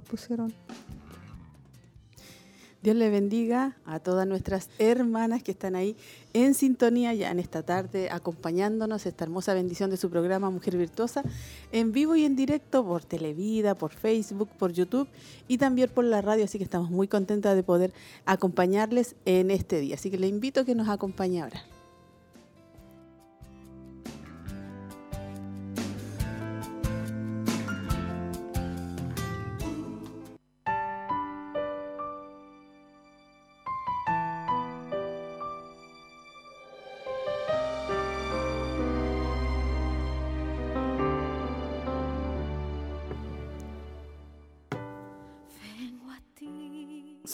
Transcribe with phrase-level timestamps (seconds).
[0.00, 0.52] Pusieron
[2.86, 5.96] Dios le bendiga a todas nuestras hermanas que están ahí
[6.34, 11.24] en sintonía ya en esta tarde, acompañándonos esta hermosa bendición de su programa Mujer Virtuosa,
[11.72, 15.08] en vivo y en directo por Televida, por Facebook, por YouTube
[15.48, 16.44] y también por la radio.
[16.44, 17.92] Así que estamos muy contentas de poder
[18.24, 19.96] acompañarles en este día.
[19.96, 21.64] Así que le invito a que nos acompañe ahora.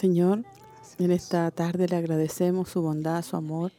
[0.03, 0.43] Señor,
[0.99, 3.71] en esta tarde le agradecemos su bondad, su amor.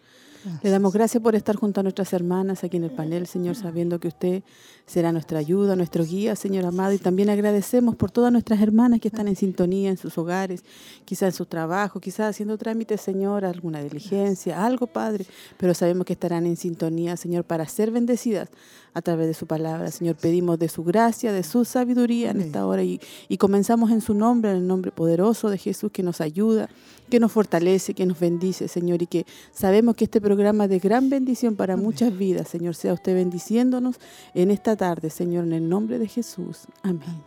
[0.62, 4.00] Le damos gracias por estar junto a nuestras hermanas aquí en el panel, Señor, sabiendo
[4.00, 4.42] que usted
[4.86, 6.94] será nuestra ayuda, nuestro guía, Señor amado.
[6.94, 10.64] Y también agradecemos por todas nuestras hermanas que están en sintonía en sus hogares,
[11.04, 15.26] quizás en su trabajo, quizás haciendo trámites, Señor, alguna diligencia, algo, Padre.
[15.58, 18.50] Pero sabemos que estarán en sintonía, Señor, para ser bendecidas
[18.94, 19.92] a través de su palabra.
[19.92, 24.02] Señor, pedimos de su gracia, de su sabiduría en esta hora y, y comenzamos en
[24.02, 26.70] su nombre, en el nombre poderoso de Jesús que nos ayuda,
[27.10, 30.80] que nos fortalece, que nos bendice, Señor, y que sabemos que este programa es de
[30.80, 34.00] gran bendición para muchas vidas, Señor, sea usted bendiciéndonos
[34.34, 36.68] en esta tarde, Señor, en el nombre de Jesús.
[36.82, 37.22] Amén.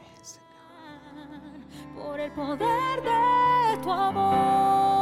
[1.95, 4.96] Por el poder de tu amor.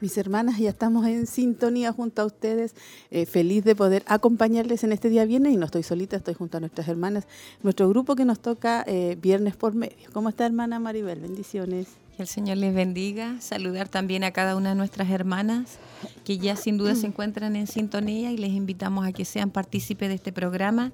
[0.00, 2.74] Mis hermanas, ya estamos en sintonía junto a ustedes,
[3.10, 6.58] eh, feliz de poder acompañarles en este día viernes y no estoy solita, estoy junto
[6.58, 7.26] a nuestras hermanas,
[7.64, 9.96] nuestro grupo que nos toca eh, viernes por medio.
[10.12, 11.18] ¿Cómo está hermana Maribel?
[11.18, 11.88] Bendiciones.
[12.16, 15.78] Que el Señor les bendiga, saludar también a cada una de nuestras hermanas
[16.24, 20.08] que ya sin duda se encuentran en sintonía y les invitamos a que sean partícipes
[20.08, 20.92] de este programa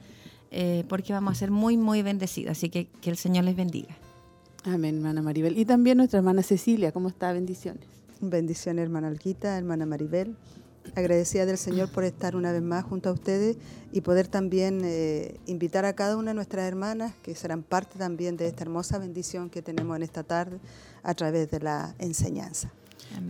[0.51, 2.57] eh, porque vamos a ser muy, muy bendecidas.
[2.57, 3.95] Así que que el Señor les bendiga.
[4.65, 5.59] Amén, hermana Maribel.
[5.59, 7.33] Y también nuestra hermana Cecilia, ¿cómo está?
[7.33, 8.04] Bendiciones.
[8.31, 10.37] Bendiciones, hermana Alquita, hermana Maribel.
[10.95, 13.57] Agradecida del Señor por estar una vez más junto a ustedes
[13.93, 18.37] y poder también eh, invitar a cada una de nuestras hermanas que serán parte también
[18.37, 20.59] de esta hermosa bendición que tenemos en esta tarde
[21.03, 22.71] a través de la enseñanza.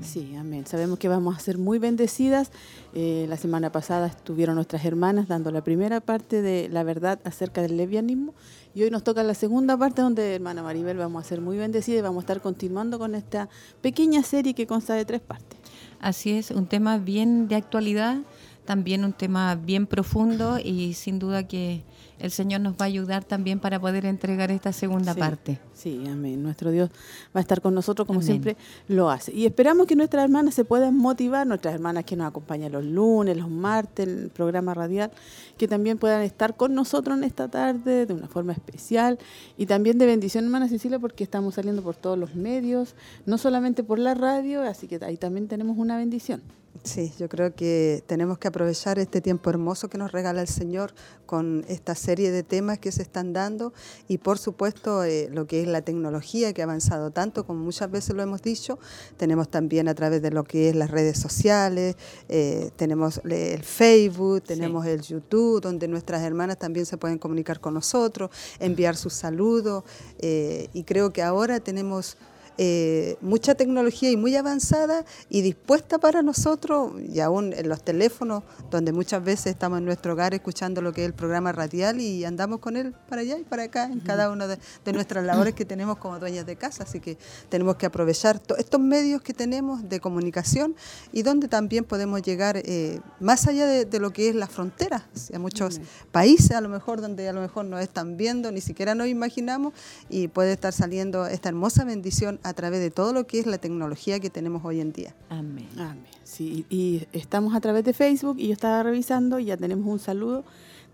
[0.03, 0.67] Sí, amén.
[0.67, 2.50] Sabemos que vamos a ser muy bendecidas.
[2.95, 7.62] Eh, la semana pasada estuvieron nuestras hermanas dando la primera parte de la verdad acerca
[7.62, 8.34] del levianismo
[8.75, 12.00] y hoy nos toca la segunda parte donde, hermana Maribel, vamos a ser muy bendecidas
[12.00, 13.49] y vamos a estar continuando con esta
[13.81, 15.59] pequeña serie que consta de tres partes.
[16.01, 18.19] Así es, un tema bien de actualidad,
[18.65, 21.83] también un tema bien profundo y sin duda que
[22.19, 25.58] el Señor nos va a ayudar también para poder entregar esta segunda parte.
[25.72, 26.42] Sí, amén.
[26.42, 26.91] Nuestro Dios
[27.34, 28.56] va a estar con nosotros como siempre
[28.88, 29.32] lo hace.
[29.32, 33.36] Y esperamos que nuestras hermanas se puedan motivar, nuestras hermanas que nos acompañan los lunes,
[33.36, 35.10] los martes en el programa radial,
[35.58, 39.19] que también puedan estar con nosotros en esta tarde de una forma especial
[39.56, 42.94] y también de bendición, hermana Cecilia, porque estamos saliendo por todos los medios,
[43.27, 46.42] no solamente por la radio, así que ahí también tenemos una bendición.
[46.82, 50.92] Sí, yo creo que tenemos que aprovechar este tiempo hermoso que nos regala el Señor
[51.24, 53.72] con esta serie de temas que se están dando
[54.09, 57.91] y por supuesto eh, lo que es la tecnología que ha avanzado tanto como muchas
[57.91, 58.78] veces lo hemos dicho,
[59.16, 61.97] tenemos también a través de lo que es las redes sociales,
[62.28, 67.74] eh, tenemos el Facebook, tenemos el YouTube, donde nuestras hermanas también se pueden comunicar con
[67.74, 69.84] nosotros, enviar sus saludos
[70.18, 72.18] eh, y creo que ahora tenemos
[72.56, 78.45] eh, mucha tecnología y muy avanzada y dispuesta para nosotros, y aún en los teléfonos,
[78.71, 82.24] donde muchas veces estamos en nuestro hogar escuchando lo que es el programa radial y
[82.24, 84.59] andamos con él para allá y para acá en cada una de,
[84.92, 86.84] nuestras labores que tenemos como dueñas de casa.
[86.84, 87.18] Así que
[87.48, 90.77] tenemos que aprovechar estos medios que tenemos de comunicación
[91.12, 95.39] y donde también podemos llegar eh, más allá de, lo que es la frontera, a
[95.39, 95.80] muchos
[96.12, 99.72] países a lo mejor donde a lo mejor no están viendo, ni siquiera nos imaginamos
[100.09, 103.58] y puede estar saliendo esta hermosa bendición a través de todo lo que es la
[103.58, 105.14] tecnología que tenemos hoy en día.
[105.30, 105.68] Amén.
[105.76, 106.04] Amén.
[106.22, 109.98] Sí, y estamos a través de Facebook y yo estaba revisando y ya tenemos un
[109.98, 110.44] saludo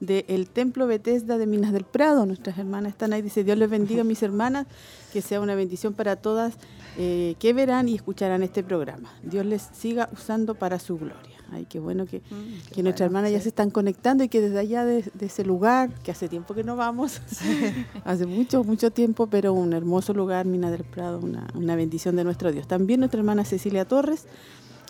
[0.01, 2.25] del Templo Bethesda de Minas del Prado.
[2.25, 3.21] Nuestras hermanas están ahí.
[3.21, 4.67] Dice, Dios les bendiga, mis hermanas,
[5.13, 6.55] que sea una bendición para todas
[6.97, 9.13] eh, que verán y escucharán este programa.
[9.23, 11.40] Dios les siga usando para su gloria.
[11.53, 14.85] Ay, qué bueno que, mm, que hermanas ya se están conectando y que desde allá
[14.85, 17.21] de, ese lugar, que hace tiempo que no vamos,
[18.05, 22.25] hace mucho, mucho tiempo, pero un hermoso lugar, Mina del Prado, una, una bendición de
[22.25, 22.69] nuestro Dios.
[22.69, 24.27] También nuestra hermana Cecilia Torres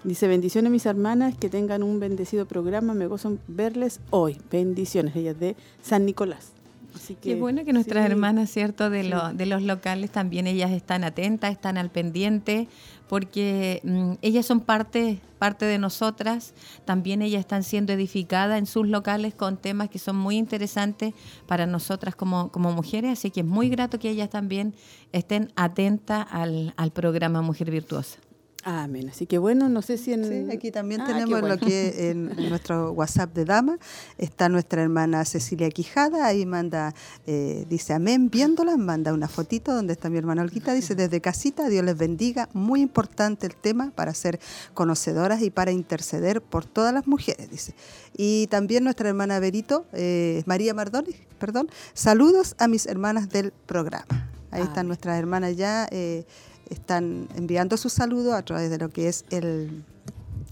[0.05, 4.39] dice, bendiciones mis hermanas, que tengan un bendecido programa, me gozo verles hoy.
[4.51, 6.60] Bendiciones, ellas de San Nicolás.
[6.95, 8.91] Así que, Qué bueno que nuestras hermanas, ¿cierto?
[8.91, 9.03] De,
[9.35, 12.69] de los locales también ellas están atentas, están al pendiente,
[13.09, 16.55] porque mm, ellas son parte, parte de nosotras,
[16.85, 21.15] también ellas están siendo edificadas en sus locales con temas que son muy interesantes
[21.47, 24.75] para nosotras como, como mujeres, así que es muy grato que ellas también
[25.13, 28.19] estén atentas al, al programa Mujer Virtuosa.
[28.63, 29.09] Amén.
[29.09, 30.25] Así que bueno, no sé si en...
[30.25, 33.79] Sí, aquí también ah, tenemos lo que en, nuestro WhatsApp de Dama
[34.19, 36.95] está nuestra hermana Cecilia Quijada, ahí manda,
[37.27, 41.71] eh, dice amén, viéndola, manda una fotito donde está mi hermana Olguita, dice desde casita,
[41.71, 44.39] Dios les bendiga, muy importante el tema para ser
[44.75, 47.75] conocedoras y para interceder por todas las mujeres, dice.
[48.15, 54.29] Y también nuestra hermana Berito, eh, María Mardones, perdón, saludos a mis hermanas del programa.
[54.51, 55.87] Ahí están nuestras hermanas ya.
[55.91, 56.25] Eh,
[56.71, 59.85] están enviando su saludo a través de lo que es el,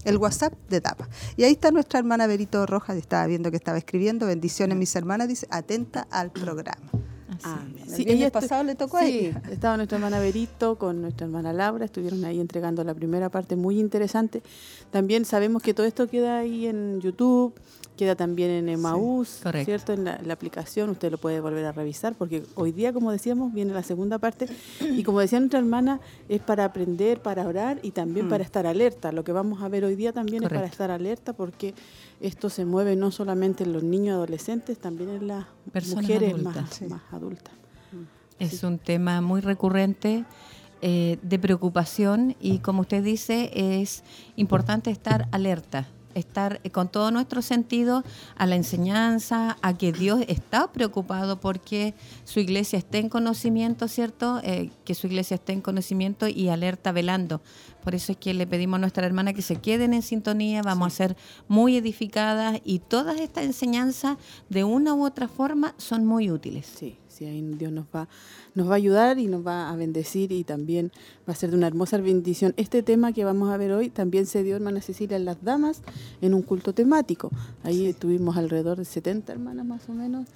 [0.03, 1.09] el WhatsApp de Tapa.
[1.37, 5.27] Y ahí está nuestra hermana Berito Rojas, estaba viendo que estaba escribiendo, bendiciones mis hermanas,
[5.27, 6.89] dice, atenta al programa.
[7.43, 9.41] Ah, sí, el pasado le tocó a ella.
[9.49, 13.79] Estaba nuestra hermana Berito con nuestra hermana Laura, estuvieron ahí entregando la primera parte muy
[13.79, 14.43] interesante.
[14.91, 17.53] También sabemos que todo esto queda ahí en YouTube,
[17.99, 19.91] queda también en Emaús, ¿cierto?
[19.91, 23.73] En la, aplicación, usted lo puede volver a revisar, porque hoy día, como decíamos, viene
[23.73, 24.47] la segunda parte,
[24.79, 25.99] y como decía nuestra hermana,
[26.29, 28.29] es para aprender, para orar y también mm.
[28.29, 29.11] para estar alerta.
[29.11, 31.73] Lo que vamos a ver hoy día también es para estar alerta, porque
[32.21, 35.45] esto se mueve no solamente en los niños adolescentes, también en las
[35.93, 36.55] mujeres más,
[37.11, 37.53] adultas.
[38.39, 40.23] Es un tema muy recurrente.
[40.81, 44.01] Eh, de preocupación y como usted dice es
[44.37, 48.03] importante estar alerta estar con todo nuestro sentido
[48.35, 54.39] a la enseñanza, a que Dios está preocupado porque su iglesia esté en conocimiento, ¿cierto?
[54.43, 57.41] Eh, que su iglesia esté en conocimiento y alerta velando.
[57.83, 60.93] Por eso es que le pedimos a nuestra hermana que se queden en sintonía, vamos
[60.93, 61.17] a ser
[61.47, 64.17] muy edificadas y todas estas enseñanzas
[64.49, 66.65] de una u otra forma son muy útiles.
[66.77, 68.07] Sí, sí, ahí Dios nos va
[68.55, 70.91] nos va a ayudar y nos va a bendecir y también
[71.27, 72.53] va a ser de una hermosa bendición.
[72.57, 75.81] Este tema que vamos a ver hoy también se dio, hermana Cecilia, en las damas,
[76.21, 77.31] en un culto temático.
[77.63, 80.27] Ahí tuvimos alrededor de 70 hermanas más o menos.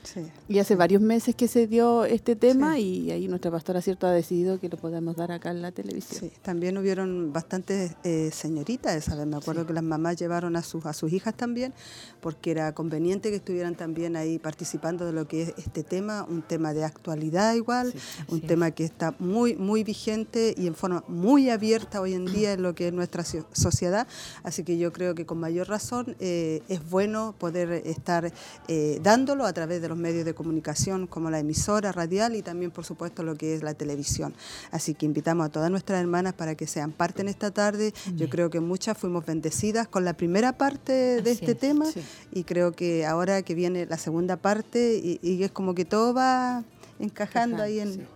[0.47, 4.11] Y hace varios meses que se dio este tema y ahí nuestra pastora, cierto, ha
[4.11, 6.31] decidido que lo podamos dar acá en la televisión.
[6.41, 9.25] También hubieron bastantes eh, señoritas, ¿sabes?
[9.25, 11.73] Me acuerdo que las mamás llevaron a sus, a sus hijas también,
[12.21, 16.41] porque era conveniente que estuvieran también ahí participando de lo que es este tema, un
[16.41, 17.93] tema de actualidad igual,
[18.27, 22.53] un tema que está muy, muy vigente y en forma muy abierta hoy en día
[22.53, 24.07] en lo que es nuestra sociedad.
[24.43, 28.31] Así que yo creo que con mayor razón eh, es bueno poder estar
[28.67, 32.71] eh, dándolo a través de los medios de comunicación como la emisora radial y también,
[32.71, 34.33] por supuesto, lo que es la televisión.
[34.71, 37.93] Así que invitamos a todas nuestras hermanas para que sean parte en esta tarde.
[38.15, 41.85] Yo creo que muchas fuimos bendecidas con la primera parte de este tema
[42.31, 46.62] y creo que ahora que viene la segunda parte y, es como que todo va
[46.99, 48.07] encajando ahí en...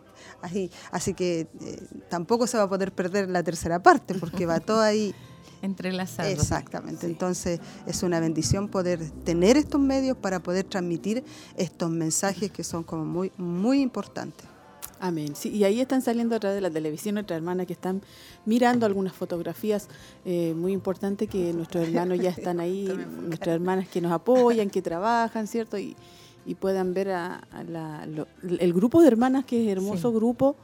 [0.91, 1.47] Así, que eh,
[2.09, 5.13] tampoco se va a poder perder la tercera parte porque va todo ahí
[5.61, 6.29] entrelazado.
[6.29, 7.05] Exactamente.
[7.05, 11.23] Entonces es una bendición poder tener estos medios para poder transmitir
[11.55, 14.45] estos mensajes que son como muy muy importantes.
[14.99, 15.35] Amén.
[15.35, 18.01] Sí, y ahí están saliendo a través de la televisión nuestras hermanas que están
[18.45, 19.89] mirando algunas fotografías
[20.25, 22.87] eh, muy importantes que nuestros hermanos ya están ahí,
[23.21, 25.77] nuestras hermanas que nos apoyan, que trabajan, ¿cierto?
[25.77, 25.95] Y,
[26.47, 27.41] y puedan ver a,
[28.59, 30.55] el grupo de hermanas, que es hermoso grupo,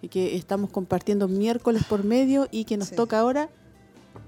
[0.00, 3.50] y que estamos compartiendo miércoles por medio y que nos toca ahora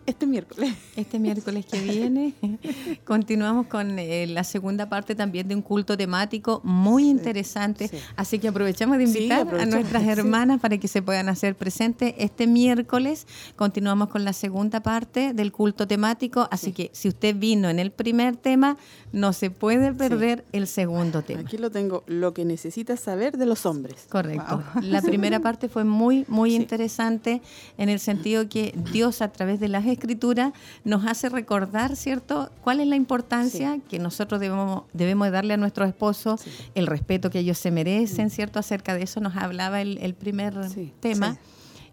[0.07, 0.73] este miércoles.
[0.97, 2.35] Este miércoles que viene
[3.05, 7.89] continuamos con eh, la segunda parte también de un culto temático muy interesante.
[7.89, 7.97] sí.
[8.17, 10.09] Así que aprovechamos de Sí, invitar a aprovechamos, nuestras sí.
[10.11, 13.27] hermanas para que se puedan hacer presentes este miércoles.
[13.57, 16.49] Continuamos con la segunda parte del culto temático.
[16.51, 18.77] Así que si usted vino en el primer tema,
[19.13, 21.41] no se puede perder el segundo tema.
[21.41, 24.07] Aquí lo tengo, lo que necesitas saber de los hombres.
[24.09, 24.63] Correcto.
[24.81, 26.57] La primera parte fue muy, muy Sí.
[26.57, 27.43] interesante
[27.79, 30.53] en el sentido que Dios a través de las escrituras
[30.85, 35.57] nos hace recordar, ¿cierto?, cuál es la importancia que nosotros debemos, debemos de darle a
[35.57, 36.43] nuestros esposos,
[36.75, 38.59] el respeto que ellos se merecen, ¿cierto?
[38.59, 40.93] Acerca de eso nos hablaba el, el primer Sí.
[41.01, 41.39] tema.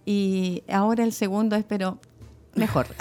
[0.06, 1.98] Y ahora el segundo es, pero
[2.56, 2.88] mejor.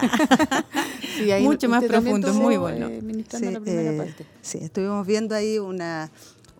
[1.16, 2.87] Sí, ahí Mucho más profundo, muy bueno.
[2.88, 4.26] eh, ministrando Sí, la primera eh, parte.
[4.40, 6.11] sí, estuvimos viendo ahí una,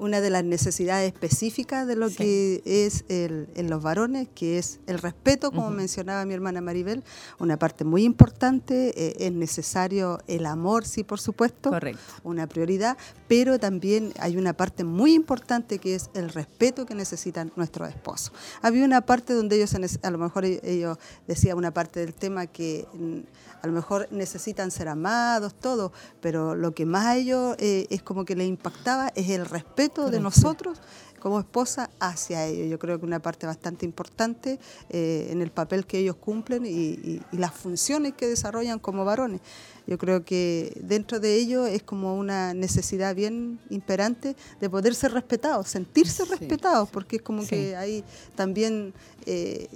[0.01, 2.17] una de las necesidades específicas de lo Sí.
[2.17, 7.05] que es el, en los varones, que es el respeto, como mencionaba mi hermana Maribel,
[7.39, 12.01] una parte muy importante, eh, es necesario el amor, sí, por supuesto, Correcto.
[12.25, 12.97] una prioridad,
[13.29, 18.33] pero también hay una parte muy importante que es el respeto que necesitan nuestros esposos.
[18.63, 22.87] Había una parte donde ellos, a lo mejor ellos decían una parte del tema que
[22.95, 23.19] mm,
[23.63, 28.03] a lo mejor necesitan ser amados, todo, pero lo que más a ellos eh, es
[28.03, 30.81] como que les impactaba es el respeto de nosotros
[31.21, 32.69] como esposa hacia ellos.
[32.71, 36.71] Yo creo que una parte bastante importante eh, en el papel que ellos cumplen y,
[36.71, 39.43] y- y las funciones que desarrollan como varones.
[39.87, 45.13] Yo creo que dentro de ello es como una necesidad bien imperante de poder ser
[45.13, 47.49] respetados, sentirse Sí, respetados, porque es como Sí.
[47.49, 48.03] que ahí
[48.35, 48.95] también
[49.27, 49.69] eh,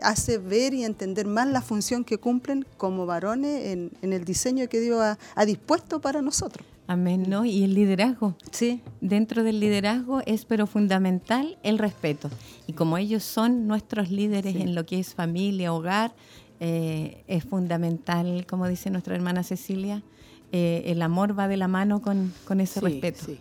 [0.00, 4.68] hace ver y entender más la función que cumplen como varones en, en el diseño
[4.68, 6.66] que Dios ha, ha dispuesto para nosotros.
[6.88, 7.44] Amén, ¿no?
[7.44, 8.34] Y el liderazgo.
[8.50, 12.28] Sí, Dentro del liderazgo es pero fundamental el respeto.
[12.66, 16.12] Y como ellos son nuestros líderes en lo que es familia, hogar,
[16.60, 20.02] eh, es fundamental, como dice nuestra hermana Cecilia,
[20.50, 23.24] eh, el amor va de la mano con, con ese Sí, respeto.
[23.26, 23.38] sí.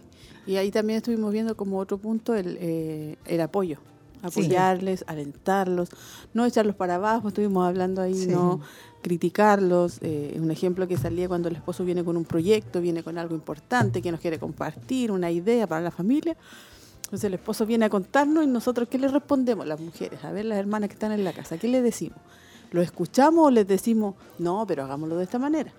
[0.47, 3.79] Y ahí también estuvimos viendo como otro punto el, eh, el apoyo.
[4.21, 5.89] Apoyarles, alentarlos,
[6.33, 8.27] no echarlos para abajo, estuvimos hablando ahí, Sí.
[8.27, 8.59] no
[9.01, 9.97] criticarlos.
[10.01, 13.35] eh, un ejemplo que salía cuando el esposo viene con un proyecto, viene con algo
[13.35, 16.35] importante que nos quiere compartir, una idea para la familia.
[17.05, 20.23] Entonces el esposo viene a contarnos y nosotros, ¿qué le respondemos las mujeres?
[20.23, 22.17] A ver, las hermanas que están en la casa, ¿qué le decimos?
[22.71, 25.73] ¿Lo escuchamos o les decimos, no, pero hagámoslo de esta manera?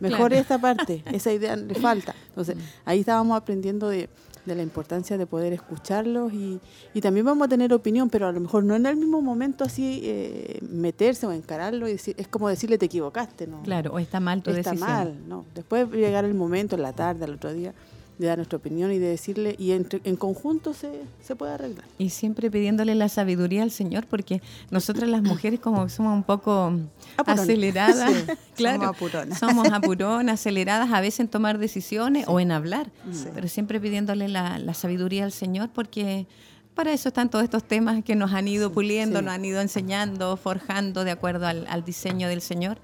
[0.00, 0.34] Mejor Claro.
[0.36, 2.14] esta parte, esa idea le falta.
[2.28, 4.08] Entonces, ahí estábamos aprendiendo de,
[4.44, 6.58] de la importancia de poder escucharlos y,
[6.94, 9.64] y también vamos a tener opinión, pero a lo mejor no en el mismo momento
[9.64, 13.62] así eh, meterse o encararlo y decir, es como decirle te equivocaste, ¿no?
[13.62, 14.90] Claro, o está mal tu Está decisión.
[14.90, 15.44] mal, ¿no?
[15.54, 17.72] Después llegar el momento, en la tarde, al otro día,
[18.18, 20.90] de dar nuestra opinión y de decirle, y entre- en conjunto se,
[21.22, 21.84] se puede arreglar.
[21.98, 24.40] Y siempre pidiéndole la sabiduría al Señor, porque
[24.70, 26.72] nosotras las mujeres como somos un poco
[27.16, 27.40] Apuronas.
[27.44, 29.38] aceleradas, Sí, claro, somos apuronas.
[29.38, 33.26] somos apuronas, aceleradas a veces en tomar decisiones o en hablar, Sí.
[33.34, 36.26] pero siempre pidiéndole la, la sabiduría al Señor, porque
[36.74, 39.24] para eso están todos estos temas que nos han ido puliendo, sí.
[39.24, 42.78] nos han ido enseñando, forjando de acuerdo al, al diseño del Señor,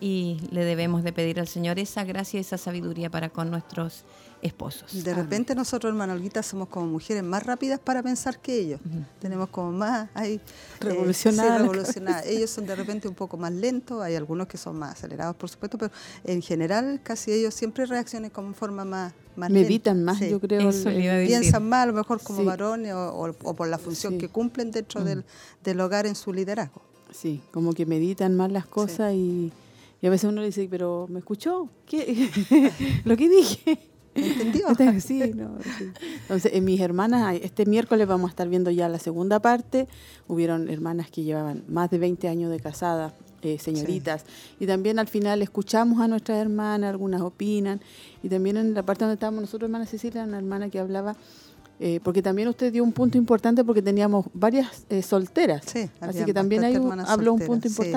[0.00, 4.04] y le debemos de pedir al Señor esa gracia esa sabiduría para con nuestros
[4.42, 5.04] esposos.
[5.04, 8.80] De repente nosotros, hermano Olguita, somos como mujeres más rápidas para pensar que ellos.
[9.20, 10.34] Tenemos como más ahí...
[10.34, 10.40] eh,
[10.80, 11.52] Revolucionadas.
[11.56, 12.26] sí, revolucionadas.
[12.26, 15.48] ellos son de repente un poco más lentos, hay algunos que son más acelerados, por
[15.48, 15.92] supuesto, pero
[16.24, 19.68] en general casi ellos siempre reaccionan como forma más, más lenta.
[19.68, 20.28] Meditan más, Sí.
[20.30, 20.68] yo creo.
[20.70, 21.40] Eso le iba a el- decir.
[21.40, 22.44] Piensan más a lo mejor como Sí.
[22.44, 24.18] varones o, o- o por la función Sí.
[24.18, 25.24] que cumplen dentro del,
[25.62, 26.82] del hogar en su liderazgo.
[27.12, 29.52] Sí, como que meditan más las cosas y,
[30.00, 31.68] y a veces uno le dice, pero ¿me escuchó?
[31.86, 32.28] ¿Qué?
[33.04, 33.88] Lo que dije.
[34.14, 34.66] ¿Entendió?
[35.00, 35.90] Sí, no, sí.
[36.22, 39.88] Entonces, en mis hermanas, este miércoles vamos a estar viendo ya la segunda parte.
[40.28, 44.24] Hubieron hermanas que llevaban más de 20 años de casadas, eh, señoritas.
[44.60, 47.80] Y también al final escuchamos a nuestras hermanas, algunas opinan.
[48.22, 51.16] Y también en la parte donde estábamos nosotros, hermana Cecilia, una hermana que hablaba,
[51.80, 55.64] eh, porque también usted dio un punto importante porque teníamos varias eh, solteras.
[55.66, 57.92] Sí, Así que también ahí habló un punto sí.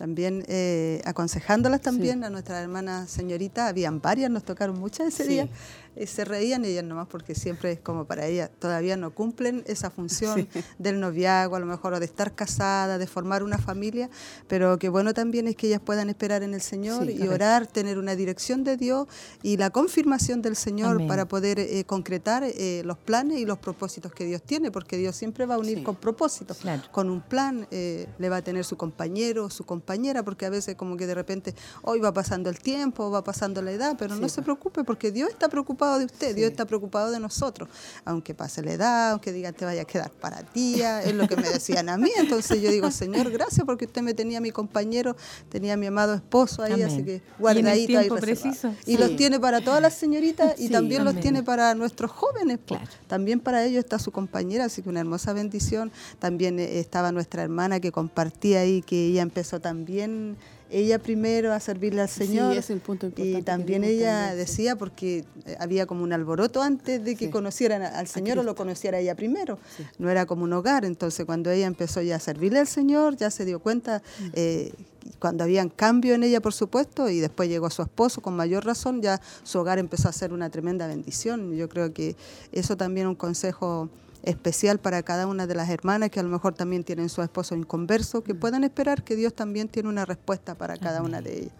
[0.00, 5.28] También eh, aconsejándolas también a nuestras hermanas señoritas, habían varias, nos tocaron muchas ese Sí.
[5.28, 5.48] día,
[5.96, 9.90] eh, se reían ellas nomás porque siempre es como para ellas, todavía no cumplen esa
[9.90, 14.08] función del noviazgo, a lo mejor, o de estar casada, de formar una familia,
[14.48, 17.34] pero que bueno también es que ellas puedan esperar en el Señor Sí, y correcto.
[17.34, 19.06] orar, tener una dirección de Dios
[19.42, 21.08] y la confirmación del Señor Amén.
[21.08, 25.16] para poder eh, concretar eh, los planes y los propósitos que Dios tiene, porque Dios
[25.16, 25.84] siempre va a unir Sí.
[25.84, 26.82] con propósitos Claro.
[26.92, 30.96] con un plan, le va a tener su compañero, su compañera, porque a veces como
[30.96, 34.42] que de repente hoy va pasando el tiempo, va pasando la edad, pero no se
[34.42, 37.68] preocupe porque Dios está preocupado preocupado de usted, Dios está preocupado de nosotros.
[38.04, 41.36] Aunque pase la edad, aunque digan te vaya a quedar para tía, es lo que
[41.36, 42.10] me decían a mí.
[42.18, 45.16] Entonces yo digo, Señor, gracias porque usted me tenía a mi compañero,
[45.48, 48.10] tenía a mi amado esposo ahí, así que guardadito ahí.
[48.10, 48.74] Preciso.
[48.86, 52.58] Y los tiene para todas las señoritas y también los tiene para nuestros jóvenes.
[53.06, 55.90] También para ellos está su compañera, así que una hermosa bendición.
[56.18, 60.36] También eh, estaba nuestra hermana que compartía ahí, que ella empezó también
[60.70, 62.56] ella primero a servirle al Señor.
[62.56, 67.16] es el punto Y también ella decía, porque eh, había como un alboroto antes de
[67.16, 69.58] que conocieran al Señor o lo conociera ella primero.
[69.98, 70.84] No era como un hogar.
[70.84, 74.02] Entonces, cuando ella empezó ya a servirle al Señor, ya se dio cuenta.
[74.20, 74.28] Mm.
[74.34, 74.72] Eh,
[75.18, 79.02] cuando habían cambio en ella, por supuesto, y después llegó su esposo con mayor razón,
[79.02, 81.54] ya su hogar empezó a ser una tremenda bendición.
[81.54, 82.16] Yo creo que
[82.52, 83.88] eso también es un consejo
[84.22, 87.54] especial para cada una de las hermanas que a lo mejor también tienen su esposo
[87.54, 88.38] inconverso, que mm.
[88.38, 91.52] puedan esperar que Dios también tiene una respuesta para cada una de ellas.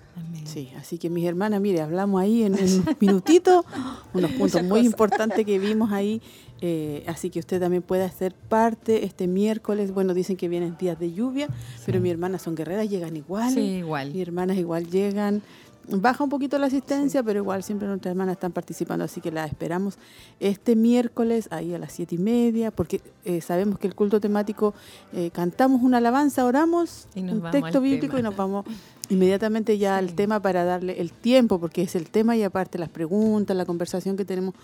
[0.44, 3.64] Sí, así que mis hermanas, mire, hablamos ahí en un minutito,
[4.12, 6.20] unos puntos muy importantes que vimos ahí,
[6.60, 10.98] eh, así que usted también puede hacer parte este miércoles, bueno, dicen que vienen días
[10.98, 11.48] de lluvia,
[11.86, 14.12] pero mis hermanas son guerreras, llegan igual, sí, igual.
[14.12, 15.42] mis hermanas igual llegan,
[15.88, 19.44] Baja un poquito la asistencia, pero igual siempre nuestras hermanas están participando, así que la
[19.44, 19.98] esperamos
[20.38, 24.74] este miércoles ahí a las siete y media, porque eh, sabemos que el culto temático
[25.12, 28.66] eh, cantamos una alabanza, oramos un texto bíblico y nos vamos
[29.08, 32.88] inmediatamente ya al tema para darle el tiempo, porque es el tema y aparte las
[32.88, 34.54] preguntas, la conversación que tenemos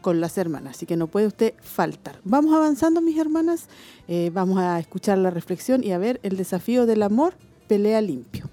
[0.00, 2.20] con las hermanas, así que no puede usted faltar.
[2.22, 3.66] Vamos avanzando, mis hermanas,
[4.06, 7.34] eh, vamos a escuchar la reflexión y a ver el desafío del amor,
[7.66, 8.48] pelea limpio.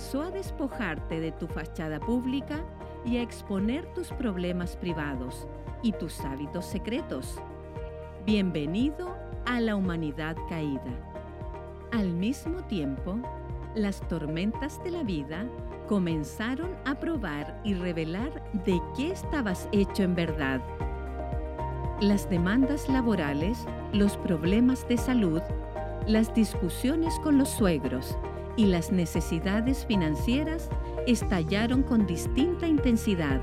[0.00, 2.64] Comenzó a despojarte de tu fachada pública
[3.04, 5.46] y a exponer tus problemas privados
[5.82, 7.36] y tus hábitos secretos.
[8.24, 9.14] Bienvenido
[9.44, 10.90] a la humanidad caída.
[11.92, 13.18] Al mismo tiempo,
[13.74, 15.44] las tormentas de la vida
[15.86, 20.62] comenzaron a probar y revelar de qué estabas hecho en verdad.
[22.00, 25.42] Las demandas laborales, los problemas de salud,
[26.06, 28.16] las discusiones con los suegros,
[28.56, 30.68] y las necesidades financieras
[31.06, 33.40] estallaron con distinta intensidad,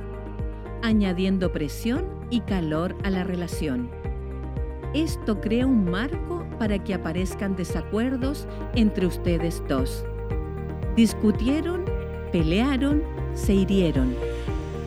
[0.83, 3.89] añadiendo presión y calor a la relación.
[4.93, 10.05] Esto crea un marco para que aparezcan desacuerdos entre ustedes dos.
[10.95, 11.85] Discutieron,
[12.31, 14.15] pelearon, se hirieron,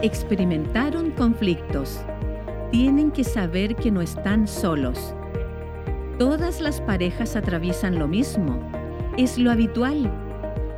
[0.02, 2.00] experimentaron conflictos.
[2.70, 5.14] Tienen que saber que no están solos.
[6.18, 8.60] Todas las parejas atraviesan lo mismo
[9.20, 10.10] es lo habitual.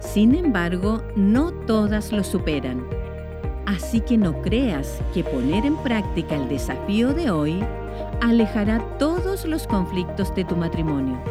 [0.00, 2.84] Sin embargo, no todas lo superan.
[3.66, 7.64] Así que no creas que poner en práctica el desafío de hoy
[8.20, 11.22] alejará todos los conflictos de tu matrimonio.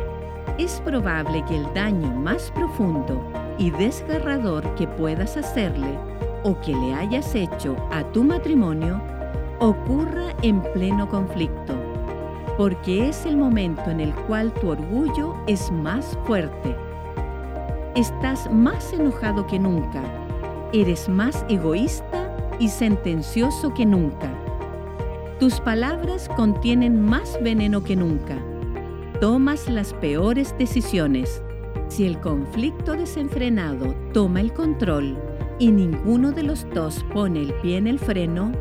[0.57, 3.21] Es probable que el daño más profundo
[3.57, 5.99] y desgarrador que puedas hacerle
[6.43, 9.01] o que le hayas hecho a tu matrimonio
[9.59, 11.75] ocurra en pleno conflicto,
[12.57, 16.73] porque es el momento en el cual tu orgullo es más fuerte
[17.95, 20.01] Estás más enojado que nunca.
[20.71, 24.31] Eres más egoísta y sentencioso que nunca.
[25.41, 28.37] Tus palabras contienen más veneno que nunca.
[29.19, 31.43] Tomas las peores decisiones.
[31.89, 35.17] Si el conflicto desenfrenado toma el control
[35.59, 38.53] y ninguno de los dos pone el pie en el freno,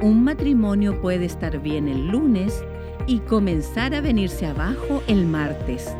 [0.00, 2.64] un matrimonio puede estar bien el lunes
[3.06, 5.94] y comenzar a venirse abajo el martes.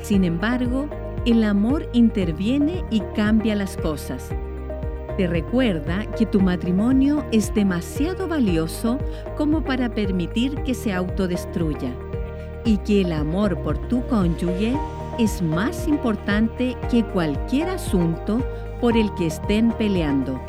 [0.00, 0.88] Sin embargo,
[1.24, 4.30] el amor interviene y cambia las cosas.
[5.16, 8.98] Te recuerda que tu matrimonio es demasiado valioso
[9.36, 11.92] como para permitir que se autodestruya
[12.64, 14.76] y que el amor por tu cónyuge
[15.18, 18.40] es más importante que cualquier asunto
[18.80, 20.40] por el que estén peleando.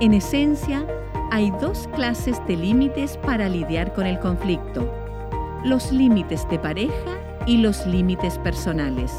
[0.00, 0.86] En esencia,
[1.30, 4.92] hay dos clases de límites para lidiar con el conflicto.
[5.64, 9.12] Los límites de pareja y los límites personales.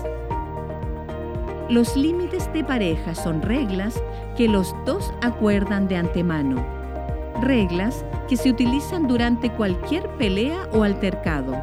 [1.69, 4.01] Los límites de pareja son reglas
[4.37, 6.63] que los dos acuerdan de antemano.
[7.41, 11.55] Reglas que se utilizan durante cualquier pelea o altercado.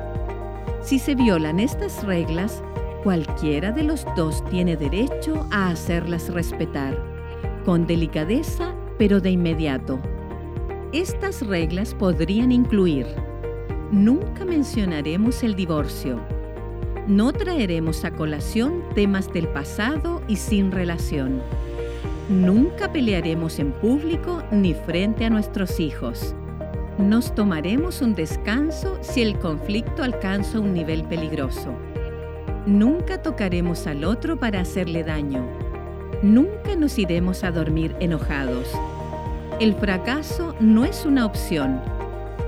[0.83, 2.63] Si se violan estas reglas,
[3.05, 6.97] cualquiera de los dos tiene derecho a hacerlas respetar,
[7.65, 10.01] con delicadeza pero de inmediato.
[10.93, 13.07] Estas reglas podrían incluir,
[13.91, 16.21] nunca mencionaremos el divorcio,
[17.07, 21.43] no traeremos a colación temas del pasado y sin relación,
[22.29, 26.35] nunca pelearemos en público ni frente a nuestros hijos,
[26.99, 31.75] nos tomaremos un descanso si el conflicto alcanza un nivel peligroso.
[32.67, 35.49] Nunca tocaremos al otro para hacerle daño.
[36.23, 38.71] Nunca nos iremos a dormir enojados.
[39.59, 41.81] El fracaso no es una opción.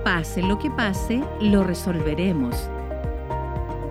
[0.05, 2.69] Pase lo que pase, lo resolveremos.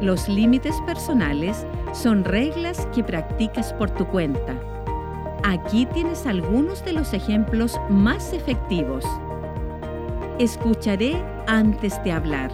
[0.02, 4.56] Los límites personales son reglas que practicas por tu cuenta.
[5.44, 9.06] Aquí tienes algunos de los ejemplos más efectivos.
[10.40, 12.52] Escucharé antes de hablar.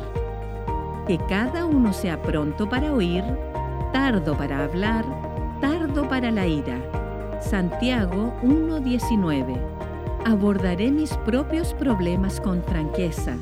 [1.08, 3.24] Que cada uno sea pronto para oír
[3.92, 5.06] tardo para hablar,
[5.62, 6.78] tardo para la ira.
[7.42, 9.58] Santiago 1.19.
[10.26, 13.38] Abordaré mis propios problemas con franqueza.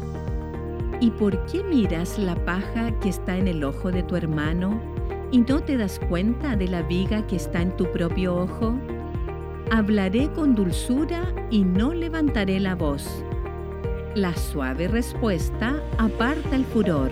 [1.00, 4.82] ¿Y por qué miras la paja que está en el ojo de tu hermano
[5.32, 8.76] y no te das cuenta de la viga que está en tu propio ojo?
[9.72, 13.24] Hablaré con dulzura y no levantaré la voz.
[14.16, 17.12] La suave respuesta aparta el furor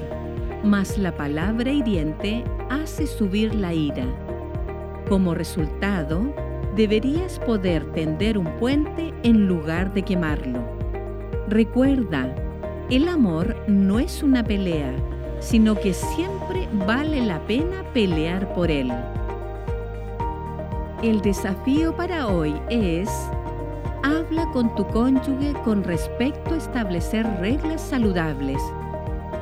[0.66, 4.06] mas la palabra hiriente hace subir la ira.
[5.08, 6.34] Como resultado,
[6.76, 10.60] deberías poder tender un puente en lugar de quemarlo.
[11.48, 12.36] Recuerda,
[12.90, 14.94] el amor no es una pelea,
[15.40, 18.92] sino que siempre vale la pena pelear por él.
[21.04, 23.10] El desafío para hoy es,
[24.04, 28.62] habla con tu cónyuge con respecto a establecer reglas saludables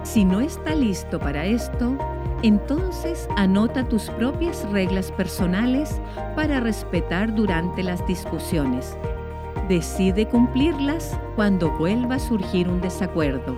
[0.04, 1.98] si no está listo para esto,
[2.44, 6.02] entonces anota tus propias reglas personales
[6.36, 8.98] para respetar durante las discusiones.
[9.68, 13.58] Decide cumplirlas cuando vuelva a surgir un desacuerdo.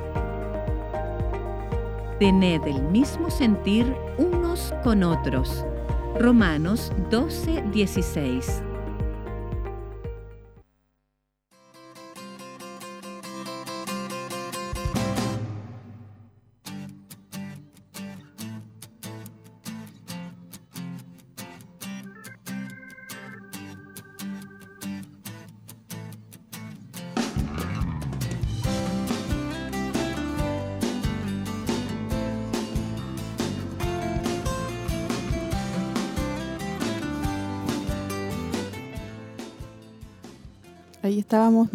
[2.20, 5.65] Tened el mismo sentir unos con otros.
[6.20, 8.62] Romanos 12, 16.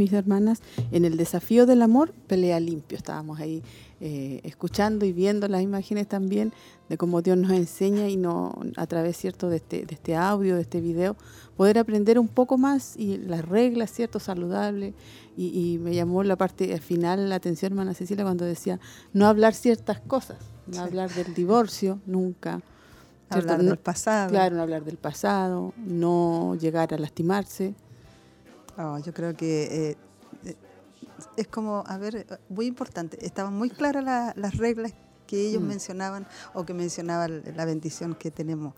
[0.01, 2.97] Mis hermanas, en el desafío del amor, pelea limpio.
[2.97, 3.63] Estábamos ahí
[4.01, 6.55] eh, escuchando y viendo las imágenes también
[6.89, 10.57] de cómo Dios nos enseña y no a través cierto de este, de este audio,
[10.57, 11.17] de este video,
[11.55, 14.95] poder aprender un poco más y las reglas, cierto, saludables.
[15.37, 18.79] Y, me llamó la parte final la atención, hermana Cecilia, cuando decía
[19.13, 22.61] no hablar ciertas cosas, no hablar del divorcio, nunca.
[23.29, 24.31] Hablar del pasado.
[24.31, 27.75] Claro, no hablar del pasado, no llegar a lastimarse
[29.05, 29.91] yo creo que
[30.45, 30.55] eh,
[31.37, 33.25] es como, a ver, muy importante.
[33.25, 34.93] Estaban muy claras las reglas
[35.27, 35.67] que ellos mm.
[35.67, 38.75] mencionaban o que mencionaba la bendición que tenemos.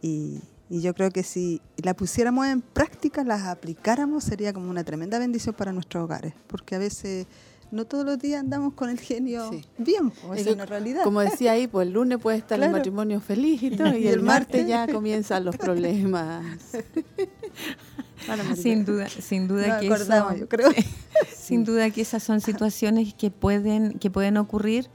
[0.00, 5.18] Y, yo creo que si la pusiéramos en práctica, las aplicáramos, sería como una tremenda
[5.18, 6.32] bendición para nuestros hogares.
[6.46, 7.26] Porque a veces
[7.70, 11.04] no todos los días andamos con el genio bien, pues, es una realidad.
[11.04, 14.22] Como decía ahí, pues el lunes puede estar el matrimonio feliz y todo, y, el
[14.22, 16.42] martes ya comienzan los problemas.
[18.56, 20.70] sin duda, sin duda que eso, yo creo.
[21.36, 24.88] sin duda que esas son situaciones que pueden, que pueden ocurrir,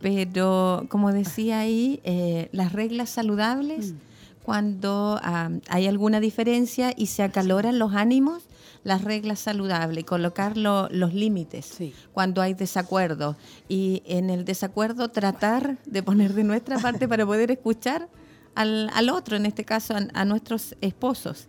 [0.00, 3.96] pero como decía ahí, eh, las reglas saludables, mm.
[4.42, 8.44] cuando ah, hay alguna diferencia y se acaloran los ánimos,
[8.82, 11.78] las reglas saludables, colocar los límites
[12.12, 13.34] cuando hay desacuerdo.
[13.66, 18.10] Y en el desacuerdo tratar de poner de nuestra parte para poder escuchar
[18.54, 21.48] al, al otro, en este caso a nuestros esposos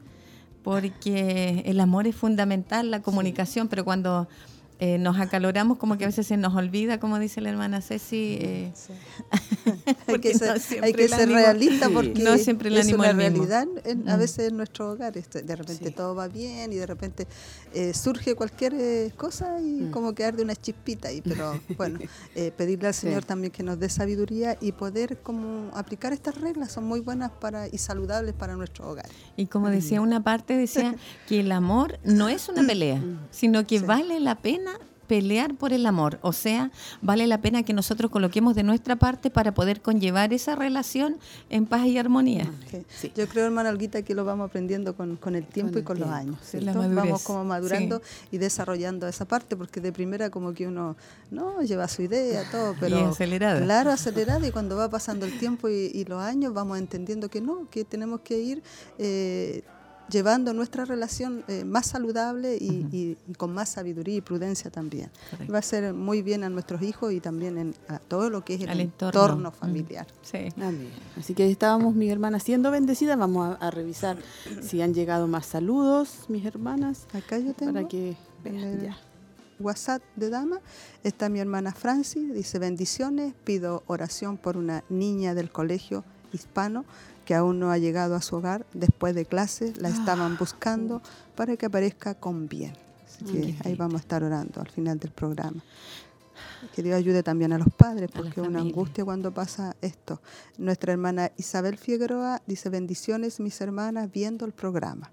[0.66, 4.28] porque el amor es fundamental, la comunicación, pero cuando
[4.78, 8.38] eh, nos acaloramos como que a veces se nos olvida, como dice la hermana Ceci.
[8.42, 8.74] Eh,
[10.08, 14.16] hay que ser, hay que ser realista porque no siempre el es una realidad a
[14.16, 14.20] mm.
[14.20, 15.16] veces en nuestro hogar.
[15.18, 17.26] Este, de repente todo va bien y de repente
[17.74, 19.92] eh, surge cualquier cosa y mm.
[19.92, 21.10] como quedar de una chispita.
[21.10, 22.00] Y, pero bueno,
[22.58, 26.84] pedirle al Señor también que nos dé sabiduría y poder como aplicar estas reglas son
[26.84, 29.08] muy buenas para y saludables para nuestro hogar.
[29.38, 30.96] Y como decía una parte, decía
[31.30, 34.65] que el amor no es una pelea, sino que vale la pena
[35.08, 36.20] pelear por el amor.
[36.22, 40.56] O sea, vale la pena que nosotros coloquemos de nuestra parte para poder conllevar esa
[40.56, 41.18] relación
[41.50, 42.52] en paz y armonía.
[43.16, 46.38] Yo creo, hermana Olguita, que lo vamos aprendiendo con, el tiempo y con los años.
[46.74, 50.96] Vamos como madurando y desarrollando esa parte, porque de primera como que uno
[51.32, 53.00] no lleva su idea, todo, pero...
[53.00, 53.62] Y acelerada.
[53.62, 57.68] Claro, acelerada, y cuando va pasando el tiempo y, los años vamos entendiendo que no,
[57.70, 58.64] que tenemos que ir...
[59.00, 59.64] Eh,
[60.10, 65.10] llevando nuestra relación eh, más saludable y, con más sabiduría y prudencia también.
[65.54, 68.56] Va a ser muy bien a nuestros hijos y también en, a todo lo que
[68.56, 70.08] es el entorno, familiar.
[70.22, 70.50] Sí.
[71.18, 73.18] Así que estábamos, mis hermanas, siendo bendecidas.
[73.18, 74.18] Vamos a, revisar
[74.62, 77.08] si han llegado más saludos, mis hermanas.
[77.14, 77.74] Acá yo tengo.
[77.74, 78.16] Para que
[79.60, 80.60] WhatsApp de Dama
[81.04, 86.86] está mi hermana Francis, dice bendiciones, pido oración por una niña del colegio hispano
[87.26, 90.38] que aún no ha llegado a su hogar después de clases, la estaban ah.
[90.40, 91.02] buscando
[91.36, 92.74] para que aparezca con bien.
[93.06, 95.64] Así que ahí vamos a estar orando al final del programa.
[96.74, 100.22] Que Dios ayude también a los padres, porque es una angustia cuando pasa esto.
[100.58, 105.12] Nuestra hermana Isabel Figueroa dice, bendiciones mis hermanas viendo el programa.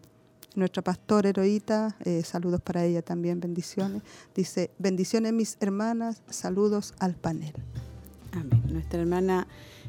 [0.54, 4.02] Nuestra pastora heroíta, eh, saludos para ella también, bendiciones.
[4.34, 7.54] Dice, bendiciones mis hermanas, saludos al panel.
[8.32, 8.62] Amén.
[8.68, 9.46] Nuestra hermana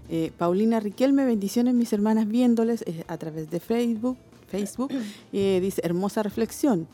[0.10, 4.18] eh, Paulina Riquelme, bendiciones mis hermanas viéndoles eh, a través de Facebook.
[4.48, 4.92] Facebook
[5.34, 6.88] eh, dice, hermosa reflexión.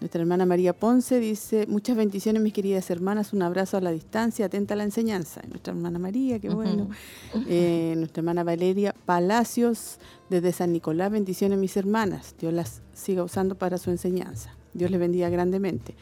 [0.00, 4.44] Nuestra hermana María Ponce dice, muchas bendiciones mis queridas hermanas, un abrazo a la distancia,
[4.44, 5.40] atenta a la enseñanza.
[5.48, 6.90] Nuestra hermana María, qué bueno.
[7.32, 9.98] nuestra hermana Valeria Palacios,
[10.28, 12.34] desde San Nicolás, bendiciones mis hermanas.
[12.38, 14.54] Dios las siga usando para su enseñanza.
[14.76, 15.94] Dios les bendiga grandemente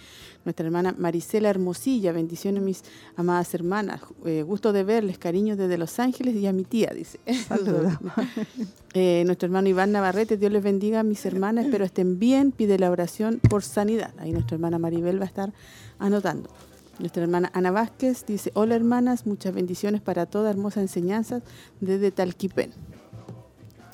[0.44, 2.82] nuestra hermana Marisela Hermosilla, bendiciones mis
[3.16, 7.18] amadas hermanas, eh, gusto de verles, cariño desde Los Ángeles y a mi tía, dice.
[8.94, 12.78] eh, nuestro hermano Iván Navarrete, Dios les bendiga a mis hermanas, espero estén bien, pide
[12.78, 14.12] la oración por sanidad.
[14.18, 15.52] Ahí nuestra hermana Maribel va a estar
[15.98, 16.50] anotando.
[16.98, 21.42] Nuestra hermana Ana Vázquez dice, hola hermanas, muchas bendiciones para toda hermosa enseñanza
[21.80, 22.70] desde Talquipén.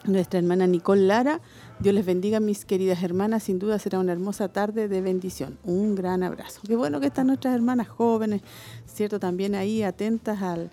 [0.04, 1.40] Nuestra hermana Nicole Lara,
[1.80, 3.44] Dios les bendiga, mis queridas hermanas.
[3.44, 5.56] Sin duda será una hermosa tarde de bendición.
[5.64, 6.60] Un gran abrazo.
[6.66, 8.42] Qué bueno que están nuestras hermanas jóvenes,
[8.84, 9.18] ¿cierto?
[9.18, 10.70] También ahí atentas al,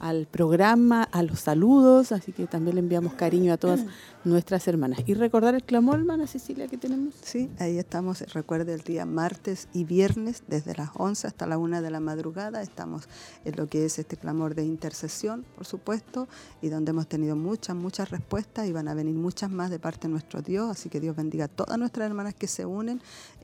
[0.00, 3.84] al programa, a los saludos, así que también le enviamos cariño a todas
[4.24, 5.00] nuestras hermanas.
[5.06, 7.14] Y recordar el clamor, hermana Cecilia, que tenemos.
[7.22, 11.82] Sí, ahí estamos, recuerde el día martes y viernes, desde las 11 hasta la 1
[11.82, 13.08] de la madrugada, estamos
[13.44, 16.28] en lo que es este clamor de intercesión, por supuesto,
[16.62, 20.08] y donde hemos tenido muchas, muchas respuestas y van a venir muchas más de parte
[20.08, 23.02] de nuestro Dios, así que Dios bendiga a todas nuestras hermanas que se unen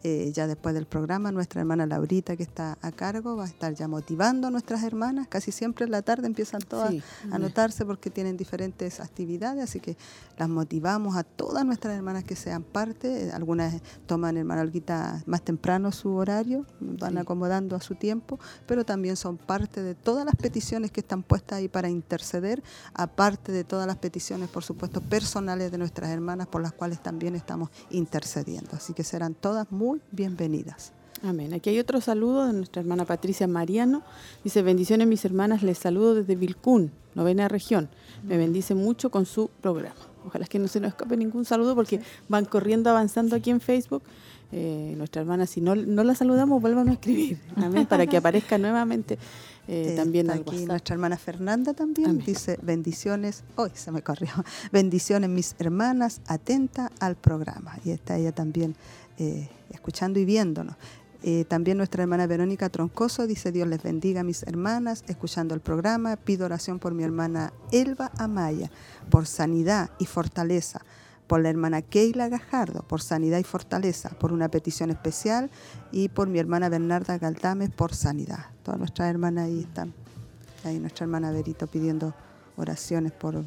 [0.09, 3.75] eh, ya después del programa, nuestra hermana Laurita, que está a cargo, va a estar
[3.75, 5.27] ya motivando a nuestras hermanas.
[5.27, 9.97] Casi siempre en la tarde empiezan todas a anotarse porque tienen diferentes actividades, así que
[10.38, 13.33] las motivamos a todas nuestras hermanas que sean parte.
[13.33, 19.16] Algunas toman, hermana Olguita, más temprano su horario, van acomodando a su tiempo, pero también
[19.16, 22.62] son parte de todas las peticiones que están puestas ahí para interceder,
[22.95, 27.35] aparte de todas las peticiones, por supuesto, personales de nuestras hermanas por las cuales también
[27.35, 28.71] estamos intercediendo.
[28.77, 30.93] Así que serán todas muy bienvenidas.
[31.23, 31.55] Amén.
[31.55, 34.03] Aquí hay otro saludo de nuestra hermana Patricia Mariano.
[34.45, 37.89] Dice, bendiciones mis hermanas, les saludo desde Vilcún, novena región.
[38.23, 39.97] Me bendice mucho con su programa.
[40.27, 44.03] Ojalá que no se nos escape ningún saludo porque van corriendo, avanzando aquí en Facebook.
[44.53, 47.39] Eh, nuestra hermana, si no, no la saludamos, vuelvan a escribir.
[47.57, 47.87] Amén.
[47.87, 49.19] Para que aparezca nuevamente
[49.69, 54.31] eh, también aquí nuestra hermana Fernanda también dice bendiciones, hoy se me corrió,
[54.73, 57.77] bendiciones mis hermanas, atenta al programa.
[57.85, 58.77] Y está ella también
[59.18, 60.76] eh, escuchando y viéndonos.
[61.22, 66.16] Eh, también nuestra hermana Verónica Troncoso dice, Dios les bendiga mis hermanas, escuchando el programa.
[66.16, 68.70] Pido oración por mi hermana Elba Amaya,
[69.11, 70.83] por sanidad y fortaleza.
[71.26, 74.11] Por la hermana Keila Gajardo, por sanidad y fortaleza.
[74.11, 75.50] Por una petición especial.
[75.90, 78.50] Y por mi hermana Bernarda Galdames, por sanidad.
[78.62, 79.92] Todas nuestras hermanas ahí están.
[80.62, 82.14] Ahí nuestra hermana Verito pidiendo
[82.57, 83.44] oraciones por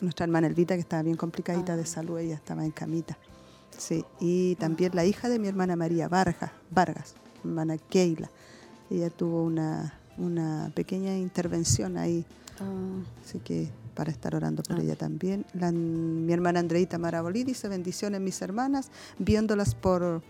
[0.00, 2.18] nuestra hermana Elvita, que estaba bien complicadita de salud.
[2.18, 3.16] Ella estaba en camita.
[3.76, 8.30] Sí, y también la hija de mi hermana María Vargas, Vargas, hermana Keila.
[8.90, 9.92] Ella tuvo una,
[10.74, 12.24] pequeña intervención ahí.
[12.60, 13.02] Ah.
[13.24, 14.82] Así que para estar orando por ah.
[14.82, 15.44] ella también.
[15.54, 20.22] mi hermana Andreita Marabolí dice bendiciones mis hermanas, viéndolas por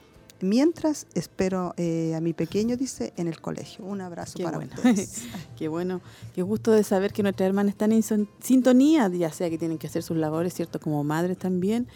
[0.42, 3.85] mientras espero eh, a mi pequeño, dice, en el colegio.
[3.85, 4.72] Un abrazo para bueno.
[5.57, 6.00] qué bueno,
[6.35, 8.02] qué gusto de saber que nuestras hermanas están en
[8.40, 10.81] sintonía, ya sea que tienen que hacer sus labores, ¿cierto?
[10.81, 11.88] Como madres también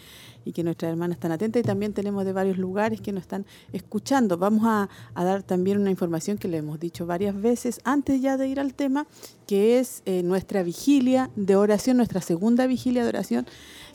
[0.47, 3.45] y que nuestras hermanas están atentas y también tenemos de varios lugares que nos están
[3.73, 4.37] escuchando.
[4.37, 8.47] Vamos a, dar también una información que le hemos dicho varias veces antes ya de
[8.47, 9.07] ir al tema,
[9.45, 13.45] que es eh, nuestra vigilia de oración, nuestra segunda vigilia de oración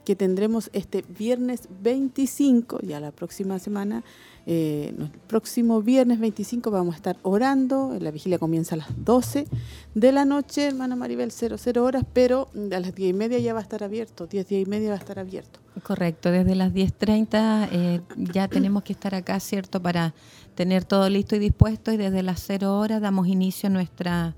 [0.04, 4.02] que tendremos este viernes 25, ya la próxima semana,
[4.46, 9.46] eh, el próximo viernes 25 vamos a estar orando, la vigilia comienza a las 12
[9.94, 13.60] de la noche, hermana Maribel, 00 horas, pero a las 10 y media ya va
[13.60, 15.60] a estar abierto, 10, 10 y media va a estar abierto.
[15.82, 19.80] Correcto, desde las 10.30 eh, ya tenemos que estar acá, ¿cierto?
[19.80, 20.14] Para
[20.54, 24.34] tener todo listo y dispuesto y desde las 0 horas damos inicio a nuestra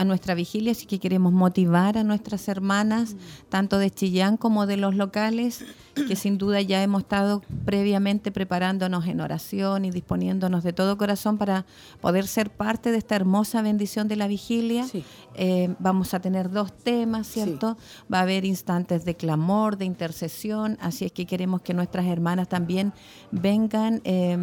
[0.00, 3.16] a nuestra vigilia, así que queremos motivar a nuestras hermanas,
[3.50, 5.62] tanto de Chillán como de los locales,
[5.94, 11.36] que sin duda ya hemos estado previamente preparándonos en oración y disponiéndonos de todo corazón
[11.36, 11.66] para
[12.00, 14.86] poder ser parte de esta hermosa bendición de la vigilia.
[15.34, 17.76] Eh, vamos a tener dos temas, ¿cierto?
[18.10, 22.48] Va a haber instantes de clamor, de intercesión, así es que queremos que nuestras hermanas
[22.48, 22.94] también
[23.32, 24.00] vengan.
[24.04, 24.38] Eh,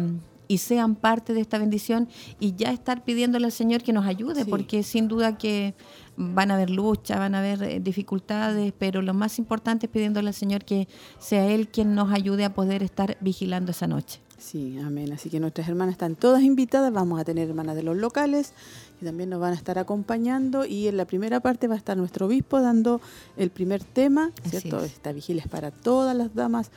[0.48, 2.08] y sean parte de esta bendición
[2.40, 5.74] y ya estar pidiéndole al Señor que nos ayude, porque sin duda que
[6.16, 10.28] van a haber lucha, van a haber eh, dificultades, pero lo más importante es pidiéndole
[10.28, 10.88] al Señor que
[11.20, 14.20] sea Él quien nos ayude a poder estar vigilando esa noche.
[14.38, 15.12] Sí, amén.
[15.12, 18.54] Así que nuestras hermanas están todas invitadas, vamos a tener hermanas de los locales
[19.00, 21.96] y también nos van a estar acompañando y en la primera parte va a estar
[21.96, 23.00] nuestro obispo dando
[23.36, 24.80] el primer tema, ¿cierto?
[24.84, 26.70] Esta vigilia es para todas las damas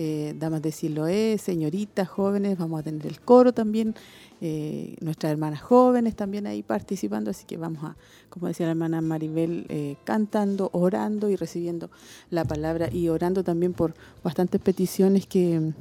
[0.00, 3.96] eh, damas de Siloé, señoritas, jóvenes, vamos a tener el coro también,
[4.40, 7.96] eh, nuestras hermanas jóvenes también ahí participando, así que vamos a,
[8.30, 11.90] como decía la hermana Maribel, eh, cantando, orando y recibiendo
[12.30, 15.72] la palabra y orando también por bastantes peticiones que,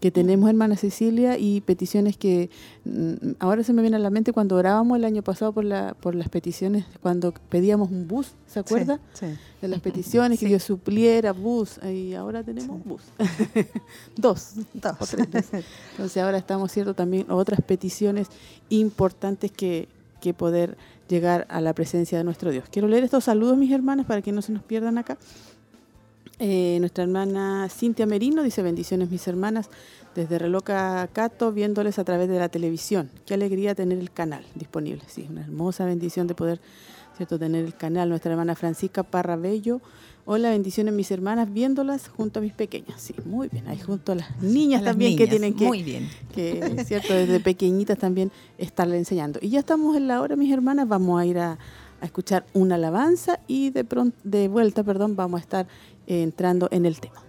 [0.00, 2.48] que tenemos, hermana Cecilia, y peticiones que
[2.84, 5.94] mm, ahora se me viene a la mente cuando orábamos el año pasado por, la,
[6.00, 9.00] por las peticiones, cuando pedíamos un bus, ¿se acuerda?
[9.12, 9.26] Sí,
[9.60, 13.02] De las peticiones, que Dios supliera bus, y ahora tenemos bus.
[14.16, 14.52] Dos.
[14.72, 15.14] Dos.
[15.90, 18.28] Entonces ahora estamos cierto también otras peticiones
[18.68, 19.88] importantes que,
[20.20, 20.76] que poder
[21.08, 22.66] llegar a la presencia de nuestro Dios.
[22.70, 25.18] Quiero leer estos saludos, mis hermanas, para que no se nos pierdan acá.
[26.40, 29.70] Eh, nuestra hermana Cintia Merino dice bendiciones mis hermanas
[30.14, 33.10] desde Reloca Cato viéndoles a través de la televisión.
[33.26, 35.02] Qué alegría tener el canal disponible.
[35.08, 36.60] Sí, una hermosa bendición de poder
[37.18, 38.08] cierto tener el canal.
[38.08, 39.82] Nuestra hermana Francisca Parra Bello
[40.30, 43.00] Hola, bendiciones mis hermanas, viéndolas junto a mis pequeñas.
[43.00, 43.66] Sí, muy bien.
[43.66, 46.06] Ahí junto a las niñas también que tienen que, muy bien.
[46.34, 49.38] que cierto, desde pequeñitas también estarle enseñando.
[49.40, 51.58] Y ya estamos en la hora, mis hermanas, vamos a ir a,
[52.02, 55.66] escuchar una alabanza y de pronto, de vuelta, perdón, vamos a estar
[56.06, 57.22] entrando en el tema.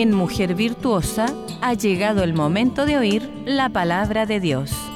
[0.00, 1.26] En Mujer Virtuosa
[1.60, 4.89] ha llegado el momento de oír la palabra de Dios.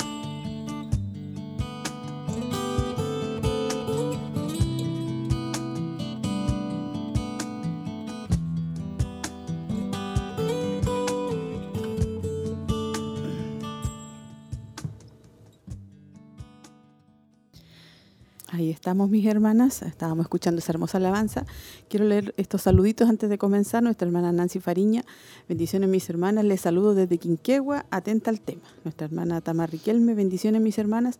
[18.94, 19.82] Mis hermanas.
[19.82, 21.44] Estábamos escuchando esa hermosa alabanza.
[21.88, 23.82] Quiero leer estos saluditos antes de comenzar.
[23.82, 25.04] Nuestra hermana Nancy Fariña.
[25.48, 26.44] Bendiciones, mis hermanas.
[26.44, 27.86] Les saludo desde Quinquegua.
[27.90, 28.62] Atenta al tema.
[28.84, 30.14] Nuestra hermana Tamar Riquelme.
[30.14, 31.18] Bendiciones, mis hermanas.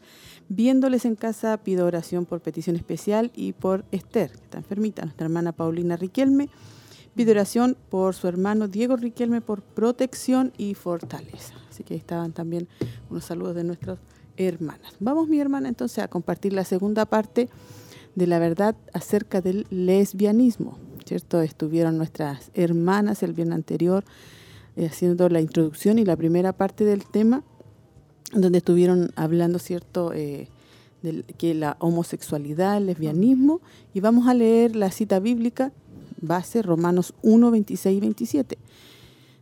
[0.49, 5.03] Viéndoles en casa, pido oración por petición especial y por Esther, que está enfermita.
[5.03, 6.49] Nuestra hermana Paulina Riquelme.
[7.17, 11.55] Pido oración por su hermano Diego Riquelme por protección y fortaleza.
[11.69, 12.69] Así que ahí estaban también
[13.11, 13.99] unos saludos de nuestros
[14.37, 14.95] hermanas.
[15.01, 17.49] Vamos, mi hermana, entonces a compartir la segunda parte
[18.15, 21.41] de la verdad acerca del lesbianismo, ¿cierto?
[21.41, 24.05] Estuvieron nuestras hermanas el viernes anterior
[24.77, 27.43] eh, haciendo la introducción y la primera parte del tema,
[28.33, 30.49] donde estuvieron hablando, ¿cierto?, eh,
[31.03, 33.61] de que la homosexualidad, el lesbianismo,
[33.93, 35.73] y vamos a leer la cita bíblica
[36.21, 38.59] base Romanos 1, 26 y 27.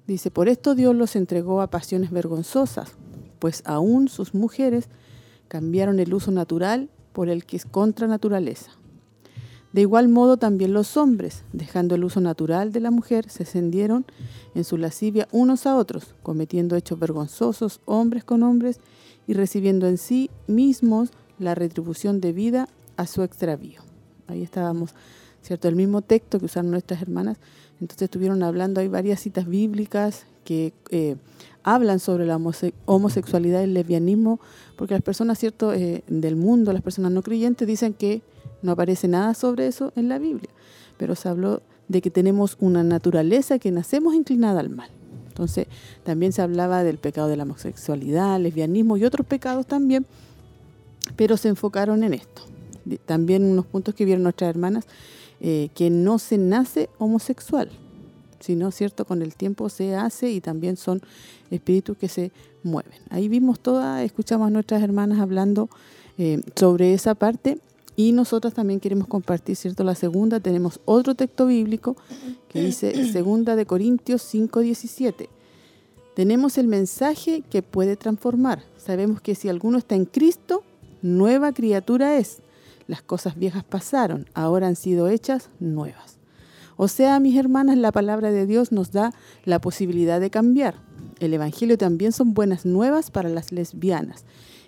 [0.07, 2.97] Dice, por esto Dios los entregó a pasiones vergonzosas
[3.43, 4.88] pues aún sus mujeres
[5.49, 8.70] cambiaron el uso natural por el que es contra naturaleza.
[9.72, 14.07] De igual modo también los hombres, dejando el uso natural de la mujer, se encendieron
[14.55, 18.78] en su lascivia unos a otros, cometiendo hechos vergonzosos hombres con hombres
[19.26, 23.82] y recibiendo en sí mismos la retribución debida a su extravío.
[24.28, 24.95] Ahí estábamos,
[25.43, 25.66] ¿cierto?
[25.66, 27.38] El mismo texto que usaron nuestras hermanas.
[27.80, 31.16] Entonces estuvieron hablando, hay varias citas bíblicas que eh,
[31.62, 32.38] hablan sobre la
[32.86, 34.40] homosexualidad y el lesbianismo,
[34.76, 38.22] porque las personas cierto eh, del mundo, las personas no creyentes, dicen que
[38.62, 40.51] no aparece nada sobre eso en la Biblia.
[40.99, 44.90] Pero se habló de que tenemos una naturaleza que nacemos inclinada al mal.
[45.28, 45.66] Entonces,
[46.05, 50.07] también se hablaba del pecado de la homosexualidad, lesbianismo y otros pecados también,
[51.16, 52.43] pero se enfocaron en esto.
[53.07, 54.84] También unos puntos que vieron nuestras hermanas,
[55.40, 57.70] eh, que no se nace homosexual,
[58.43, 61.01] sino cierto con el tiempo se hace y también son
[61.51, 62.32] espíritus que se
[62.62, 62.99] mueven.
[63.11, 65.68] Ahí vimos todas, escuchamos a nuestras hermanas hablando
[66.18, 67.59] eh, sobre esa parte
[67.97, 69.84] y nosotros también queremos compartir, ¿cierto?
[69.84, 71.97] La segunda, tenemos otro texto bíblico
[72.49, 75.28] que dice segunda de Corintios 5:17.
[76.14, 78.62] Tenemos el mensaje que puede transformar.
[78.76, 80.62] Sabemos que si alguno está en Cristo,
[81.01, 82.38] nueva criatura es.
[82.86, 86.21] Las cosas viejas pasaron, ahora han sido hechas nuevas.
[86.83, 89.14] O sea, mis hermanas, la palabra de Dios nos da
[89.45, 90.74] la posibilidad de cambiar.
[91.20, 94.24] El Evangelio también son buenas nuevas para las lesbianas.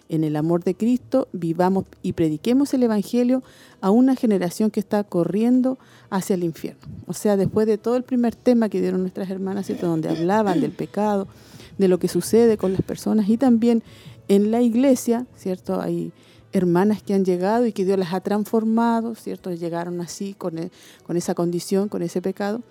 [0.09, 3.43] En el amor de Cristo vivamos y prediquemos el Evangelio
[3.81, 5.77] a una generación que está corriendo
[6.09, 6.83] hacia el infierno.
[7.09, 10.71] O sea, después de todo el primer tema que dieron nuestras hermanas, donde hablaban del
[10.71, 11.27] pecado,
[11.79, 13.83] de lo que sucede con las personas y también
[14.29, 15.81] en la iglesia, ¿cierto?
[15.81, 16.12] Hay
[16.55, 19.52] hermanas que han llegado y que Dios las ha transformado, ¿cierto?
[19.52, 20.70] Llegaron así con, e,
[21.05, 22.62] con esa condición, con ese pecado,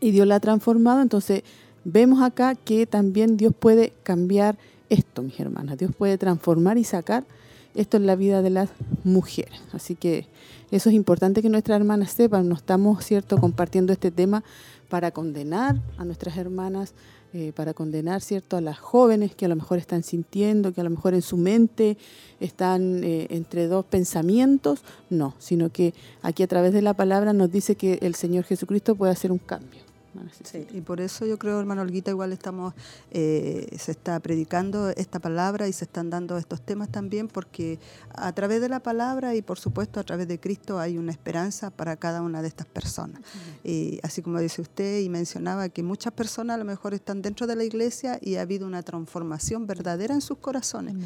[0.00, 1.00] y Dios la ha transformado.
[1.00, 1.44] Entonces,
[1.84, 5.78] vemos acá que también Dios puede cambiar esto, mis hermanas.
[5.78, 7.24] Dios puede transformar y sacar
[7.76, 8.70] esto en la vida de las
[9.04, 9.60] mujeres.
[9.72, 10.26] Así que
[10.72, 12.48] eso es importante que nuestras hermanas sepan.
[12.48, 14.42] No estamos, ¿cierto?, compartiendo este tema
[14.88, 16.94] para condenar a nuestras hermanas,
[17.32, 20.84] eh, para condenar cierto a las jóvenes que a lo mejor están sintiendo, que a
[20.84, 21.96] lo mejor en su mente
[22.40, 27.52] están eh, entre dos pensamientos, no, sino que aquí a través de la palabra nos
[27.52, 29.89] dice que el Señor Jesucristo puede hacer un cambio.
[30.44, 32.74] Sí, y por eso yo creo, hermano Olguita, igual estamos,
[33.10, 37.78] eh, se está predicando esta palabra y se están dando estos temas también, porque
[38.14, 41.70] a través de la palabra y por supuesto a través de Cristo hay una esperanza
[41.70, 43.20] para cada una de estas personas.
[43.64, 47.46] Y así como dice usted y mencionaba que muchas personas a lo mejor están dentro
[47.46, 50.96] de la iglesia y ha habido una transformación verdadera en sus corazones.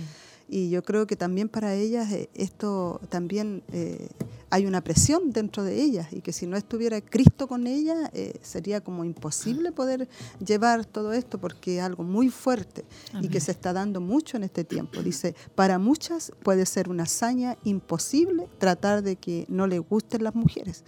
[0.48, 4.08] Y yo creo que también para ellas eh, esto también eh,
[4.54, 8.38] hay una presión dentro de ellas y que si no estuviera Cristo con ellas eh,
[8.40, 12.84] sería como imposible poder llevar todo esto porque es algo muy fuerte
[13.20, 15.02] y que se está dando mucho en este tiempo.
[15.02, 20.36] Dice, para muchas puede ser una hazaña imposible tratar de que no les gusten las
[20.36, 20.84] mujeres,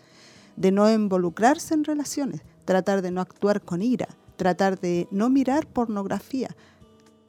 [0.55, 4.07] de no involucrarse en relaciones, tratar de no actuar con ira,
[4.37, 6.55] tratar de no mirar pornografía,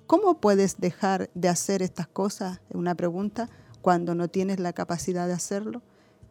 [0.05, 2.61] ¿Cómo puedes dejar de hacer estas cosas?
[2.69, 3.49] Una pregunta,
[3.81, 5.81] cuando no tienes la capacidad de hacerlo.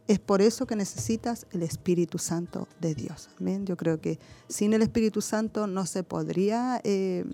[0.07, 3.29] Es por eso que necesitas el Espíritu Santo de Dios.
[3.39, 3.65] Amén.
[3.65, 7.25] Yo creo que sin el Espíritu Santo no se podría eh,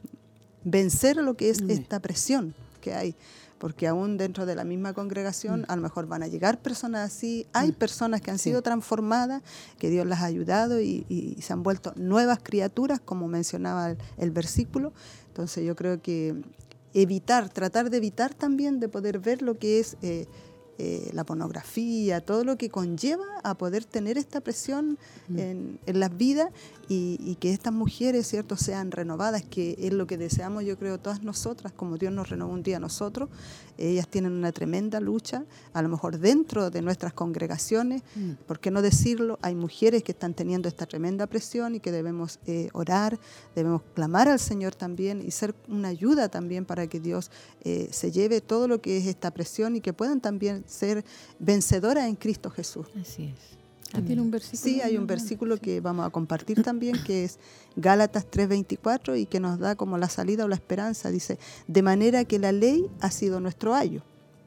[0.63, 3.15] vencer lo que es esta presión que hay
[3.63, 5.65] porque aún dentro de la misma congregación mm.
[5.69, 7.76] a lo mejor van a llegar personas así, hay mm.
[7.76, 9.41] personas que han sido transformadas,
[9.80, 14.91] que Dios las ha ayudado y, se han vuelto nuevas criaturas, como mencionaba el, versículo.
[15.28, 16.36] Entonces yo creo que
[16.93, 19.95] evitar, tratar de evitar también de poder ver lo que es...
[20.01, 20.28] Eh,
[20.80, 24.97] eh, la pornografía, todo lo que conlleva a poder tener esta presión
[25.28, 25.39] mm.
[25.39, 26.49] en, en, las vidas
[26.89, 31.21] y, que estas mujeres, ¿cierto?, sean renovadas, que es lo que deseamos, yo creo, todas
[31.21, 33.30] nosotras, como Dios nos renovó un día a nosotros.
[33.78, 38.32] Ellas tienen una tremenda lucha, a lo mejor dentro de nuestras congregaciones, mm.
[38.47, 39.39] ¿por qué no decirlo?
[39.41, 43.19] Hay mujeres que están teniendo esta tremenda presión y que debemos eh, orar,
[43.55, 48.11] debemos clamar al Señor también y ser una ayuda también para que Dios eh, se
[48.11, 51.03] lleve todo lo que es esta presión y que puedan también ser
[51.39, 52.88] vencedoras en Cristo Jesús.
[52.99, 53.62] Así es.
[54.57, 57.39] Sí, hay un versículo que vamos a compartir también, que es
[57.75, 61.09] Gálatas 3:24 y que nos da como la salida o la esperanza.
[61.09, 61.37] Dice,
[61.67, 64.03] de manera que la ley ha sido nuestro ayo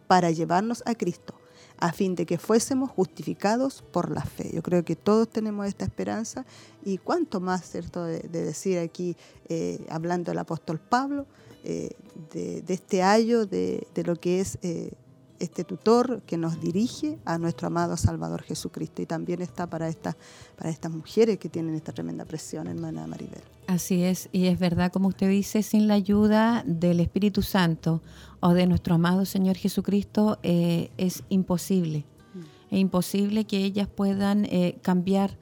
[0.06, 1.34] para llevarnos a Cristo,
[1.78, 4.50] a fin de que fuésemos justificados por la fe.
[4.52, 6.44] Yo creo que todos tenemos esta esperanza
[6.84, 9.16] y cuánto más, ¿cierto?, de, decir aquí,
[9.48, 11.26] eh, hablando del apóstol Pablo,
[11.64, 11.90] eh,
[12.32, 14.58] de, este ayo, de, lo que es...
[14.62, 14.92] Eh,
[15.38, 20.16] este tutor que nos dirige a nuestro amado Salvador Jesucristo y también está para, esta,
[20.56, 23.42] para estas mujeres que tienen esta tremenda presión, hermana Maribel.
[23.66, 28.02] Así es, y es verdad, como usted dice, sin la ayuda del Espíritu Santo
[28.40, 32.04] o de nuestro amado Señor Jesucristo eh, es imposible.
[32.34, 32.74] Mm.
[32.74, 35.36] Es imposible que ellas puedan eh, cambiar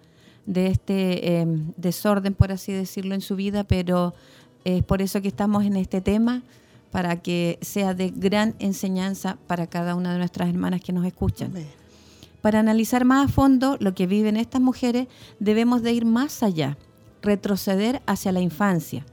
[0.46, 4.14] de este em, desorden, por así decirlo, en su vida, pero
[4.64, 6.42] es por eso que estamos en este tema
[6.94, 11.52] para que sea de gran enseñanza para cada una de nuestras hermanas que nos escuchan.
[12.40, 15.08] Para analizar más a fondo lo que viven estas mujeres,
[15.40, 16.78] debemos de ir más allá,
[17.20, 19.04] retroceder hacia la infancia.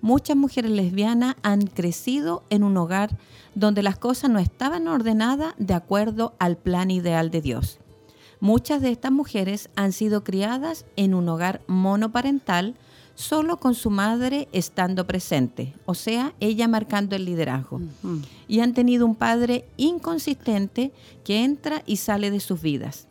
[0.00, 3.10] Muchas mujeres lesbianas han crecido en un hogar
[3.54, 7.80] donde las cosas no estaban ordenadas de acuerdo al plan ideal de Dios.
[8.40, 12.76] Muchas de estas mujeres han sido criadas en un hogar monoparental
[13.16, 17.80] solo con su madre estando presente, o sea, ella marcando el liderazgo.
[18.46, 20.92] Y han tenido un padre inconsistente
[21.24, 23.08] que entra y sale de sus vidas.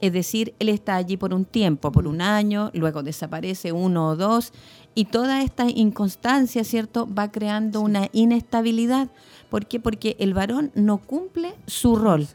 [0.00, 4.16] Es decir, él está allí por un tiempo, por un año, luego desaparece uno o
[4.16, 4.52] dos,
[4.94, 9.08] y toda esta inconstancia, ¿cierto?, va creando una inestabilidad.
[9.50, 9.80] ¿Por qué?
[9.80, 12.28] Porque el varón no cumple su rol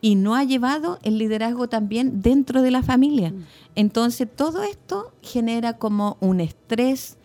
[0.00, 3.30] y no ha llevado el liderazgo también dentro de la familia.
[3.30, 3.44] Mm.
[3.74, 7.16] Entonces todo esto genera como un estrés,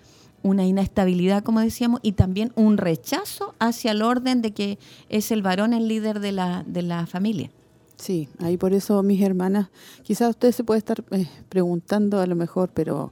[0.44, 4.78] una inestabilidad, como decíamos, y también un rechazo hacia el orden de que
[5.10, 7.50] es el varón el líder de la, de la familia.
[7.98, 9.70] Sí, ahí por eso mis hermanas,
[10.04, 13.12] quizás usted se puede estar eh, preguntando a lo mejor, pero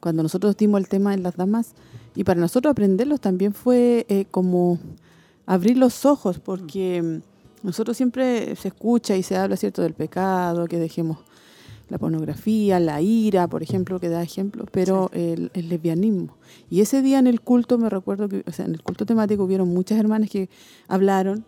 [0.00, 1.74] cuando nosotros dimos el tema en las damas,
[2.14, 4.78] y para nosotros aprenderlos también fue eh, como
[5.44, 7.20] abrir los ojos, porque
[7.62, 11.18] nosotros siempre se escucha y se habla, ¿cierto?, del pecado, que dejemos
[11.88, 16.36] la pornografía, la ira, por ejemplo, que da ejemplo, pero el, lesbianismo.
[16.68, 19.44] Y ese día en el culto, me recuerdo que, o sea, en el culto temático
[19.44, 20.48] hubieron muchas hermanas que
[20.88, 21.44] hablaron,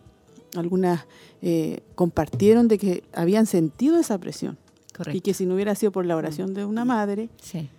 [0.55, 1.05] algunas
[1.41, 4.57] eh, compartieron de que habían sentido esa presión.
[5.13, 7.69] Y que si no hubiera sido por la oración de una madre, sí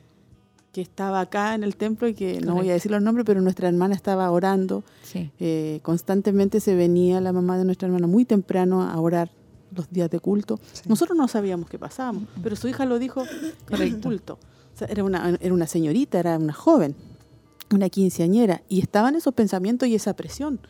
[0.72, 3.40] que estaba acá en el templo y que no voy a decir los nombres, pero
[3.40, 4.84] nuestra hermana estaba orando.
[5.14, 9.30] Eh, constantemente se venía la mamá de nuestra hermana muy temprano a orar
[9.74, 10.60] los días de culto.
[10.86, 13.24] Nosotros no sabíamos qué pasábamos, pero su hija lo dijo
[13.70, 14.38] en el culto.
[14.88, 16.94] era, una, era una señorita, era una joven,
[17.72, 20.60] una quinceañera, y estaban esos pensamientos y esa presión.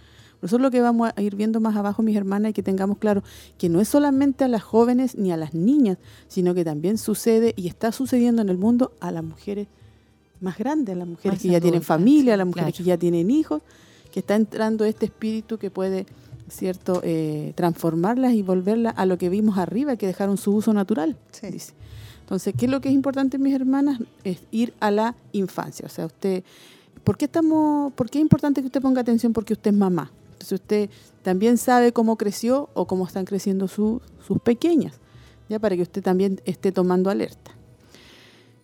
[0.43, 2.97] Eso es lo que vamos a ir viendo más abajo, mis hermanas, y que tengamos
[2.97, 3.23] claro
[3.59, 5.99] que no es solamente a las jóvenes ni a las niñas,
[6.29, 9.69] sino que también sucede y está sucediendo en el mundo a las mujeres
[10.41, 13.31] más grande, a las mujeres que ya tienen familia, a las mujeres que ya tienen
[13.31, 13.63] hijos,
[14.11, 16.07] que está entrando este espíritu que puede,
[16.49, 21.17] cierto, eh, transformarlas y volverlas a lo que vimos arriba, que dejaron su uso natural.
[21.51, 21.75] Dice.
[22.23, 23.99] Entonces, ¿qué es lo que es importante, mis hermanas?
[24.23, 25.87] Es ir a la infancia.
[25.87, 26.45] O sea, usted,
[27.03, 29.33] ¿por qué estamos, por qué es importante que usted ponga atención?
[29.33, 30.13] Porque usted es mamá.
[30.33, 30.91] Entonces usted
[31.23, 34.01] también sabe cómo creció o cómo están creciendo sus
[34.43, 34.95] pequeñas,
[35.49, 37.51] ya para que usted también esté tomando alerta.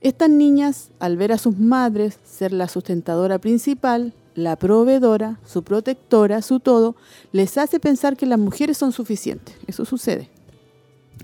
[0.01, 6.43] Estas niñas, al ver a sus madres ser la sustentadora principal, la proveedora, su protectora,
[6.43, 6.95] su todo,
[7.33, 9.57] les hace pensar que las mujeres son suficientes.
[9.67, 10.29] Eso sucede.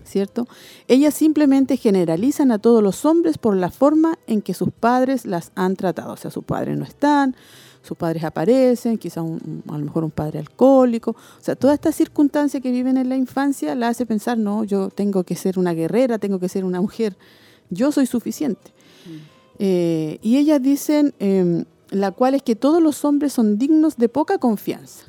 [0.04, 0.48] ¿Cierto?
[0.88, 5.52] Ellas simplemente generalizan a todos los hombres por la forma en que sus padres las
[5.54, 6.14] han tratado.
[6.14, 7.36] O sea, sus padres no están,
[7.82, 11.12] sus padres aparecen, quizá a lo mejor un padre alcohólico.
[11.12, 14.88] O sea, toda esta circunstancia que viven en la infancia la hace pensar, no, yo
[14.88, 17.16] tengo que ser una guerrera, tengo que ser una mujer
[17.72, 18.70] yo soy suficiente.
[19.58, 24.08] Eh, y ellas dicen, em, la cual es que todos los hombres son dignos de
[24.08, 25.06] poca confianza.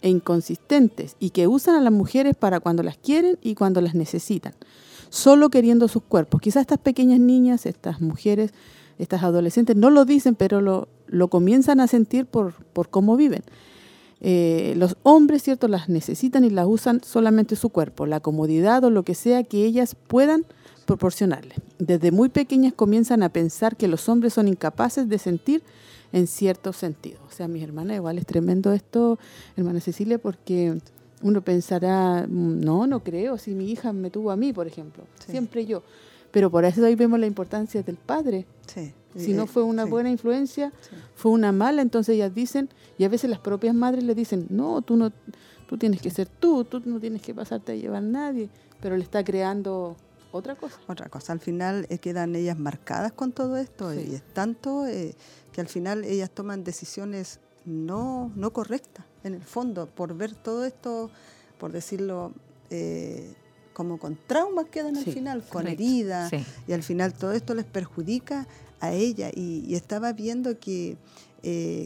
[0.00, 3.96] e inconsistentes y que usan a las mujeres para cuando las quieren y cuando las
[3.96, 4.54] necesitan,
[5.10, 6.40] solo queriendo sus cuerpos.
[6.40, 8.52] Quizás estas pequeñas niñas, estas mujeres,
[9.00, 13.42] estas adolescentes no lo dicen, pero lo, lo comienzan a sentir por, por cómo viven.
[14.20, 18.90] Eh, los hombres, ¿cierto?, las necesitan y las usan solamente su cuerpo, la comodidad o
[18.90, 20.44] lo que sea que ellas puedan
[20.88, 21.54] proporcionarle.
[21.78, 25.62] Desde muy pequeñas comienzan a pensar que los hombres son incapaces de sentir
[26.14, 27.18] en cierto sentido.
[27.28, 29.18] O sea, mis hermanas, igual es tremendo esto,
[29.54, 30.78] hermana Cecilia, porque
[31.20, 35.04] uno pensará, mm, no, no creo, si mi hija me tuvo a mí, por ejemplo,
[35.26, 35.82] siempre yo.
[36.30, 38.46] Pero por eso ahí vemos la importancia del padre.
[39.14, 40.72] Si no fue una buena influencia,
[41.16, 44.80] fue una mala, entonces ellas dicen, y a veces las propias madres le dicen, no,
[44.80, 45.12] tú no,
[45.66, 48.48] tú tienes que ser tú, tú no tienes que pasarte a llevar a nadie,
[48.80, 49.96] pero le está creando
[50.30, 50.78] otra cosa.
[50.86, 55.14] Otra cosa, al final eh, quedan ellas marcadas con todo esto y es tanto eh,
[55.52, 60.64] que al final ellas toman decisiones no, no correctas, en el fondo, por ver todo
[60.64, 61.10] esto,
[61.58, 62.32] por decirlo,
[62.70, 63.34] eh,
[63.72, 66.30] como con traumas quedan al final, con heridas,
[66.66, 68.46] y al final todo esto les perjudica
[68.80, 69.30] a ella.
[69.34, 70.96] Y, estaba viendo que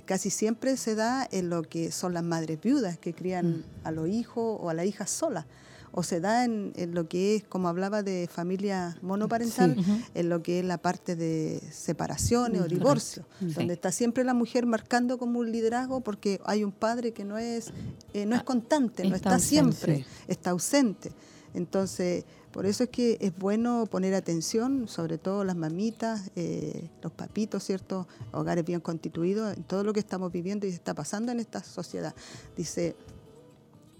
[0.06, 3.64] casi siempre se da en lo que son las madres viudas que crían mm.
[3.84, 5.46] a los hijos o a la hija sola
[5.92, 9.76] o se da en, lo que es, como hablaba de familia monoparental,
[10.14, 14.66] en lo que es la parte de separaciones o divorcio, donde está siempre la mujer
[14.66, 17.72] marcando como un liderazgo porque hay un padre que no es,
[18.14, 21.12] eh, no es ah, constante, no está siempre, está ausente.
[21.54, 27.10] Entonces, por eso es que es bueno poner atención, sobre todo las mamitas, eh, los
[27.10, 28.06] papitos, ¿cierto?
[28.32, 32.14] Hogares bien constituidos, en todo lo que estamos viviendo y está pasando en esta sociedad.
[32.56, 32.94] Dice,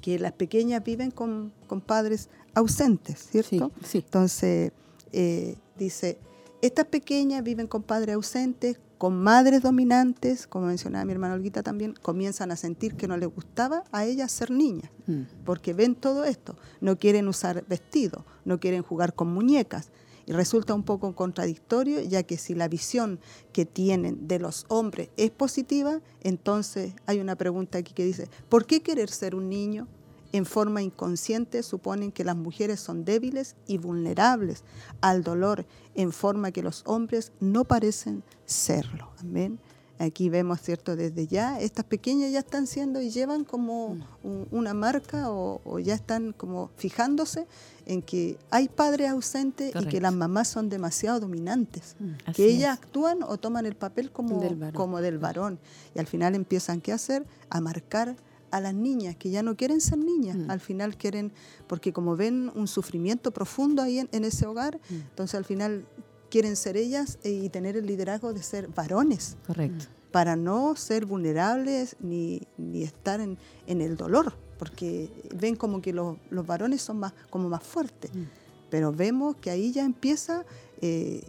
[0.03, 1.53] que las pequeñas viven con,
[1.87, 3.73] padres ausentes, ¿cierto?
[3.83, 4.73] Sí, Entonces,
[5.13, 6.19] eh, dice,
[6.61, 11.95] estas pequeñas viven con padres ausentes, con madres dominantes, como mencionaba mi hermana Olguita también,
[12.03, 15.23] comienzan a sentir que no les gustaba a ellas ser niñas, mm.
[15.45, 19.91] porque ven todo esto, no quieren usar vestidos, no quieren jugar con muñecas,
[20.27, 23.21] y resulta un poco contradictorio, ya que si la visión
[23.53, 28.67] que tienen de los hombres es positiva, entonces hay una pregunta aquí que dice, ¿por
[28.67, 29.89] qué querer ser un niño?
[30.33, 34.65] En forma inconsciente suponen que las mujeres son débiles y vulnerables
[35.03, 39.11] al dolor, en forma que los hombres no parecen serlo.
[39.21, 39.59] Amén.
[40.03, 40.97] Aquí vemos, ¿cierto?
[40.97, 43.95] Desde ya, estas pequeñas ya están siendo y llevan como
[44.25, 44.43] mm.
[44.51, 47.47] una marca o, ya están como fijándose
[47.87, 52.33] en que hay padres ausentes y que las mamás son demasiado dominantes, mm.
[52.35, 55.61] que ellas actúan o toman el papel como del, como del varón
[55.95, 57.25] y al final empiezan, ¿qué hacer?
[57.49, 58.17] A marcar
[58.51, 60.51] a las niñas que ya no quieren ser niñas, mm.
[60.51, 61.33] al final quieren,
[61.69, 65.87] porque como ven un sufrimiento profundo ahí en, ese hogar, entonces al final
[66.33, 69.37] quieren ser ellas eh, y tener el liderazgo de ser varones.
[69.47, 69.85] Correcto.
[70.11, 72.41] Para no ser vulnerables ni,
[72.73, 78.15] estar en, el dolor, porque ven como que los, varones son más, como más fuertes.
[78.15, 78.23] Mm.
[78.71, 80.47] Pero vemos que ahí ya empieza
[80.81, 81.23] eh,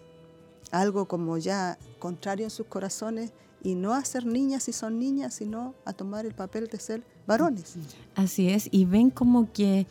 [0.72, 5.34] algo como ya contrario en sus corazones y no a ser niñas si son niñas,
[5.34, 7.76] sino a tomar el papel de ser varones.
[8.16, 9.86] Así es, y ven como que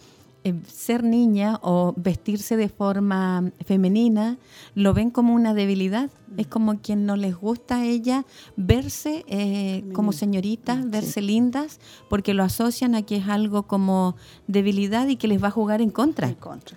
[0.66, 4.38] ser niña o vestirse de forma femenina
[4.74, 6.10] lo ven como una debilidad.
[6.36, 8.24] Es como quien no les gusta a ella
[8.56, 11.78] verse eh, como señoritas, verse lindas,
[12.08, 14.16] porque lo asocian a que es algo como
[14.46, 16.28] debilidad y que les va a jugar en contra.
[16.28, 16.76] En contra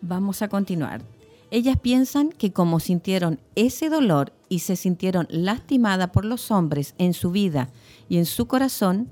[0.00, 1.02] Vamos a continuar.
[1.52, 7.12] Ellas piensan que como sintieron ese dolor y se sintieron lastimadas por los hombres en
[7.12, 7.68] su vida
[8.08, 9.08] y en su corazón,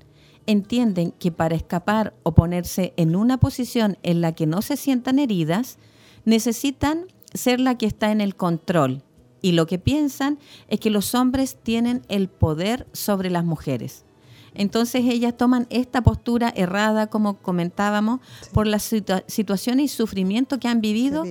[0.47, 5.19] entienden que para escapar o ponerse en una posición en la que no se sientan
[5.19, 5.79] heridas,
[6.25, 9.03] necesitan ser la que está en el control.
[9.43, 10.39] Y lo que piensan
[10.69, 14.05] es que los hombres tienen el poder sobre las mujeres.
[14.53, 18.21] Entonces ellas toman esta postura errada, como comentábamos,
[18.53, 18.83] por las
[19.27, 21.25] situaciones y sufrimiento que han vivido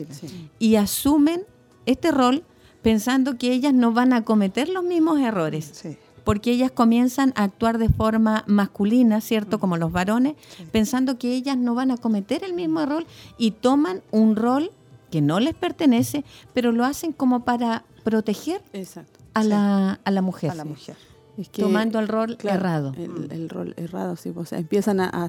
[0.57, 1.43] y asumen
[1.85, 2.45] este rol
[2.81, 5.69] pensando que ellas no van a cometer los mismos errores.
[5.73, 5.97] Sí
[6.29, 9.57] porque ellas comienzan a actuar de forma masculina, ¿cierto?
[9.57, 9.59] Mm.
[9.59, 10.35] Como los varones,
[10.71, 13.07] pensando que ellas no van a cometer el mismo rol
[13.39, 14.69] y toman un rol
[15.09, 16.23] que no les pertenece,
[16.53, 18.61] pero lo hacen como para proteger
[19.33, 20.51] A, la, a la mujer.
[20.51, 20.95] A la mujer.
[21.51, 22.93] tomando el rol errado.
[22.95, 24.31] El, rol errado, sí.
[24.35, 25.27] O sea, empiezan a,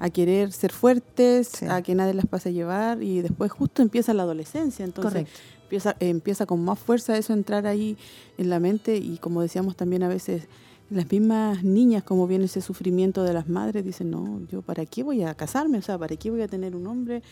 [0.00, 4.14] a, querer ser fuertes, a que nadie las pase a llevar y después justo empieza
[4.14, 4.86] la adolescencia.
[4.86, 7.96] Entonces, Correcto empieza, empieza con más fuerza eso a entrar ahí
[8.38, 10.44] en la mente y como decíamos también a veces
[10.90, 15.02] las mismas niñas, como viene ese sufrimiento de las madres, dicen, no, yo para qué
[15.02, 17.22] voy a casarme, o sea, para qué voy a tener un hombre,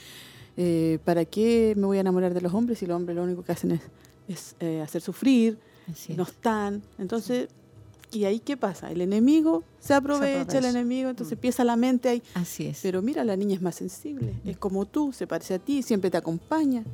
[0.59, 3.43] eh, para qué me voy a enamorar de los hombres si los hombres lo único
[3.43, 3.81] que hacen es,
[4.29, 5.59] es eh, hacer sufrir,
[6.17, 6.83] no están.
[6.99, 7.49] Entonces,
[8.13, 8.91] Y ahí, ¿qué pasa?
[8.93, 10.59] El enemigo se aprovecha, aprovecha.
[10.59, 11.39] el enemigo, entonces Mm.
[11.39, 12.23] empieza la mente ahí.
[12.35, 12.79] Así es.
[12.81, 16.09] Pero mira, la niña es más sensible, es como tú, se parece a ti, siempre
[16.11, 16.85] te acompaña,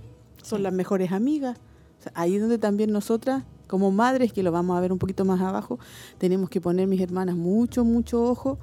[0.43, 1.59] son las mejores amigas.
[2.01, 4.99] O sea, ahí es donde también nosotras, como madres, que lo vamos a ver un
[4.99, 5.79] poquito más abajo,
[6.19, 8.59] tenemos que poner, mis hermanas, mucho, mucho ojo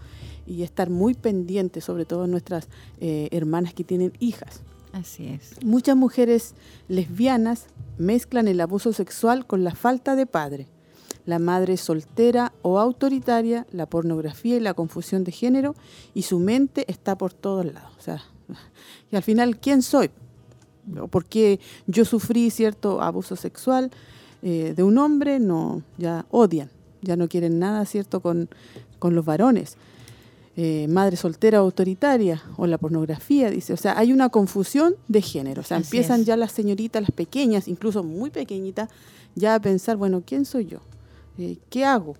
[0.45, 2.67] y estar muy pendientes, sobre todo nuestras
[2.99, 4.61] eh, hermanas que tienen hijas.
[4.91, 5.63] Así es.
[5.63, 6.55] Muchas mujeres
[6.88, 7.67] lesbianas
[7.97, 10.67] mezclan el abuso sexual con la falta de padre,
[11.25, 15.75] la madre soltera o autoritaria, la pornografía y la confusión de género,
[16.15, 17.91] y su mente está por todos lados.
[17.99, 18.23] O sea,
[19.11, 20.09] y al final, ¿quién soy?
[21.01, 23.91] ¿O ¿Por qué yo sufrí cierto abuso sexual
[24.41, 25.39] eh, de un hombre?
[25.39, 26.69] No, ya odian,
[27.01, 28.49] ya no quieren nada, ¿cierto?, con,
[28.99, 29.77] con los varones
[30.61, 33.71] eh, madre soltera autoritaria o la pornografía, dice.
[33.71, 35.61] O sea, hay una confusión de género.
[35.61, 36.25] O sea, Así empiezan es.
[36.25, 38.89] ya las señoritas, las pequeñas, incluso muy pequeñitas,
[39.35, 40.79] ya a pensar, bueno, ¿quién soy yo?
[41.37, 42.17] Eh, ¿Qué hago?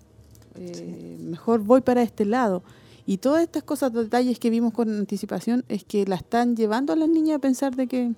[1.20, 2.62] Mejor voy para este lado.
[3.04, 6.96] Y todas estas cosas, detalles que vimos con anticipación, es que la están llevando a
[6.96, 8.12] las niñas a pensar de que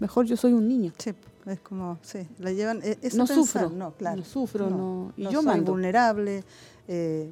[0.00, 0.92] mejor yo soy un niño.
[0.98, 1.12] Sí,
[1.46, 4.16] es como, sí, la llevan, e- No pensar, sufro, no, claro.
[4.18, 5.72] no sufro, no- y no yo soy mando.
[5.72, 6.44] vulnerable.
[6.88, 7.30] eh,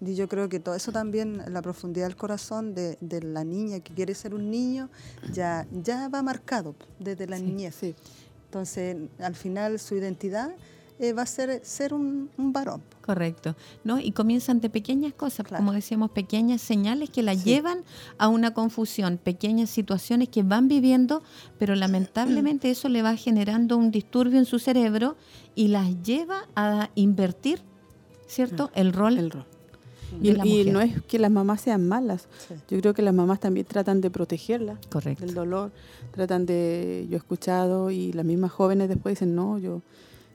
[0.00, 3.80] y yo creo que todo eso también, la profundidad del corazón de, de la niña
[3.80, 4.90] que quiere ser un niño,
[5.32, 7.74] ya, ya va marcado desde la Sí, niñez.
[7.74, 7.94] sí.
[8.46, 10.50] Entonces, al final, su identidad
[10.98, 12.82] eh, va a ser ser un, un varón.
[13.04, 13.56] Correcto.
[13.82, 13.98] ¿No?
[13.98, 15.60] Y comienzan de pequeñas cosas, Claro.
[15.62, 17.44] como decíamos, pequeñas señales que la Sí.
[17.44, 17.84] llevan
[18.16, 21.22] a una confusión, pequeñas situaciones que van viviendo,
[21.58, 25.16] pero lamentablemente eso le va generando un disturbio en su cerebro
[25.54, 27.60] y las lleva a invertir,
[28.26, 28.70] ¿cierto?
[28.74, 29.18] El rol.
[29.18, 29.46] El rol.
[30.22, 30.30] Y,
[30.70, 32.28] no es que las mamás sean malas.
[32.46, 32.54] Sí.
[32.68, 35.24] Yo creo que las mamás también tratan de protegerla Correcto.
[35.26, 35.72] del dolor,
[36.12, 39.82] tratan de, yo he escuchado y las mismas jóvenes después dicen, no, yo,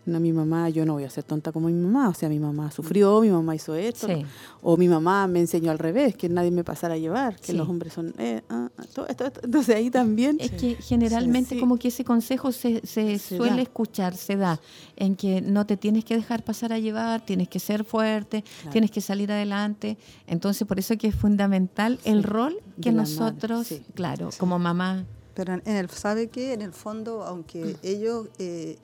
[0.10, 2.40] no, mi mamá, yo no voy a ser tonta como mi mamá, o sea, mi
[2.40, 4.26] mamá sufrió, mi mamá hizo esto, Sí.
[4.62, 7.54] o mi mamá me enseñó al revés, que nadie me pasara a llevar, que Sí.
[7.54, 9.42] los hombres son, eh, ah, ah, todo esto, esto.
[9.44, 11.60] entonces ahí también, Es que generalmente Sí.
[11.60, 13.62] como que ese consejo se, se Se suele da.
[13.62, 14.60] escuchar, se da,
[14.96, 18.72] en que no te tienes que dejar pasar a llevar, tienes que ser fuerte, Claro.
[18.72, 19.98] tienes que salir adelante.
[20.28, 23.82] Entonces por eso que es fundamental el rol que nosotros, sí.
[23.94, 25.06] claro, como mamá,
[25.36, 26.52] Pero en el, ¿sabe qué?
[26.54, 27.76] En el fondo, aunque Mm.
[27.84, 28.78] ellos eh,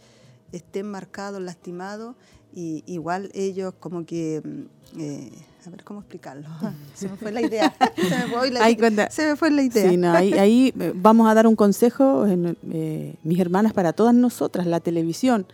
[0.52, 2.16] estén marcados, lastimados,
[2.54, 5.32] y igual ellos como que, mm, eh,
[5.66, 6.48] a ver cómo explicarlo,
[6.96, 9.90] se me fue la idea, se me fue, la- cuando- se me fue la idea.
[9.90, 13.92] Sí, no, ahí, ahí, eh, vamos a dar un consejo, en, eh, mis hermanas, para
[13.94, 14.66] todas nosotras.
[14.68, 15.46] La televisión,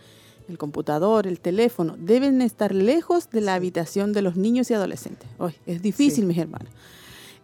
[0.48, 5.28] el computador, el teléfono, deben estar lejos de la habitación de los niños y adolescentes.
[5.38, 6.26] Hoy es difícil, Sí.
[6.28, 6.68] mis hermanas.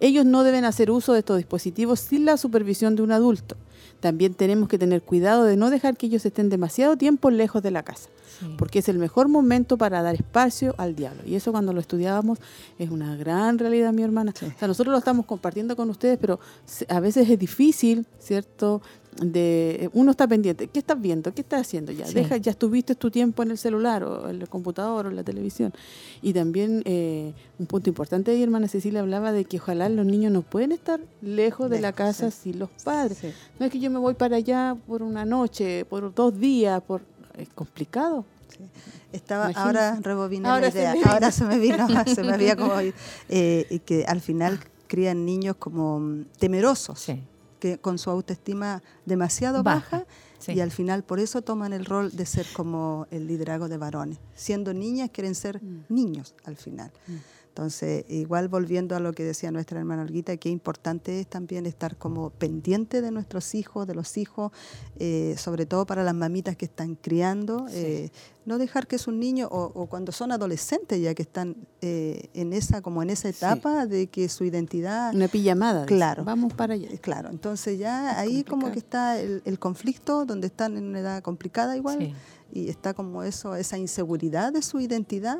[0.00, 3.56] Ellos no deben hacer uso de estos dispositivos sin la supervisión de un adulto.
[4.00, 7.70] También tenemos que tener cuidado de no dejar que ellos estén demasiado tiempo lejos de
[7.70, 8.08] la casa,
[8.56, 11.22] porque es el mejor momento para dar espacio al diablo.
[11.26, 12.38] Y eso cuando lo estudiábamos
[12.78, 14.32] es una gran realidad, mi hermana.
[14.36, 16.38] O sea, nosotros lo estamos compartiendo con ustedes, pero
[16.88, 18.82] a veces es difícil, ¿cierto?
[19.20, 21.34] De uno está pendiente, ¿qué estás viendo?
[21.34, 22.06] ¿Qué estás haciendo ya?
[22.06, 22.14] Sí.
[22.14, 25.24] Deja, ya estuviste tu tiempo en el celular o en el computador o en la
[25.24, 25.72] televisión.
[26.22, 30.30] Y también eh, un punto importante ahí, hermana Cecilia hablaba de que ojalá los niños
[30.32, 32.52] no pueden estar lejos de la casa sí.
[32.52, 33.18] sin los padres.
[33.18, 33.28] Sí.
[33.58, 37.02] No es que yo me voy para allá por una noche, por dos días, por
[37.36, 38.24] es complicado.
[39.12, 40.92] Estaba ahora rebobiné Ahora la se idea.
[40.94, 41.06] vino.
[41.10, 42.74] ahora se me vino, se me había como
[43.28, 47.20] eh, que al final crían niños como mm, temerosos, Sí.
[47.58, 50.06] Que con su autoestima demasiado Baja, baja,
[50.38, 50.52] sí.
[50.52, 54.18] y al final por eso toman el rol de ser como el liderazgo de varones.
[54.34, 55.84] Siendo niñas quieren ser Mm.
[55.88, 56.90] niños al final.
[57.62, 61.96] Entonces, igual volviendo a lo que decía nuestra hermana Olguita, qué importante es también estar
[61.96, 64.52] como pendiente de nuestros hijos, de los hijos,
[65.00, 68.10] eh, sobre todo para las mamitas que están criando, eh,
[68.46, 72.52] no dejar que sus niños, o, o cuando son adolescentes ya que están eh, en
[72.52, 73.36] esa, como en esa Sí.
[73.38, 75.80] etapa de que su identidad Una pijamada.
[75.82, 76.22] dice, Claro.
[76.24, 76.88] Vamos para allá.
[76.92, 80.84] eh, Claro, entonces ya Es ahí como que está el, el conflicto, donde están en
[80.84, 82.14] una edad complicada igual, Sí.
[82.52, 85.38] y está como eso, esa inseguridad de su identidad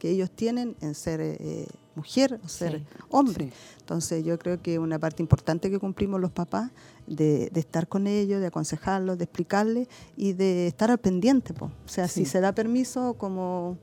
[0.00, 2.84] que ellos tienen en ser eh, mujer o ser Sí.
[3.10, 3.46] hombre.
[3.46, 3.52] Sí.
[3.80, 6.70] Entonces yo creo que una parte importante que cumplimos los papás
[7.06, 9.86] de, de estar con ellos, de aconsejarlos, de explicarles
[10.16, 11.54] y de estar al pendiente.
[11.54, 11.66] po.
[11.66, 13.76] O sea, si se da permiso como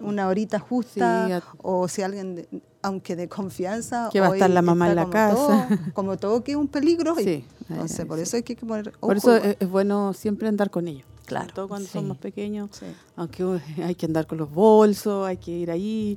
[0.00, 2.48] una horita justa o si alguien, de-
[2.82, 5.34] aunque de confianza, Que va a estar la mamá en la como casa.
[5.68, 7.14] todo- como todo que es un peligro.
[7.16, 8.98] Sí, entonces, eh, por eso hay que poner ojo.
[9.08, 11.04] Por eso es bueno siempre andar con ellos.
[11.26, 12.08] Claro, todo cuando son sí.
[12.08, 12.70] más pequeños.
[12.72, 12.86] Sí.
[13.16, 13.44] Aunque
[13.82, 16.16] hay que andar con los bolsos, hay que ir ahí.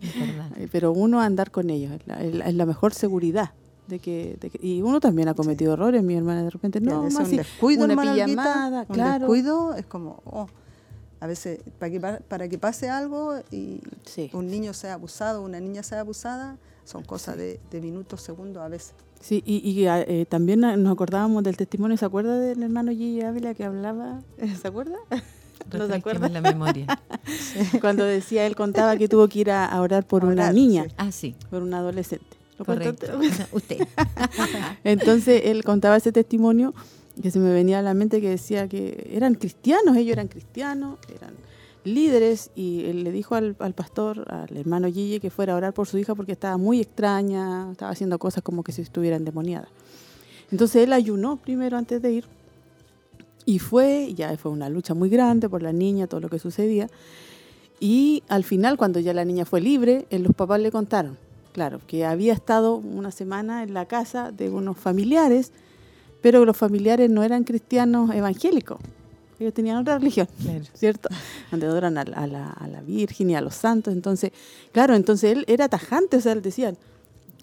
[0.58, 3.52] Eh, Pero uno andar con ellos es la, es la- mejor seguridad.
[3.88, 7.04] De que, de que- y uno también ha cometido errores, mi hermana de repente, No,
[7.10, 9.20] más un descuido, una pijamada, un claro.
[9.26, 10.48] descuido es como, oh,
[11.22, 13.82] A veces, para que, para que pase algo y
[14.32, 16.56] un niño sea abusado, una niña sea abusada,
[16.86, 18.94] son cosas de, minutos, segundos a veces.
[19.20, 23.54] Sí, y, ah, eh, también nos acordábamos del testimonio, ¿se acuerda del hermano Gigi Ávila
[23.54, 24.22] que hablaba?
[24.62, 24.96] ¿Se acuerda?
[25.78, 26.30] ¿No se acuerda?
[26.30, 26.88] la memoria.
[27.82, 30.88] Cuando decía, él contaba que tuvo que ir a, orar por una niña.
[30.98, 31.36] Ah, sí.
[31.50, 32.26] Por un adolescente.
[32.66, 33.08] Correcto.
[33.52, 33.88] Usted.
[34.84, 36.74] Entonces, él contaba ese testimonio
[37.22, 40.98] que se me venía a la mente que decía que eran cristianos, ellos eran cristianos,
[41.14, 41.34] eran
[41.84, 45.98] líderes y le dijo al, pastor, al hermano Gille, que fuera a orar por su
[45.98, 49.68] hija porque estaba muy extraña, estaba haciendo cosas como que si estuviera endemoniada.
[50.52, 52.26] Entonces él ayunó primero antes de ir
[53.46, 56.90] y fue, ya fue una lucha muy grande por la niña, todo lo que sucedía.
[57.80, 61.18] Y al final, cuando ya la niña fue libre, eh, los papás le contaron,
[61.54, 65.54] claro, que había estado una semana en la casa de unos familiares
[66.22, 68.80] pero los familiares no eran cristianos evangélicos.
[69.40, 70.28] Ellos tenían otra religión,
[70.74, 71.08] ¿cierto?
[71.50, 73.94] Donde adoran a, la, a, la, Virgen y a los santos.
[73.94, 74.32] Entonces,
[74.74, 76.78] claro, entonces él era tajante, o sea, él decían,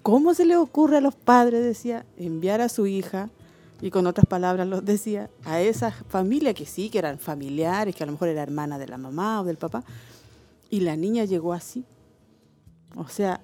[0.03, 3.29] ¿cómo se le ocurre a los padres, decía, enviar a su hija,
[3.81, 8.03] y con otras palabras los decía, a esa familia que sí, que eran familiares, que
[8.03, 9.83] a lo mejor era hermana de la mamá o del papá,
[10.69, 11.83] y la niña llegó así.
[12.95, 13.41] O sea,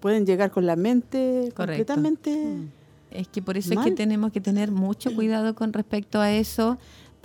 [0.00, 2.30] pueden llegar con la mente completamente...
[2.36, 2.70] Mm.
[3.08, 6.76] Es que por eso es que tenemos que tener mucho cuidado con respecto a eso,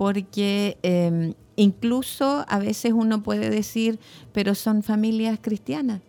[0.02, 4.00] porque em, incluso a veces uno puede decir,
[4.34, 6.02] pero son familias cristianas.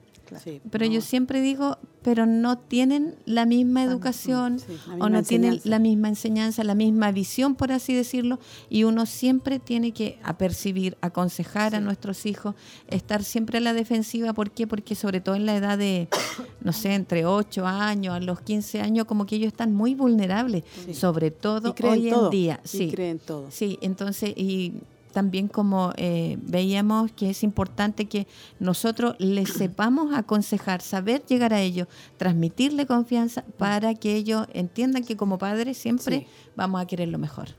[0.71, 4.59] Pero yo siempre digo, pero no tienen la misma educación
[4.99, 9.59] o no tienen la misma enseñanza, la misma visión, por así decirlo, y uno siempre
[9.59, 12.55] tiene que apercibir, aconsejar a nuestros hijos,
[12.89, 14.33] estar siempre a la defensiva.
[14.33, 14.67] ¿Por qué?
[14.67, 16.09] Porque sobre todo en la edad de,
[16.61, 20.65] no sé, entre 8 años a los 15 años, como que ellos están muy vulnerables,
[20.93, 22.61] sobre todo hoy en día.
[22.65, 23.51] Sí, creen todo.
[23.51, 24.75] Sí, entonces, y
[25.13, 28.27] también como eh, veíamos que es importante que
[28.59, 31.87] nosotros les sepamos aconsejar, saber llegar a ellos,
[32.17, 37.51] transmitirle confianza para que ellos entiendan que como padres siempre vamos a querer lo mejor.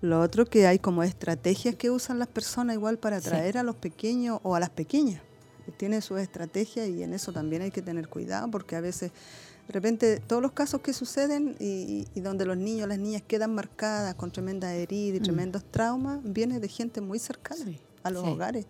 [0.00, 3.76] Lo otro que hay como estrategias que usan las personas igual para atraer a los
[3.76, 5.22] pequeños o a las pequeñas.
[5.76, 9.12] Tienen sus estrategias y en eso también hay que tener cuidado porque a veces
[9.68, 14.14] de repente todos los casos que suceden y, donde los niños, las niñas quedan marcadas
[14.14, 15.24] con tremendas heridas y mm.
[15.24, 17.64] tremendos traumas, viene de gente muy cercana
[18.02, 18.66] a los hogares.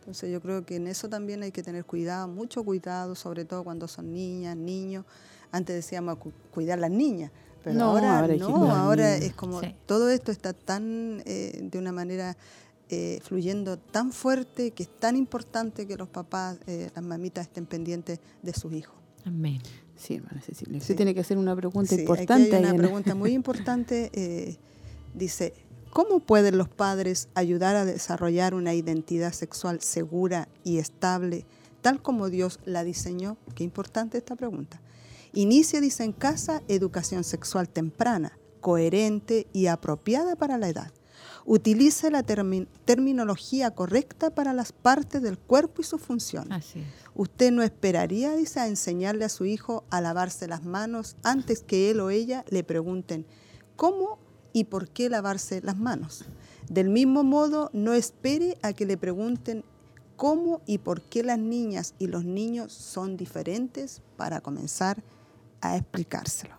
[0.00, 3.64] Entonces yo creo que en eso también hay que tener cuidado, mucho cuidado, sobre todo
[3.64, 5.06] cuando son niñas, niños.
[5.52, 6.18] Antes decíamos
[6.50, 7.30] cuidar las niñas,
[7.64, 12.36] pero ahora, no, ahora es como todo esto está tan eh, de una manera
[12.88, 17.64] eh, fluyendo tan fuerte que es tan importante que los papás, eh, las mamitas estén
[17.64, 18.96] pendientes de sus hijos.
[19.24, 19.60] Amén.
[20.02, 20.78] Sí, hermana Cecilia.
[20.78, 22.56] Usted tiene que hacer una pregunta importante.
[22.56, 24.10] Hay una pregunta muy importante.
[24.12, 24.56] Eh,
[25.14, 25.54] dice,
[25.90, 31.46] ¿cómo pueden los padres ayudar a desarrollar una identidad sexual segura y estable,
[31.82, 33.36] tal como Dios la diseñó?
[33.54, 34.80] Qué importante esta pregunta.
[35.34, 40.92] Inicia, dice, en casa, educación sexual temprana, coherente y apropiada para la edad.
[41.44, 46.74] Utilice la terminología correcta para las partes del cuerpo y sus funciones.
[47.14, 51.90] Usted no esperaría, dice, a enseñarle a su hijo a lavarse las manos antes que
[51.90, 53.26] él o ella le pregunten
[53.76, 54.18] cómo
[54.52, 56.24] y por qué lavarse las manos.
[56.68, 59.64] Del mismo modo, no espere a que le pregunten
[60.16, 65.02] cómo y por qué las niñas y los niños son diferentes para comenzar
[65.60, 66.54] a explicárselo.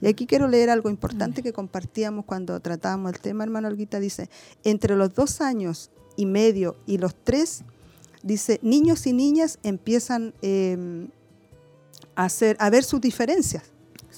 [0.00, 4.30] Y aquí quiero leer algo importante que compartíamos cuando tratábamos el tema, hermano Olguita, dice,
[4.64, 7.64] entre los dos años y medio y los tres,
[8.22, 11.08] dice, niños y niñas empiezan em,
[12.14, 13.64] a, hacer, a ver sus diferencias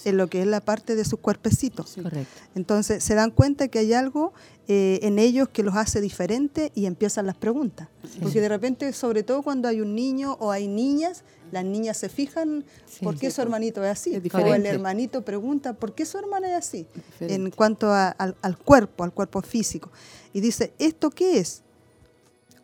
[0.04, 1.96] en lo que es la parte de sus cuerpecitos.
[2.02, 2.40] Correcto.
[2.54, 4.32] Entonces se dan cuenta que hay algo
[4.68, 7.88] eh, en ellos que los hace diferentes y empiezan las preguntas.
[8.20, 12.08] Porque de repente, sobre todo cuando hay un niño o hay niñas, las niñas se
[12.08, 12.64] fijan
[13.02, 14.22] por qué su hermanito es así.
[14.32, 16.86] o el hermanito pregunta por qué su hermana es así.
[17.20, 19.90] En cuanto al, cuerpo, al cuerpo físico.
[20.32, 21.62] Y dice, ¿esto qué es?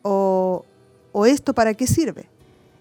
[0.01, 0.63] O,
[1.11, 2.29] o esto para qué sirve?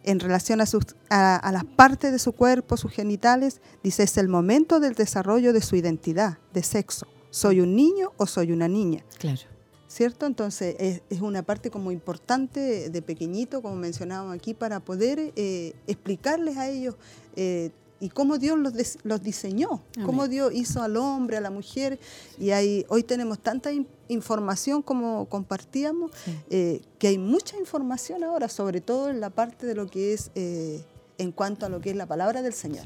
[0.04, 4.28] en relación a, sus, a, las partes de su cuerpo, sus genitales, dice, es el
[4.28, 7.06] momento del desarrollo de su identidad, de sexo.
[7.30, 9.04] ¿Soy un niño o soy una niña?
[9.18, 9.40] Claro.
[9.86, 10.26] ¿Cierto?
[10.26, 16.58] Entonces es, una parte como importante de pequeñito, como mencionábamos aquí, para poder eh, explicarles
[16.58, 16.94] a ellos
[17.36, 17.70] eh,
[18.00, 21.98] y cómo Dios los, los diseñó, cómo Dios hizo al hombre, a la mujer.
[22.38, 23.70] Y hay, hoy tenemos tanta
[24.08, 26.12] información como compartíamos,
[26.50, 30.30] eh, que hay mucha información ahora, sobre todo en la parte de lo que es...
[30.34, 30.82] Eh,
[31.18, 32.82] en cuanto a lo que es la palabra del Señor.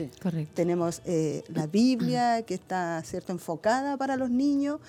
[0.55, 4.81] Tenemos eh, la Biblia que está cierto enfocada para los niños,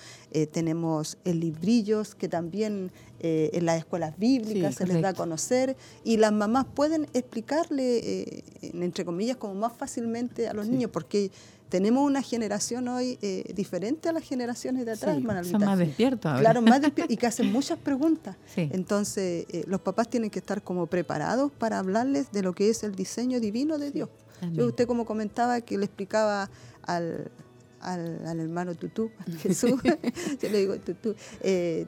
[0.52, 2.90] tenemos el librillos que también
[3.26, 5.78] eh, en las escuelas bíblicas, se les da a conocer.
[6.04, 11.30] Y las mamás pueden explicarle, eh, entre comillas, como más fácilmente a los niños, porque
[11.74, 16.30] tenemos una generación hoy eh, diferente a las generaciones de atrás, sí, Son más despiertos
[16.30, 16.40] ahora.
[16.40, 18.36] Claro, más despiertos y que hacen muchas preguntas.
[18.54, 22.94] Entonces, los papás tienen que estar como preparados para hablarles de lo que es el
[22.94, 24.08] diseño divino de Dios.
[24.52, 26.48] Yo, usted como comentaba que le explicaba
[26.82, 27.32] al,
[27.80, 29.10] al, hermano Tutú,
[29.40, 29.82] Jesús,
[30.40, 31.86] yo le digo Tutú, eh,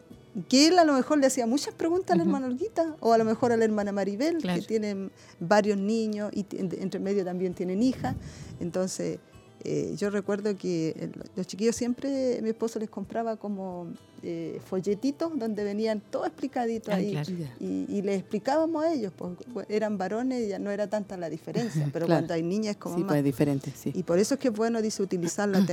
[0.48, 3.18] que él a lo mejor le hacía muchas preguntas a la hermana Olguita o a
[3.18, 7.84] lo mejor a la hermana Maribel, que tienen varios niños y entre medio también tienen
[7.84, 8.16] hijas.
[8.60, 9.18] Entonces,
[9.64, 13.88] eh, yo recuerdo que los chiquillos siempre, mi esposo les compraba como
[14.22, 17.16] eh, folletitos donde venían todo explicadito ahí.
[17.60, 21.88] Y, les explicábamos a ellos, pues eran varones y ya no era tanta la diferencia,
[21.92, 23.12] pero cuando hay niñas es como sí, más.
[23.12, 23.92] Pues diferente, sí.
[23.94, 25.64] Y por eso es que es bueno, dice, utilizar la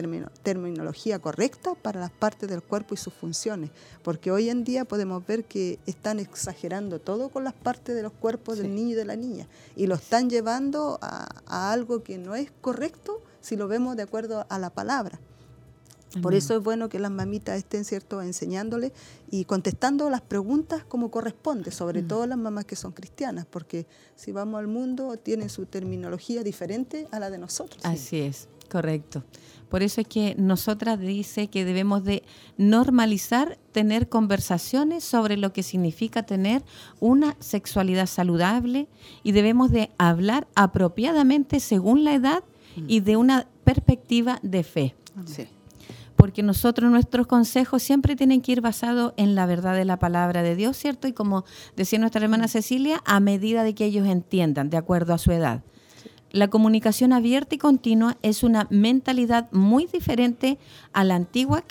[0.44, 3.70] terminología correcta para las partes del cuerpo y sus funciones,
[4.02, 8.12] porque hoy en día podemos ver que están exagerando todo con las partes de los
[8.12, 12.36] cuerpos del niño y de la niña, y lo están llevando a algo que no
[12.36, 15.20] es correcto si lo vemos de acuerdo a la palabra.
[16.22, 18.94] Por eso es bueno que las mamitas estén cierto enseñándole
[19.32, 24.32] y contestando las preguntas como corresponde, sobre todo las mamás que son cristianas, porque si
[24.32, 27.84] vamos al mundo tienen su terminología diferente a la de nosotros.
[27.84, 29.24] Así es, correcto.
[29.70, 32.22] Por eso es que nosotras dice que debemos de
[32.58, 36.64] normalizar tener conversaciones sobre lo que significa tener
[37.00, 38.88] una sexualidad saludable
[39.24, 42.44] y debemos de hablar apropiadamente según la edad
[42.76, 44.96] y de una perspectiva de fe.
[45.26, 45.48] Sí
[46.24, 50.42] porque nosotros nuestros consejos siempre tienen que ir basados en la verdad de la palabra
[50.42, 51.06] de Dios, ¿cierto?
[51.10, 51.44] Y como
[51.76, 55.64] decía nuestra hermana Cecilia, a medida de que ellos entiendan, de acuerdo a su edad.
[56.32, 60.60] La comunicación abierta y continua es una mentalidad muy diferente
[60.94, 61.66] a la antigua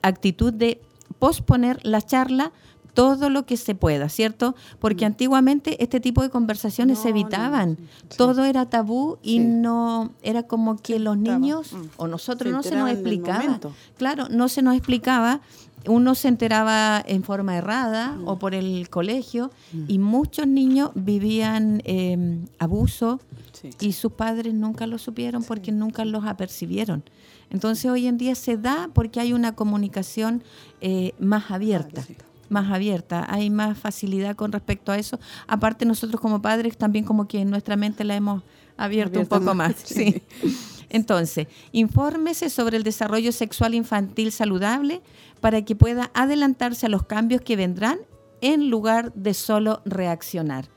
[0.00, 0.80] actitud de
[1.18, 2.52] posponer la charla
[2.94, 4.54] todo lo que se pueda, ¿cierto?
[4.78, 5.06] Porque mm.
[5.06, 7.78] antiguamente este tipo de conversaciones se evitaban.
[8.16, 11.82] Todo era tabú y no era como que los niños mm.
[11.96, 13.60] o nosotros no se nos explicaba.
[13.96, 15.40] Claro, no se nos explicaba.
[15.86, 18.28] Uno se enteraba en forma errada mm.
[18.28, 19.50] o por el colegio
[19.88, 23.20] y muchos niños vivían eh, abuso
[23.80, 27.02] y sus padres nunca lo supieron porque nunca los apercibieron.
[27.48, 30.44] Entonces hoy en día se da porque hay una comunicación
[30.82, 32.04] eh, más abierta
[32.50, 35.18] más abierta, hay más facilidad con respecto a eso.
[35.46, 38.42] Aparte nosotros como padres también como que en nuestra mente la hemos
[38.76, 39.76] abierto un poco más.
[39.84, 40.22] Sí.
[40.88, 45.02] Entonces, infórmese sobre el desarrollo sexual infantil saludable
[45.40, 48.00] para que pueda adelantarse a los cambios que vendrán
[48.40, 50.68] en lugar de solo reaccionar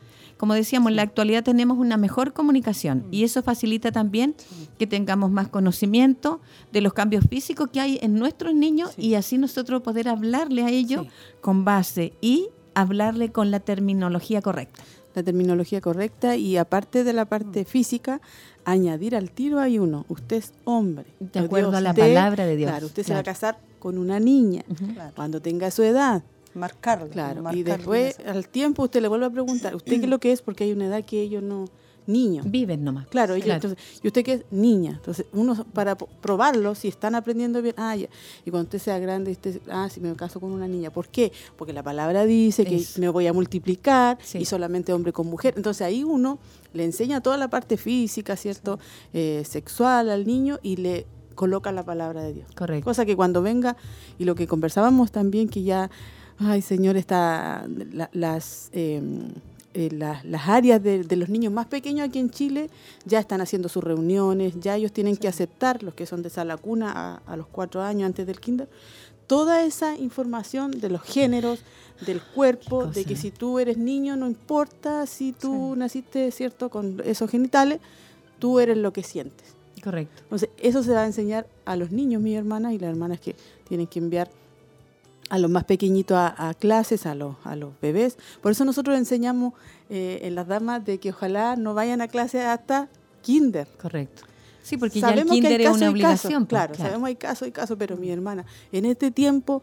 [0.43, 4.35] como decíamos, en la actualidad tenemos una mejor comunicación y eso facilita también
[4.77, 6.41] que tengamos más conocimiento
[6.73, 10.69] de los cambios físicos que hay en nuestros niños y así nosotros poder hablarle a
[10.69, 11.07] ellos
[11.39, 14.83] con base y hablarle con la terminología correcta.
[15.15, 17.65] La terminología correcta y aparte de la parte mm.
[17.65, 18.19] física,
[18.65, 21.05] añadir al tiro hay uno, usted es hombre.
[21.21, 22.69] De acuerdo a la palabra de Dios.
[22.69, 24.65] Claro, usted se va a casar con una niña
[25.15, 26.21] cuando tenga su edad
[26.55, 27.09] marcarlo.
[27.09, 30.31] Claro, y después al tiempo usted le vuelve a preguntar, ¿usted qué es lo que
[30.31, 30.41] es?
[30.41, 31.65] Porque hay una edad que ellos no...
[32.05, 32.51] Niños.
[32.51, 33.07] Viven nomás.
[33.07, 34.45] Claro, Entonces, ¿y usted qué es?
[34.51, 34.91] Niña.
[34.91, 38.07] Entonces, uno para probarlo, si están aprendiendo bien, ah, ya.
[38.45, 40.91] Y cuando usted sea grande, usted, ah, si me caso con una niña.
[40.91, 41.31] ¿Por qué?
[41.55, 45.53] Porque la palabra dice que me voy a multiplicar y solamente hombre con mujer.
[45.55, 46.39] Entonces, ahí uno
[46.73, 48.79] le enseña toda la parte física, ¿cierto?
[49.13, 52.47] Eh, sexual al niño y le coloca la palabra de Dios.
[52.53, 52.83] Correcto.
[52.83, 53.77] Cosa que cuando venga,
[54.19, 55.89] y lo que conversábamos también, que ya
[56.45, 57.65] Ay, Señor, está
[58.11, 59.29] las, em,
[59.73, 62.69] eh, las, áreas de, los niños más pequeños aquí en Chile
[63.05, 66.43] ya están haciendo sus reuniones, ya ellos tienen que aceptar, los que son de esa
[66.43, 68.67] lacuna a, los cuatro años antes del kinder,
[69.27, 71.61] toda esa información de los géneros,
[72.05, 77.01] del cuerpo, de que si tú eres niño, no importa si tú naciste, ¿cierto?, con
[77.05, 77.79] esos genitales,
[78.39, 79.55] tú eres lo que sientes.
[79.81, 80.21] Correcto.
[80.23, 83.35] Entonces, eso se va a enseñar a los niños, mis hermanas, y las hermanas que
[83.67, 84.29] tienen que enviar
[85.29, 88.17] a los más pequeñitos a, clases, a los, a los bebés.
[88.41, 89.53] Por eso nosotros enseñamos
[89.89, 92.89] eh, en las damas de que ojalá no vayan a clase hasta
[93.21, 93.67] kinder.
[93.81, 94.23] Correcto.
[94.61, 96.45] Sí, porque ya el kinder es una obligación.
[96.45, 99.61] Pues, claro, sabemos hay caso, hay caso, pero mi hermana, en este tiempo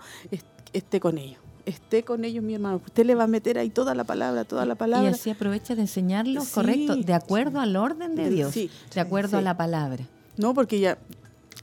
[0.73, 1.41] esté con ellos.
[1.65, 2.81] Esté con ellos, mi hermano.
[2.85, 5.11] Usted le va a meter ahí toda la palabra, toda la palabra.
[5.11, 9.41] Y así aprovecha de enseñarlo, correcto, de acuerdo al orden de Dios, de acuerdo a
[9.41, 10.07] la palabra.
[10.37, 10.99] No, porque ya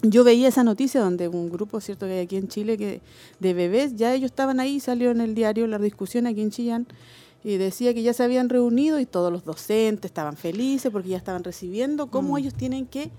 [0.02, 3.02] yo veía esa noticia donde un grupo, cierto, que hay aquí en Chile, que
[3.40, 6.88] de bebés, ya ellos estaban ahí, salió en el diario la discusión aquí en Chillán,
[7.44, 11.18] y decía que ya se habían reunido y todos los docentes estaban felices porque ya
[11.18, 12.38] estaban recibiendo cómo mm.
[12.38, 13.12] ellos tienen que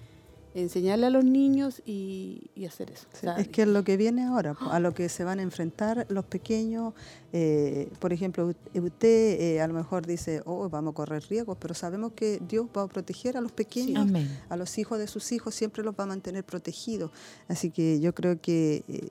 [0.60, 3.06] enseñarle a los niños y, hacer eso.
[3.38, 6.24] es que es lo que viene ahora, a lo que se van a enfrentar los
[6.24, 6.92] pequeños.
[7.32, 11.74] Eh, por ejemplo, usted eh, a lo mejor dice, oh, vamos a correr riesgos, pero
[11.74, 14.06] sabemos que Dios va a proteger a los pequeños,
[14.48, 17.10] a los hijos de sus hijos, siempre los va a mantener protegidos.
[17.48, 19.08] Así que yo creo que eh,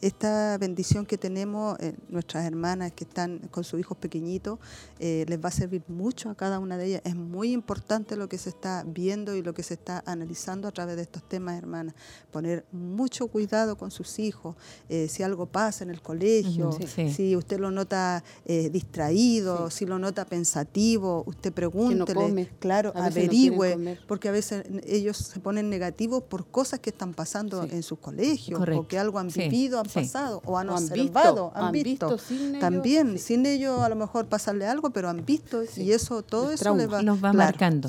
[0.00, 4.58] esta bendición que tenemos, eh, nuestras hermanas que están con sus hijos pequeñitos,
[4.98, 7.02] eh, les va a servir mucho a cada una de ellas.
[7.04, 10.72] Es muy importante lo que se está viendo y lo que se está analizando a
[10.72, 11.94] través de estos temas, hermanas.
[12.30, 14.56] Poner mucho cuidado con sus hijos.
[14.88, 16.70] Eh, si algo pasa en el colegio,
[17.14, 24.32] si usted lo nota distraído, si lo nota pensativo, usted pregúntele, claro, averigüe, porque a
[24.32, 28.98] veces ellos se ponen negativos por cosas que están pasando en sus colegios o que
[28.98, 32.16] algo han vivido, pasado o han observado, han, visto.
[32.60, 36.74] También, sin ellos a lo mejor pasarle algo, pero han visto y eso, todo eso
[36.74, 37.88] les va, va marcando.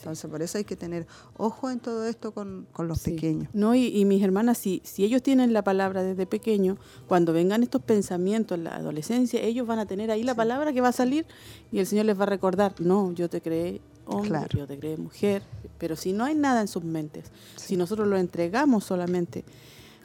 [0.00, 3.48] Entonces, por eso hay que tener ojo en todo esto con, los pequeños.
[3.52, 7.82] No, y, mis hermanas, si, si ellos tienen la palabra desde pequeño, cuando vengan estos
[7.82, 11.26] pensamientos en la adolescencia, ellos van a tener ahí la palabra que va a salir
[11.70, 14.96] y el Señor les va a recordar, no, yo te creé hombre, yo te creé
[14.96, 15.42] mujer,
[15.78, 17.26] pero si no hay nada en sus mentes,
[17.56, 19.44] si nosotros lo entregamos solamente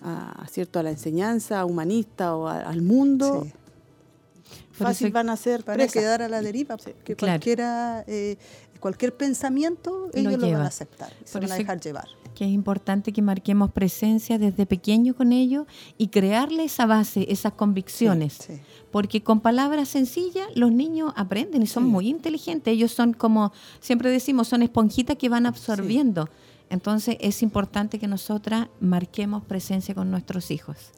[0.06, 0.80] a, ¿cierto?
[0.80, 3.48] a la enseñanza humanista o al mundo,
[4.72, 8.38] fácil van a ser para quedar a la deriva, porque cualquiera, eh,
[8.80, 12.08] cualquier pensamiento ellos lo, van a aceptar, se van a dejar llevar.
[12.36, 15.66] Que es importante que marquemos presencia desde pequeño con ellos
[15.98, 18.50] y crearle esa base, esas convicciones.
[18.92, 22.74] Porque con palabras sencillas los niños aprenden y son muy inteligentes.
[22.74, 26.30] Ellos son como, siempre decimos, son esponjitas que van absorbiendo.
[26.70, 30.92] Entonces es importante que nosotras marquemos presencia con nuestros hijos.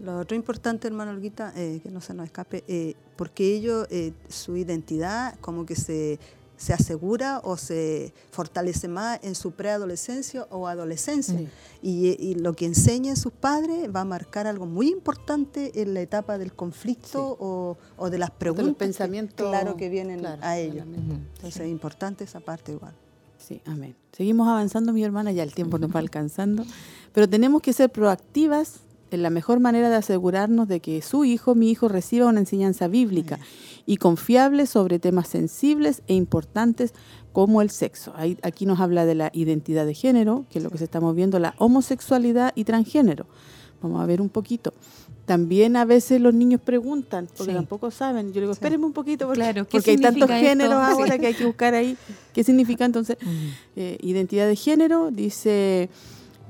[0.00, 4.12] Lo otro importante, hermano Olguita, eh, que no se nos escape, eh, porque ellos, eh,
[4.28, 6.18] su identidad como que se,
[6.56, 11.40] se, asegura o se fortalece más en su preadolescencia o adolescencia.
[11.82, 16.38] Y, lo que enseñen sus padres va a marcar algo muy importante en la etapa
[16.38, 18.66] del conflicto o, de las preguntas.
[18.66, 19.48] De pensamientos.
[19.48, 20.86] claro, que vienen a ellos.
[20.86, 22.94] Entonces es importante esa parte igual.
[23.46, 23.94] Sí, amén.
[24.12, 26.64] Seguimos avanzando, mi hermana, ya el tiempo nos va alcanzando,
[27.12, 28.80] pero tenemos que ser proactivas
[29.10, 32.88] en la mejor manera de asegurarnos de que su hijo, mi hijo, reciba una enseñanza
[32.88, 33.38] bíblica
[33.84, 36.94] y confiable sobre temas sensibles e importantes
[37.34, 38.14] como el sexo.
[38.42, 41.38] aquí nos habla de la identidad de género, que es lo que se estamos viendo,
[41.38, 43.26] la homosexualidad y transgénero.
[43.82, 44.72] Vamos a ver un poquito.
[45.26, 48.28] También a veces los niños preguntan, porque tampoco saben.
[48.28, 51.74] Yo le digo, espérenme un poquito, porque, hay tantos géneros ahora que hay que buscar
[51.74, 51.96] ahí.
[52.34, 53.16] ¿Qué significa entonces?
[53.74, 55.88] Eh, identidad de género, dice,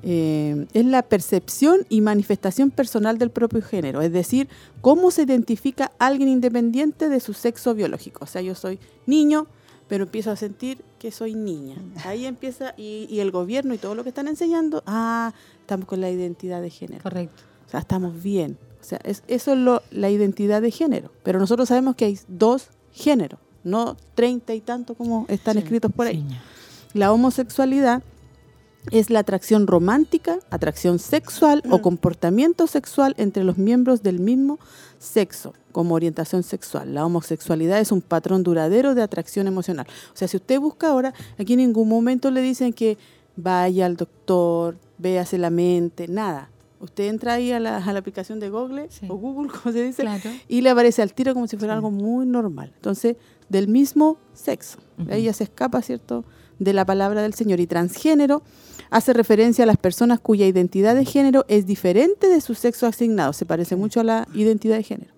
[0.03, 4.03] eh, es la percepción y manifestación personal del propio género.
[4.03, 4.49] Es decir,
[4.81, 8.25] cómo se identifica alguien independiente de su sexo biológico.
[8.25, 9.47] O sea, yo soy niño,
[9.89, 11.77] pero empiezo a sentir que soy niña.
[12.05, 16.01] Ahí empieza, y, y el gobierno y todo lo que están enseñando, ah, estamos con
[16.01, 17.03] la identidad de género.
[17.03, 17.54] Correcto.
[17.75, 18.59] Sea, estamos bien.
[18.81, 21.11] O sea, es, eso es lo, la identidad de género.
[21.23, 26.07] Pero nosotros sabemos que hay dos géneros, no treinta y tanto como están escritos por
[26.07, 26.25] ahí.
[26.93, 28.03] La homosexualidad
[28.91, 31.81] es la atracción romántica, atracción sexual o mm.
[31.81, 34.59] comportamiento sexual entre los miembros del mismo
[34.99, 36.95] sexo como orientación sexual.
[36.95, 39.87] La homosexualidad es un patrón duradero de atracción emocional.
[40.13, 42.97] O sea, si usted busca ahora, aquí en ningún momento le dicen que
[43.35, 46.51] vaya al doctor, véase la mente, nada.
[46.85, 50.05] Usted entra ahí a la, aplicación de Google o Google, como se dice,
[50.49, 52.73] y le aparece al tiro como si fuera algo muy normal.
[52.77, 53.17] Entonces,
[53.49, 54.79] del mismo sexo.
[55.09, 56.25] Ella se escapa, ¿cierto?,
[56.59, 57.61] de la palabra del Señor.
[57.61, 58.43] Y transgénero
[58.91, 63.33] hace referencia a las personas cuya identidad de género es diferente de su sexo asignado.
[63.33, 65.15] Se parece mucho a la identidad de género.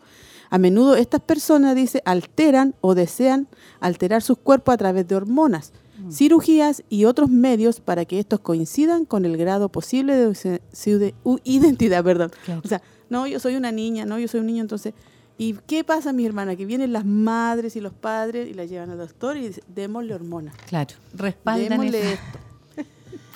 [0.48, 3.48] A menudo estas personas, dice, alteran o desean
[3.80, 5.72] alterar sus cuerpos a través de hormonas.
[6.10, 11.14] Cirugías y otros medios para que estos coincidan con el grado posible de,
[11.44, 12.31] identidad, perdón.
[12.64, 14.94] O sea, no, yo soy una niña, no, yo soy un niño, entonces...
[15.39, 16.56] ¿Y qué pasa, mi hermana?
[16.56, 20.14] Que vienen las madres y los padres y la llevan al doctor y dicen, démosle
[20.14, 20.56] hormonas.
[20.66, 22.39] Claro, respaldan esto.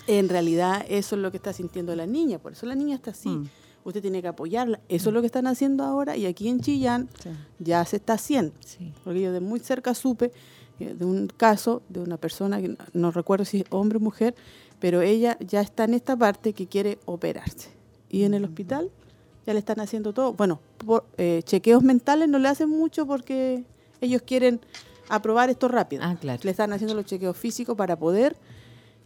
[0.07, 3.11] En realidad, eso es lo que está sintiendo la niña, por eso la niña está
[3.11, 3.29] así.
[3.29, 3.49] Mm.
[3.85, 4.81] Usted tiene que apoyarla.
[4.89, 7.09] Eso es lo que están haciendo ahora y aquí en Chillán
[7.59, 8.53] ya se está haciendo.
[9.05, 10.33] Porque yo de muy cerca supe
[10.87, 14.35] de un caso de una persona, que no recuerdo si es hombre o mujer,
[14.79, 17.71] pero ella ya está en esta parte que quiere operarse.
[18.09, 18.91] Y en el hospital
[19.47, 20.33] ya le están haciendo todo.
[20.33, 23.65] Bueno, por, eh, chequeos mentales no le hacen mucho porque
[24.01, 24.61] ellos quieren
[25.09, 26.03] aprobar esto rápido.
[26.05, 26.41] Ah, claro.
[26.43, 28.37] Le están haciendo los chequeos físicos para poder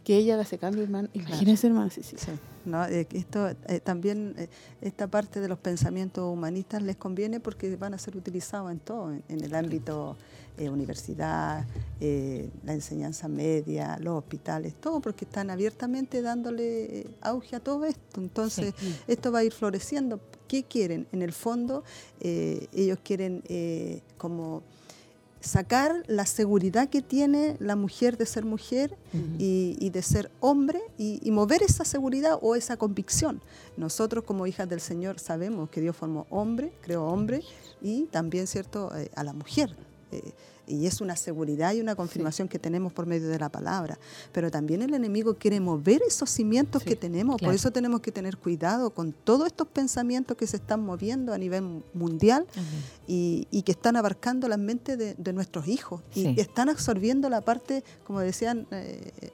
[0.05, 1.09] que ella haga ese cambio, hermano.
[1.13, 1.89] Imagínese, hermano.
[1.89, 2.15] Sí, sí.
[2.17, 2.31] Sí,
[2.65, 2.85] ¿no?
[2.85, 4.47] Eh, Esto eh, también, eh,
[4.79, 9.11] esta parte de los pensamientos humanistas les conviene porque van a ser utilizados en todo,
[9.11, 10.15] en, en el ámbito
[10.57, 11.65] universidad,
[11.99, 18.21] la enseñanza media, los hospitales, todo, porque están abiertamente dándole auge a todo esto.
[18.21, 18.73] Entonces,
[19.05, 20.21] esto va a ir floreciendo.
[20.47, 21.07] ¿Qué quieren?
[21.11, 21.83] En el fondo,
[22.21, 23.43] ellos quieren
[24.17, 24.63] como
[25.45, 28.97] sacar la seguridad que tiene la mujer de ser mujer
[29.37, 33.41] y, y de ser hombre y, y mover esa seguridad o esa convicción.
[33.77, 37.41] Nosotros como hijas del Señor sabemos que Dios formó hombre, creó hombre
[37.81, 39.75] y también, ¿cierto?, eh, a la mujer.
[40.11, 40.33] Eh,
[40.67, 43.97] y es una seguridad y una confirmación que tenemos por medio de la palabra.
[44.31, 47.37] Pero también el enemigo quiere mover esos cimientos Sí, que tenemos.
[47.37, 47.49] claro.
[47.49, 51.37] Por eso tenemos que tener cuidado con todos estos pensamientos que se están moviendo a
[51.37, 52.45] nivel mundial
[53.07, 57.41] y, y que están abarcando las mentes de, de nuestros hijos y están absorbiendo la
[57.41, 59.31] parte, como decían eh,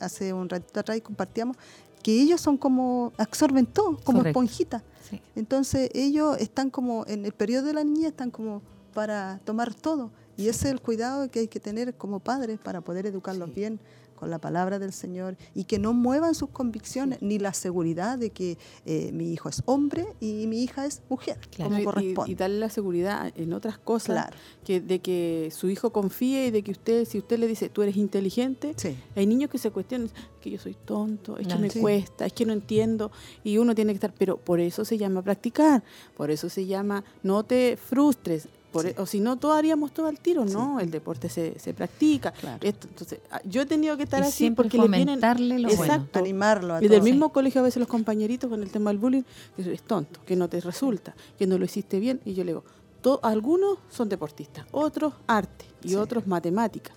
[0.00, 1.56] hace un ratito atrás y compartíamos,
[2.02, 4.82] que ellos son como, absorben todo, como Correcto.
[5.08, 5.20] Sí.
[5.36, 8.60] Entonces ellos están como, en el periodo de la niñez, están como
[8.92, 10.10] para tomar todo.
[10.36, 13.78] Y ese es el cuidado que hay que tener como padres para poder educarlos bien
[14.14, 18.30] con la palabra del Señor y que no muevan sus convicciones ni la seguridad de
[18.30, 21.72] que eh, mi hijo es hombre y mi hija es mujer, Claro.
[21.72, 22.30] como corresponde.
[22.30, 24.36] Y, y darle la seguridad en otras cosas, Claro.
[24.64, 27.82] que, de que su hijo confíe y de que usted, si usted le dice, tú
[27.82, 28.96] eres inteligente, Sí.
[29.16, 30.08] hay niños que se cuestionan,
[30.40, 31.80] que yo soy tonto, es que Ah, me sí.
[31.80, 33.10] cuesta, es que no entiendo,
[33.42, 35.82] y uno tiene que estar, pero por eso se llama practicar,
[36.16, 38.48] por eso se llama no te frustres.
[38.74, 38.88] Por Sí.
[38.88, 40.80] e- o si no, todos haríamos todo al tiro, ¿no?
[40.80, 42.32] El deporte se, se practica.
[42.32, 42.58] Claro.
[42.60, 45.58] Esto, entonces, ah, yo he tenido que estar Y así siempre porque le vienen fomentarle
[45.60, 45.82] lo bueno.
[45.84, 46.18] Exacto.
[46.18, 49.22] Animarlo a Y del mismo colegio a veces los compañeritos con el tema del bullying,
[49.56, 52.20] que eres tonto, que no te resulta, que no lo hiciste bien.
[52.24, 52.64] Y yo le digo,
[53.00, 55.94] to- algunos son deportistas, otros arte y Sí.
[55.94, 56.90] otros matemática.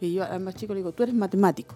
[0.00, 1.74] Y yo al más chico le digo, tú eres matemático.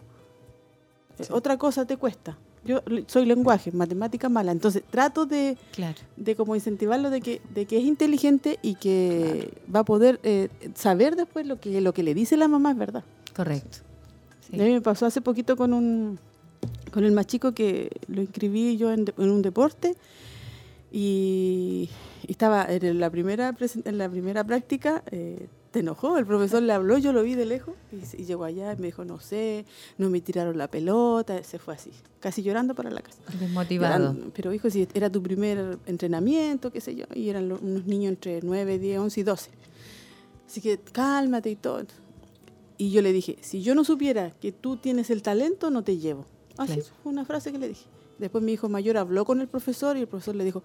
[1.18, 2.38] Eh, Otra cosa te cuesta.
[2.64, 4.52] Yo soy lenguaje, matemática mala.
[4.52, 5.96] Entonces trato de, Claro.
[6.16, 10.48] de como incentivarlo de que, de que es inteligente y que va a poder eh,
[10.74, 13.04] saber después lo que, lo que le dice la mamá es verdad.
[13.34, 13.78] Correcto.
[14.48, 14.60] Sí.
[14.60, 16.18] A mí me pasó hace poquito con un
[16.92, 19.96] con el más chico que lo inscribí yo en, de- en un deporte
[20.90, 21.88] y,
[22.26, 26.72] y estaba en la primera en la primera práctica eh, te enojó el profesor le
[26.72, 29.64] habló yo lo vi de lejos y, llegó allá y me dijo no sé
[29.98, 31.90] no me tiraron la pelota se fue así
[32.20, 33.98] casi llorando para la casa Desmotivado.
[33.98, 34.32] Llorando.
[34.34, 38.40] pero hijo si era tu primer entrenamiento qué sé yo y eran unos niños entre
[38.42, 39.50] 9, 10, 11 y 12
[40.46, 41.84] así que cálmate y todo
[42.82, 45.98] y yo le dije, si yo no supiera que tú tienes el talento, no te
[45.98, 46.26] llevo.
[46.56, 46.88] Así Claro.
[47.00, 47.84] fue una frase que le dije.
[48.18, 50.64] Después mi hijo mayor habló con el profesor y el profesor le dijo,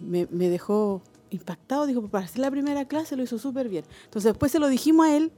[0.00, 1.02] me, me dejó
[1.32, 3.84] impactado, dijo, para hacer la primera clase lo hizo súper bien.
[4.04, 5.32] Entonces después se lo dijimos a él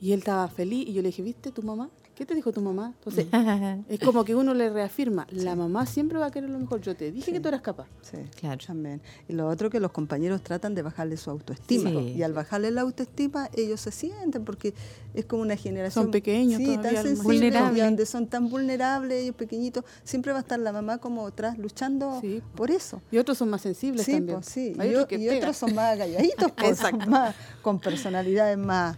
[0.00, 1.90] y él estaba feliz y yo le dije, ¿viste tu mamá?
[2.18, 2.94] ¿Qué te dijo tu mamá?
[2.98, 3.26] Entonces
[3.88, 6.80] es como que uno le reafirma, la mamá siempre va a querer lo mejor.
[6.80, 7.32] Yo te dije Sí.
[7.32, 7.86] que tú eras capaz.
[8.02, 8.58] Sí, Claro.
[8.66, 9.00] también.
[9.28, 11.90] Y lo otro que los compañeros tratan de bajarle su autoestima.
[11.90, 12.14] Sí.
[12.16, 14.74] Y al bajarle la autoestima, ellos se sienten porque
[15.14, 16.06] es como una generación.
[16.06, 17.02] Son pequeños sí, tan a lo mejor.
[17.04, 17.78] sensible, Vulnerables.
[17.78, 19.84] y donde son tan vulnerables, ellos pequeñitos.
[20.02, 22.42] Siempre va a estar la mamá como atrás luchando Sí.
[22.56, 23.00] por eso.
[23.12, 24.38] Y otros son más sensibles Sí, también.
[24.40, 24.74] pues, sí.
[24.80, 28.96] Hay Y, otros y son más calladitos, pues, más, con personalidades más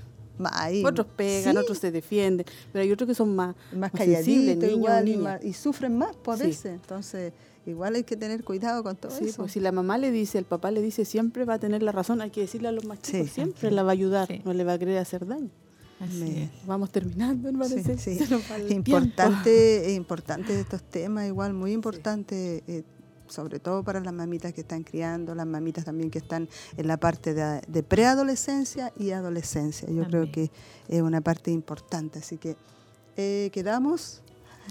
[0.52, 0.84] ahí.
[0.84, 4.62] Otros pegan, Sí, otros se defienden, pero hay otros que son más, más sensibles, calladitos
[4.62, 5.22] niños, igual y, niñas.
[5.24, 6.44] más- y sufren más por Sí.
[6.44, 6.72] veces.
[6.74, 7.32] Entonces,
[7.66, 9.38] igual hay que tener cuidado con todo Sí, eso.
[9.42, 11.92] pues si la mamá le dice, el papá le dice, siempre va a tener la
[11.92, 13.34] razón, hay que decirle a los más chicos, Sí.
[13.34, 14.42] siempre la va a ayudar, Sí.
[14.44, 15.50] no le va a querer hacer daño.
[16.00, 16.48] Así.
[16.66, 17.68] Vamos terminando, hermano.
[17.76, 18.14] Sí, se- sí.
[18.18, 18.90] se nos va el tiempo.
[18.90, 22.82] Importante, importante estos temas, igual muy importante, eh,
[23.30, 26.96] sobre todo para las mamitas que están criando, las mamitas también que están en la
[26.96, 29.88] parte de, de preadolescencia y adolescencia.
[29.90, 30.50] Yo creo que
[30.88, 32.56] es una parte importante, así que
[33.16, 34.22] eh, quedamos.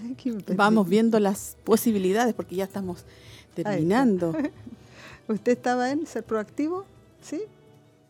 [0.56, 3.06] Vamos viendo las posibilidades porque ya estamos
[3.54, 4.36] terminando.
[5.28, 6.86] ¿Usted estaba en ser proactivo?
[7.22, 7.42] ¿Sí?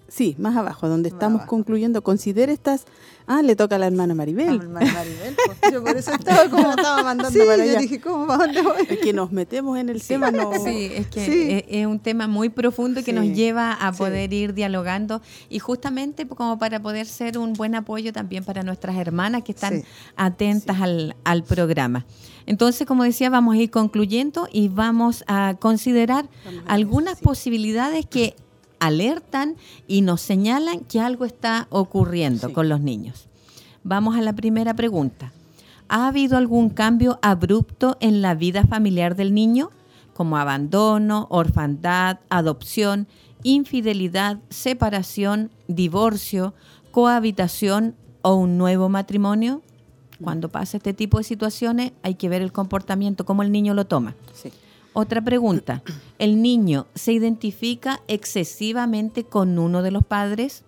[0.09, 1.49] Sí, más abajo, donde Más estamos abajo.
[1.49, 2.01] concluyendo.
[2.03, 2.85] Considere estas.
[3.31, 4.49] Ah, le toca a la hermana Maribel.
[4.61, 7.79] el Mar- Maribel, pues, yo por eso estaba como Estaba mandando sí, para yo allá.
[7.79, 8.25] dije, ¿cómo?
[8.25, 8.87] ¿Para dónde voy?
[8.89, 10.51] Es que nos metemos en el tema, no.
[10.65, 11.47] Sí, es que Sí.
[11.51, 13.13] es, es un tema muy profundo que Sí.
[13.13, 13.99] nos lleva a Sí.
[13.99, 18.95] poder ir dialogando y justamente como para poder ser un buen apoyo también para nuestras
[18.97, 19.87] hermanas que están Sí.
[20.15, 22.07] atentas al, al programa.
[22.47, 27.23] Entonces, como decía, vamos a ir concluyendo y vamos a considerar Vamos a algunas sí.
[27.23, 28.35] posibilidades que
[28.79, 29.55] alertan
[29.87, 32.53] y nos señalan que algo está ocurriendo Sí.
[32.53, 33.27] con los niños.
[33.83, 35.31] Vamos a la primera pregunta.
[35.87, 39.71] ¿Ha habido algún cambio abrupto en la vida familiar del niño,
[40.13, 43.07] como abandono, orfandad, adopción,
[43.43, 46.53] infidelidad, separación, divorcio,
[46.91, 49.61] cohabitación o un nuevo matrimonio?
[50.21, 53.85] Cuando pasa este tipo de situaciones hay que ver el comportamiento, cómo el niño lo
[53.85, 54.15] toma.
[54.33, 54.51] Sí.
[54.93, 55.83] Otra pregunta,
[56.17, 60.63] ¿el niño se identifica excesivamente con uno de los padres?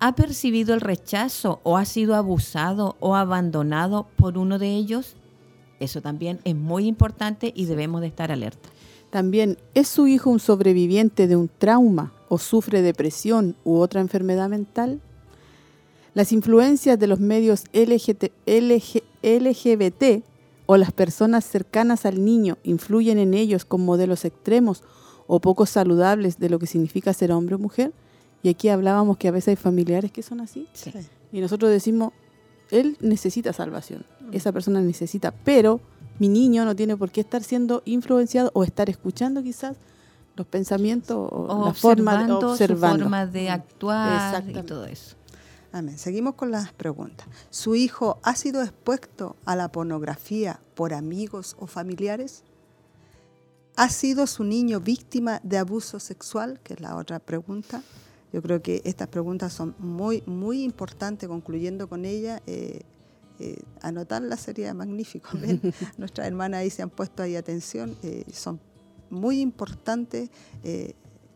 [0.00, 5.14] ¿Ha percibido el rechazo o ha sido abusado o abandonado por uno de ellos?
[5.78, 8.68] Eso también es muy importante y debemos de estar alerta.
[9.10, 14.48] También, ¿es su hijo un sobreviviente de un trauma o sufre depresión u otra enfermedad
[14.48, 15.00] mental?
[16.14, 18.24] Las influencias de los medios LGBT
[20.66, 24.82] o las personas cercanas al niño influyen en ellos con modelos extremos
[25.26, 27.92] o poco saludables de lo que significa ser hombre o mujer.
[28.42, 30.68] Y aquí hablábamos que a veces hay familiares que son así.
[30.72, 30.92] Sí.
[31.32, 32.12] Y nosotros decimos,
[32.70, 35.80] él necesita salvación, esa persona necesita, pero
[36.18, 39.76] mi niño no tiene por qué estar siendo influenciado o estar escuchando quizás
[40.36, 45.16] los pensamientos o, O la forma de observando, su forma de actuar y todo eso.
[45.74, 45.98] Amén.
[45.98, 47.26] Seguimos con las preguntas.
[47.50, 52.44] ¿Su hijo ha sido expuesto a la pornografía por amigos o familiares?
[53.74, 56.60] ¿Ha sido su niño víctima de abuso sexual?
[56.62, 57.82] Que es la otra pregunta.
[58.32, 62.40] Yo creo que estas preguntas son muy, muy importantes, concluyendo con ella.
[62.46, 62.82] Eh,
[63.40, 65.30] eh, anotarlas sería magnífico.
[65.98, 67.96] Nuestras hermanas ahí se han puesto ahí atención.
[68.04, 68.60] eh, son
[69.10, 70.30] muy importantes
[70.62, 70.94] eh,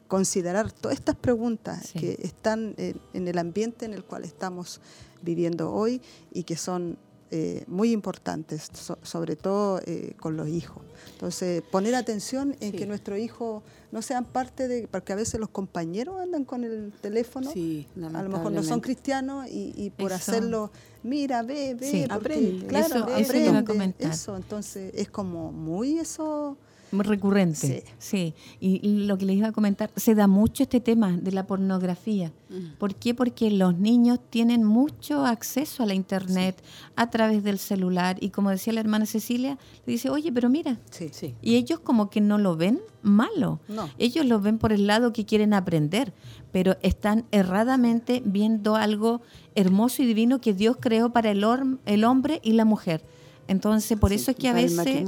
[0.09, 1.98] considerar todas estas preguntas Sí.
[1.98, 4.80] que están en, en el ambiente en el cual estamos
[5.22, 6.01] viviendo hoy
[6.32, 6.98] y que son
[7.30, 10.82] eh, muy importantes, so- sobre todo eh, con los hijos.
[11.12, 12.78] Entonces, poner atención en Sí.
[12.78, 13.62] que nuestros hijos
[13.93, 18.22] no sean parte de, porque a veces los compañeros andan con el teléfono, Sí, a
[18.22, 20.14] lo mejor no son cristianos y, y por Eso.
[20.32, 20.72] hacerlo,
[21.02, 22.05] mira, ve, ve, Sí.
[22.09, 22.66] Aprende.
[22.66, 22.86] claro,
[23.18, 26.56] Eso- aprende, eso, entonces es como muy eso,
[26.93, 28.35] Recurrente, Sí.
[28.60, 28.78] sí.
[28.81, 32.32] Y, lo que les iba a comentar, se da mucho este tema de la pornografía.
[32.48, 32.77] Mm.
[32.78, 33.15] ¿Por qué?
[33.15, 36.62] Porque los niños tienen mucho acceso a la internet
[36.97, 40.78] a través del celular y como decía la hermana Cecilia, le dice, oye, pero mira,
[40.90, 41.35] sí, Sí.
[41.43, 43.60] y ellos como que no lo ven malo.
[43.69, 46.12] no, Ellos lo ven por el lado que quieren aprender,
[46.52, 49.20] pero están erradamente viendo algo
[49.55, 51.44] hermoso y divino que Dios creó para el,
[51.86, 53.05] el hombre y la mujer.
[53.48, 55.05] Entonces, por eso es que a veces...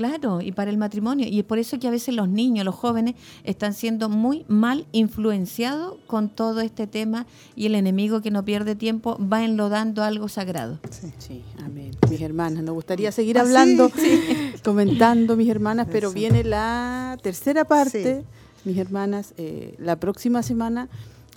[0.00, 1.26] Claro, y para el matrimonio.
[1.28, 4.86] Y es por eso que a veces los niños, los jóvenes, están siendo muy mal
[4.92, 10.28] influenciados con todo este tema y el enemigo que no pierde tiempo va enlodando algo
[10.30, 10.78] sagrado.
[10.90, 11.12] sí.
[11.18, 11.90] Sí, amén.
[12.08, 14.22] Mis hermanas, nos gustaría seguir Ah, hablando, sí,
[14.64, 16.14] comentando, mis hermanas, pero Eso.
[16.14, 18.68] viene la tercera parte, Sí.
[18.70, 20.88] mis hermanas, eh, la próxima semana.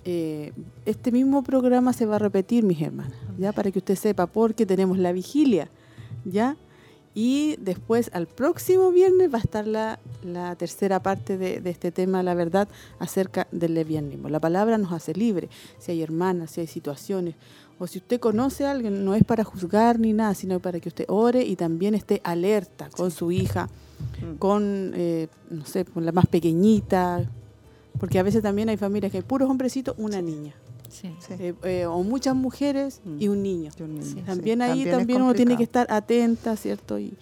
[0.05, 0.53] eh,
[0.85, 4.65] este mismo programa se va a repetir, mis hermanas, ya para que usted sepa, porque
[4.65, 5.67] tenemos la vigilia,
[6.23, 6.55] ya.
[7.15, 11.91] Y después, al próximo viernes, va a estar la, la tercera parte de, de este
[11.91, 12.67] tema, la verdad,
[12.99, 14.29] acerca del lesbianismo.
[14.29, 15.49] La palabra nos hace libre.
[15.77, 17.35] Si hay hermanas, si hay situaciones,
[17.79, 20.89] o si usted conoce a alguien, no es para juzgar ni nada, sino para que
[20.89, 23.69] usted ore y también esté alerta con su hija,
[24.21, 24.35] Mm.
[24.37, 27.25] con, eh, no sé, con la más pequeñita,
[27.99, 30.53] porque a veces también hay familias que hay puros hombrecitos, una niña,
[30.93, 31.09] Sí.
[31.39, 33.21] Eh, eh, o muchas mujeres Mm.
[33.21, 33.71] y un niño.
[33.79, 34.21] Y un niño, sí.
[34.25, 36.99] También ahí también uno tiene que estar atenta, ¿cierto?
[36.99, 37.13] Y,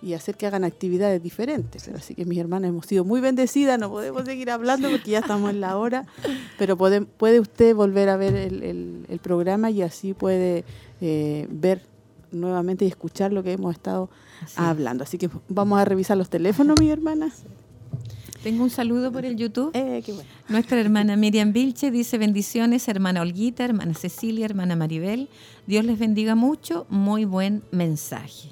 [0.00, 1.88] y hacer que hagan actividades diferentes.
[1.88, 5.50] Así que mis hermanas hemos sido muy bendecidas, no podemos seguir hablando porque ya estamos
[5.50, 6.06] en la hora,
[6.58, 10.64] pero puede, puede usted volver a ver el, el- el programa y así puede
[11.00, 11.82] eh, ver
[12.30, 14.08] nuevamente y escuchar lo que hemos estado
[14.42, 15.02] Así hablando.
[15.02, 17.42] Así que vamos a revisar los teléfonos, mis hermanas.
[18.42, 19.72] Tengo un saludo por el YouTube.
[19.74, 20.28] Eh, qué bueno.
[20.48, 25.28] Nuestra hermana Miriam Vilche dice bendiciones, hermana Olguita, hermana Cecilia, hermana Maribel.
[25.66, 26.86] Dios les bendiga mucho.
[26.88, 28.50] Muy buen mensaje.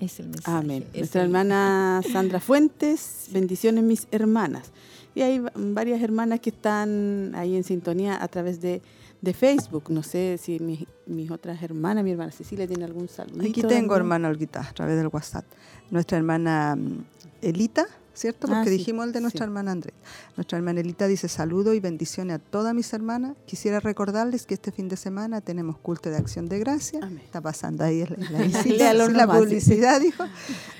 [0.00, 0.56] Es el mensaje.
[0.58, 0.84] Amén.
[0.92, 4.72] es Nuestra el- hermana Sandra Fuentes, bendiciones mis hermanas.
[5.14, 8.80] Y hay va- varias hermanas que están ahí en sintonía a través de,
[9.20, 9.84] de Facebook.
[9.90, 13.42] No sé si mis, mis otras hermanas, mi hermana Cecilia tiene algún saludo.
[13.42, 15.44] Aquí tengo, hermana Olguita, a través del WhatsApp.
[15.90, 17.04] Nuestra hermana mm,
[17.42, 18.46] Elita, ¿cierto?
[18.48, 19.48] Porque Ah, sí, dijimos el de nuestra sí.
[19.48, 19.94] hermana Andrés.
[20.36, 23.36] Nuestra hermana Elita dice saludo y bendiciones a todas mis hermanas.
[23.46, 27.00] Quisiera recordarles que este fin de semana tenemos culto de acción de gracia.
[27.02, 27.22] Amén.
[27.24, 30.24] Está pasando ahí la, la publicidad, dijo.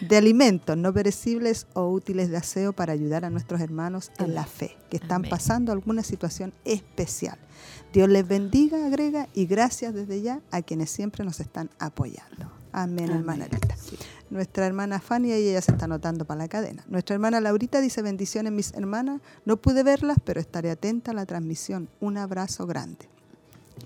[0.01, 4.45] De alimentos no perecibles o útiles de aseo para ayudar a nuestros hermanos en la
[4.45, 5.31] fe, que están Amén.
[5.31, 7.39] pasando alguna situación especial.
[7.93, 12.51] Dios les bendiga, agrega, y gracias desde ya a quienes siempre nos están apoyando.
[12.73, 13.77] Amén, hermana Lita.
[14.33, 16.83] Nuestra hermana Fanny, ahí ella se está anotando para la cadena.
[16.89, 19.21] Nuestra hermana Laurita dice, bendiciones mis hermanas.
[19.45, 21.91] No pude verlas, pero estaré atenta a la transmisión.
[22.01, 23.11] Un abrazo grande.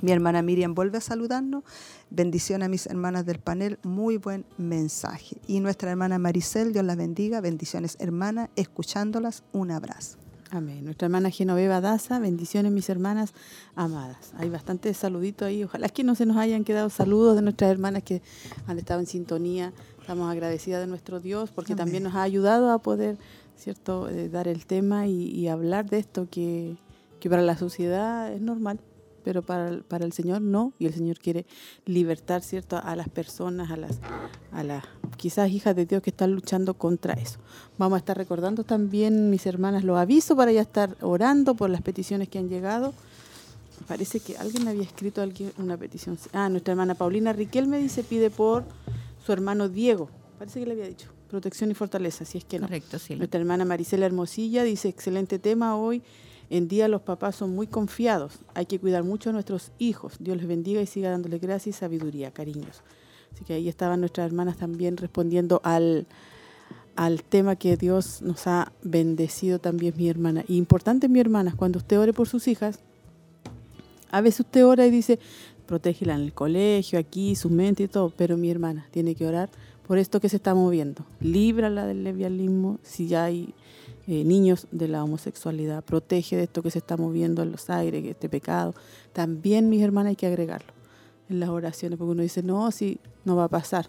[0.03, 1.65] Mi hermana Miriam vuelve a saludarnos.
[2.11, 3.81] Bendición a mis hermanas del panel.
[3.83, 5.37] Muy buen mensaje.
[5.49, 7.41] Y nuestra hermana Maricel, Dios la bendiga.
[7.41, 9.43] Bendiciones hermana, escuchándolas.
[9.53, 10.17] Un abrazo.
[10.53, 10.85] Amén.
[10.85, 13.35] Nuestra hermana Genoveva Daza, bendiciones mis hermanas
[13.75, 14.33] amadas.
[14.39, 15.65] Hay bastante saludito ahí.
[15.65, 18.23] Ojalá que no se nos hayan quedado saludos de nuestras hermanas que
[18.69, 19.73] han estado en sintonía.
[20.07, 23.19] Estamos agradecidas de nuestro Dios porque también nos ha ayudado a poder,
[23.57, 26.77] ¿cierto?, eh, dar el tema y, hablar de esto que,
[27.19, 28.79] que para la sociedad es normal
[29.25, 31.45] pero para, para el Señor no, y el Señor quiere
[31.87, 33.99] libertar, ¿cierto?, a las personas, a las,
[34.53, 34.85] a las
[35.17, 37.41] quizás hijas de Dios que están luchando contra eso.
[37.77, 41.83] Vamos a estar recordando también, mis hermanas, los avisos para ya estar orando por las
[41.83, 42.95] peticiones que han llegado.
[43.89, 46.17] Parece que alguien me había escrito alguien una petición.
[46.33, 48.63] Ah, nuestra hermana Paulina Riquel me dice, pide por
[49.27, 50.09] su hermano Diego.
[50.39, 51.09] Parece que le había dicho.
[51.29, 52.67] Protección y fortaleza, si es que no.
[52.67, 53.17] Correcto, sí.
[53.17, 56.03] Nuestra hermana Marisela Hermosilla dice, excelente tema hoy
[56.49, 58.39] en día los papás son muy confiados.
[58.55, 60.15] Hay que cuidar mucho a nuestros hijos.
[60.21, 62.83] Dios les bendiga y siga dándoles gracia y sabiduría, cariños.
[63.33, 66.07] Así que ahí estaban nuestras hermanas también respondiendo al,
[66.95, 70.45] al tema que Dios nos ha bendecido también, mi hermana.
[70.47, 72.79] Y importante, mi hermana, cuando usted ore por sus hijas,
[74.13, 75.19] a veces usted ora y dice,
[75.67, 79.51] protégela en el colegio, aquí, su mente y todo, pero mi hermana tiene que orar
[79.87, 81.05] por esto que se está moviendo.
[81.21, 83.55] Líbrala del levialismo, si ya hay
[84.07, 88.05] eh, niños de la homosexualidad, protege de esto que se está moviendo en los aires,
[88.05, 88.75] este pecado.
[89.13, 90.73] También, mis hermanas, hay que agregarlo
[91.29, 93.89] en las oraciones, porque uno dice, no, si no va a pasar.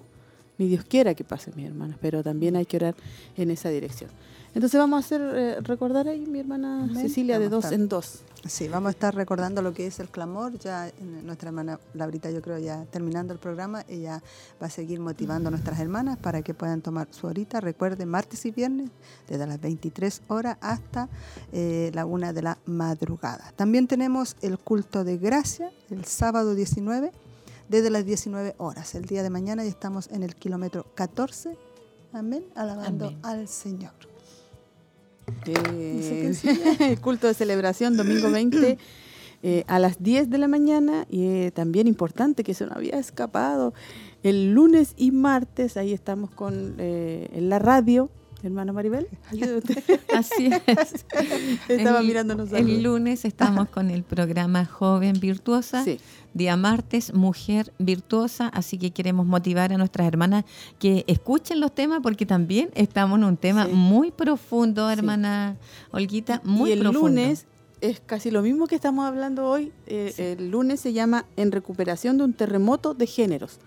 [0.58, 2.96] Ni Dios quiera que pase, mis hermanas, pero también hay que orar
[3.36, 4.10] en esa dirección.
[4.54, 8.22] Entonces vamos a hacer, eh, recordar ahí mi hermana Cecilia de dos en dos.
[8.46, 10.58] Sí, vamos a estar recordando lo que es el clamor.
[10.58, 10.92] Ya
[11.24, 14.24] nuestra hermana Laurita, yo creo, ya terminando el programa, ella
[14.62, 17.60] va a seguir motivando a nuestras hermanas para que puedan tomar su horita.
[17.60, 18.90] Recuerden, martes y viernes,
[19.28, 21.10] desde las 23 horas hasta
[21.52, 23.52] eh, la una de la madrugada.
[23.56, 27.12] También tenemos el culto de gracia, el sábado 19,
[27.69, 28.95] desde las 19 horas.
[28.95, 31.57] El día de mañana ya estamos en el kilómetro 14.
[32.14, 33.91] Amén, alabando al Señor.
[35.45, 36.31] Eh,
[36.80, 38.77] el culto de celebración, domingo 20,
[39.44, 41.06] eh, a las 10 de la mañana.
[41.10, 43.73] Y eh, también importante que se nos había escapado.
[44.23, 48.10] El lunes y martes, ahí estamos con en la radio.
[48.43, 49.07] Hermana Maribel,
[50.15, 51.05] Así es.
[51.68, 52.51] Estaba mirándonos.
[52.53, 55.84] El lunes estamos con el programa Joven Virtuosa.
[55.84, 55.99] Sí
[56.38, 60.45] día martes, Mujer Virtuosa, así que queremos motivar a nuestras hermanas
[60.80, 65.57] que escuchen los temas porque también estamos en un tema muy profundo, hermana
[65.91, 67.47] Olguita, muy y el lunes
[67.82, 69.72] es casi lo mismo que estamos hablando hoy.
[69.86, 73.60] Eh, el lunes se llama En recuperación de un terremoto de géneros.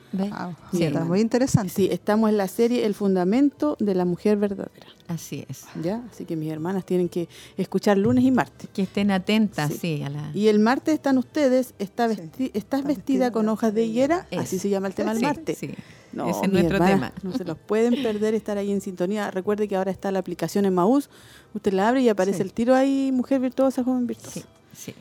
[0.73, 1.73] sí, está muy interesante.
[1.73, 4.87] Sí, estamos en la serie El fundamento de la mujer verdadera.
[5.09, 5.65] Así es.
[5.83, 6.03] ¿Ya?
[6.11, 8.69] Así que mis hermanas tienen que escuchar lunes y martes.
[8.73, 10.03] Que estén atentas, sí.
[10.03, 10.31] a la...
[10.35, 12.09] Y el martes están ustedes, está
[12.55, 15.59] estás vestida, con hojas de higuera, así se llama el tema del martes.
[16.13, 17.13] No, Ese es nuestro tema.
[17.23, 19.31] No se los pueden perder estar ahí en sintonía.
[19.31, 21.09] Recuerde que ahora está la aplicación en Maús.
[21.55, 24.41] Usted la abre y aparece el tiro ahí, mujer virtuosa, joven virtuosa.
[24.41, 24.95] Sí, sí.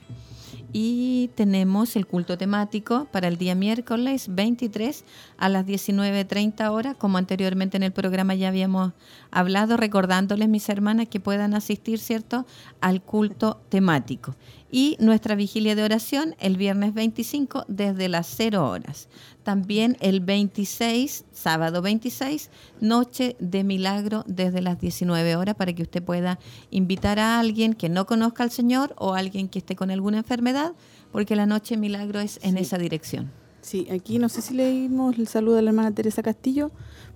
[0.72, 5.03] Y tenemos el culto temático para el día miércoles 23
[5.38, 8.94] a las 19.30 horas, como anteriormente en el programa ya habíamos
[9.31, 12.45] hablado, recordándoles, mis hermanas, que puedan asistir, ¿cierto?,
[12.81, 14.36] al culto temático.
[14.72, 19.10] Y nuestra vigilia de oración el viernes 25 desde las 0 horas.
[19.49, 22.51] También el 26, sábado 26,
[22.81, 26.38] noche de milagro desde las 19 horas para que usted pueda
[26.69, 30.73] invitar a alguien que no conozca al Señor o alguien que esté con alguna enfermedad,
[31.11, 33.31] porque la noche de milagro es en esa dirección.
[33.63, 36.69] Sí, aquí no sé si leímos el saludo de la hermana Teresa Castillo.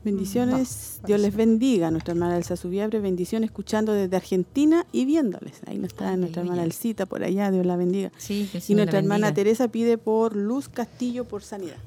[0.04, 1.92] Bendiciones, Dios les bendiga.
[1.92, 5.62] Nuestra hermana Elsa Subiabre, bendiciones escuchando desde Argentina y viéndoles.
[5.68, 8.12] Ahí no está nuestra hermana Elcita por allá, Dios la bendiga.
[8.18, 11.78] Sí, y nuestra hermana Teresa pide por Luz Castillo por sanidad.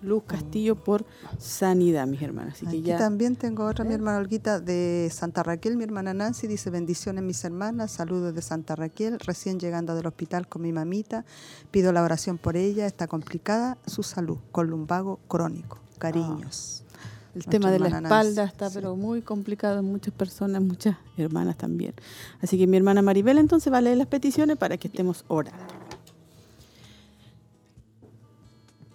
[0.00, 1.04] Luz Castillo por
[1.38, 2.62] sanidad, mis hermanas.
[2.62, 6.70] Así que también tengo otra, mi hermana Olguita de Santa Raquel, mi hermana Nancy, dice
[6.70, 11.24] bendiciones mis hermanas, saludos de Santa Raquel, recién llegando del hospital con mi mamita,
[11.70, 16.84] pido la oración por ella, está complicada su salud, con lumbago crónico, cariños.
[16.84, 16.88] Ah,
[17.34, 21.94] el tema de la espalda está pero muy complicado en muchas personas, muchas hermanas también.
[22.40, 25.87] Así que mi hermana Maribel entonces va a leer las peticiones para que estemos orando.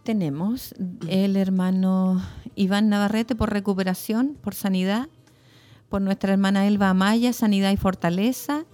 [0.03, 0.75] Tenemos
[1.07, 2.21] el hermano
[2.55, 5.07] Iván Navarrete por recuperación, por sanidad,
[5.89, 8.65] por nuestra hermana Elba Amaya, sanidad y fortaleza,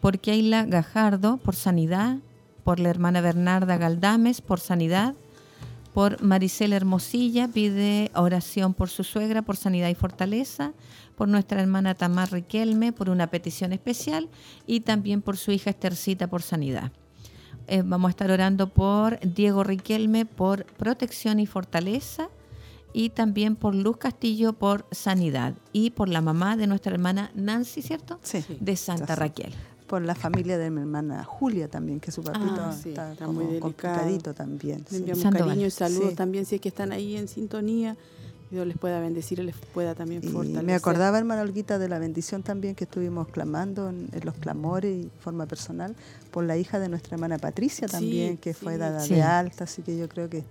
[0.00, 2.18] por Keila Gajardo, por sanidad,
[2.64, 5.14] por la hermana Bernarda Galdames, por sanidad,
[5.92, 10.72] por Maricela Hermosilla, pide oración por su suegra, por sanidad y fortaleza,
[11.16, 14.28] por nuestra hermana Tamar Riquelme, por una petición especial,
[14.66, 16.92] y también por su hija Estercita, por sanidad.
[17.68, 22.28] Eh, vamos a estar orando por Diego Riquelme por protección y fortaleza
[22.94, 27.82] y también por Luz Castillo por sanidad y por la mamá de nuestra hermana Nancy,
[27.82, 28.18] ¿cierto?
[28.22, 28.42] Sí.
[28.60, 29.52] De Santa Raquel.
[29.86, 33.44] por la familia de mi hermana Julia también, que su papito Ah, sí, está, muy
[33.46, 33.60] delicado.
[33.60, 34.84] complicadito también.
[34.90, 35.48] Le enviamos Sandoval.
[35.48, 36.14] cariño y saludos Sí.
[36.14, 37.96] también si es que están ahí en sintonía.
[38.50, 40.64] Dios les pueda bendecir y les pueda también Y fortalecer.
[40.64, 45.04] me acordaba, hermana Olguita, de la bendición también que estuvimos clamando en, en los clamores
[45.04, 45.94] y forma personal
[46.30, 48.78] por la hija de nuestra hermana Patricia Sí, también, que fue sí.
[48.78, 49.14] dada Sí.
[49.14, 50.44] de alta, así que yo creo que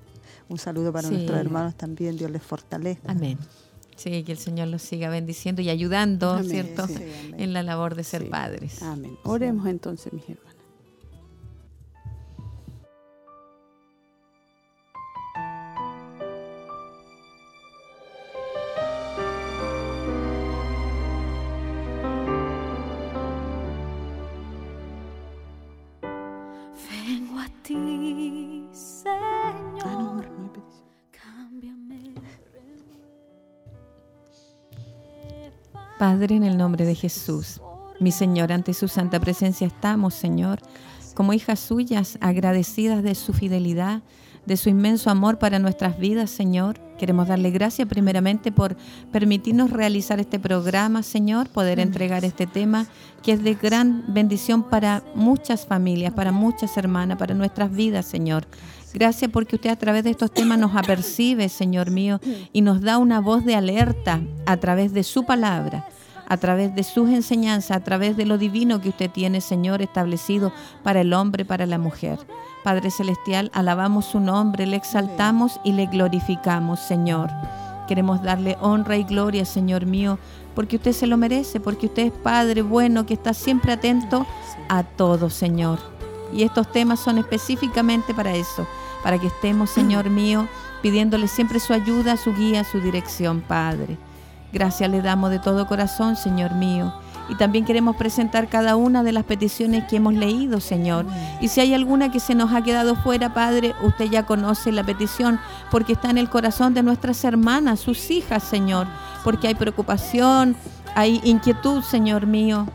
[0.49, 1.13] un saludo para Sí.
[1.15, 3.11] nuestros hermanos también, Dios les fortalezca.
[3.11, 3.37] Amén.
[3.95, 6.85] Sí, que el Señor los siga bendiciendo y ayudando, Amén, ¿cierto?
[7.35, 8.27] En la labor de ser Sí.
[8.29, 8.83] padres.
[8.83, 9.17] Amén.
[9.23, 10.46] Oremos entonces, mis hermanas.
[28.17, 28.69] Ti,
[29.05, 30.25] Ah, no, Señor.
[30.27, 30.87] no hay petición.
[31.11, 32.13] Cámbiame.
[35.99, 37.61] Padre, en el nombre de Jesús,
[37.99, 40.59] mi Señor, ante su santa presencia estamos, Señor,
[41.15, 44.01] como hijas suyas, agradecidas de su fidelidad,
[44.47, 46.79] de su inmenso amor para nuestras vidas, Señor.
[46.97, 48.77] Queremos darle gracias primeramente por
[49.11, 52.87] permitirnos realizar este programa, Señor, poder entregar este tema
[53.21, 58.47] que es de gran bendición para muchas familias, para muchas hermanas, para nuestras vidas, Señor.
[58.93, 62.21] Gracias porque usted a través de estos temas nos apercibe, Señor mío,
[62.53, 65.89] y nos da una voz de alerta a través de su palabra,
[66.25, 70.53] a través de sus enseñanzas, a través de lo divino que usted tiene, Señor, establecido
[70.83, 72.17] para el hombre, para la mujer.
[72.67, 77.29] Padre Celestial, alabamos su nombre, le exaltamos y le glorificamos, Señor.
[77.87, 80.19] Queremos darle honra y gloria, Señor mío,
[80.53, 84.25] porque usted se lo merece, porque usted es Padre bueno que está siempre atento
[84.67, 85.79] a todo, Señor.
[86.33, 88.67] Y estos temas son específicamente para eso,
[89.01, 90.45] para que estemos, Señor mío,
[90.81, 93.97] pidiéndole siempre su ayuda, su guía, su dirección, Padre.
[94.51, 96.93] Gracias le damos de todo corazón, Señor mío.
[97.29, 101.05] Y también queremos presentar cada una de las peticiones que hemos leído, Señor.
[101.41, 104.83] Y si hay alguna que se nos ha quedado fuera, Padre, usted ya conoce la
[104.83, 105.39] petición
[105.69, 108.87] porque está en el corazón de nuestras hermanas, sus hijas, Señor.
[109.23, 110.55] Porque hay preocupación,
[110.95, 112.67] hay inquietud, Señor mío.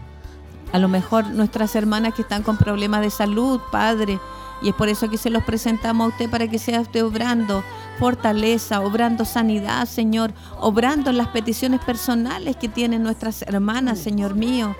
[0.73, 4.19] A lo mejor nuestras hermanas que están con problemas de salud, Padre.
[4.63, 7.65] Y es por eso que se los presentamos a usted para que sea usted obrando
[7.99, 14.75] fortaleza, obrando sanidad, Señor, obrando en las peticiones personales que tienen nuestras hermanas, Señor mío.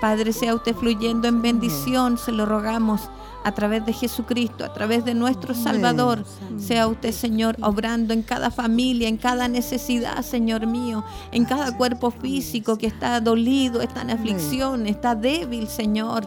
[0.00, 3.08] Padre, sea usted fluyendo en bendición, se lo rogamos
[3.44, 6.24] a través de Jesucristo, a través de nuestro Salvador.
[6.58, 12.10] Sea usted, Señor, obrando en cada familia, en cada necesidad, Señor mío, en cada cuerpo
[12.10, 16.26] físico que está dolido, está en aflicción, está débil, Señor.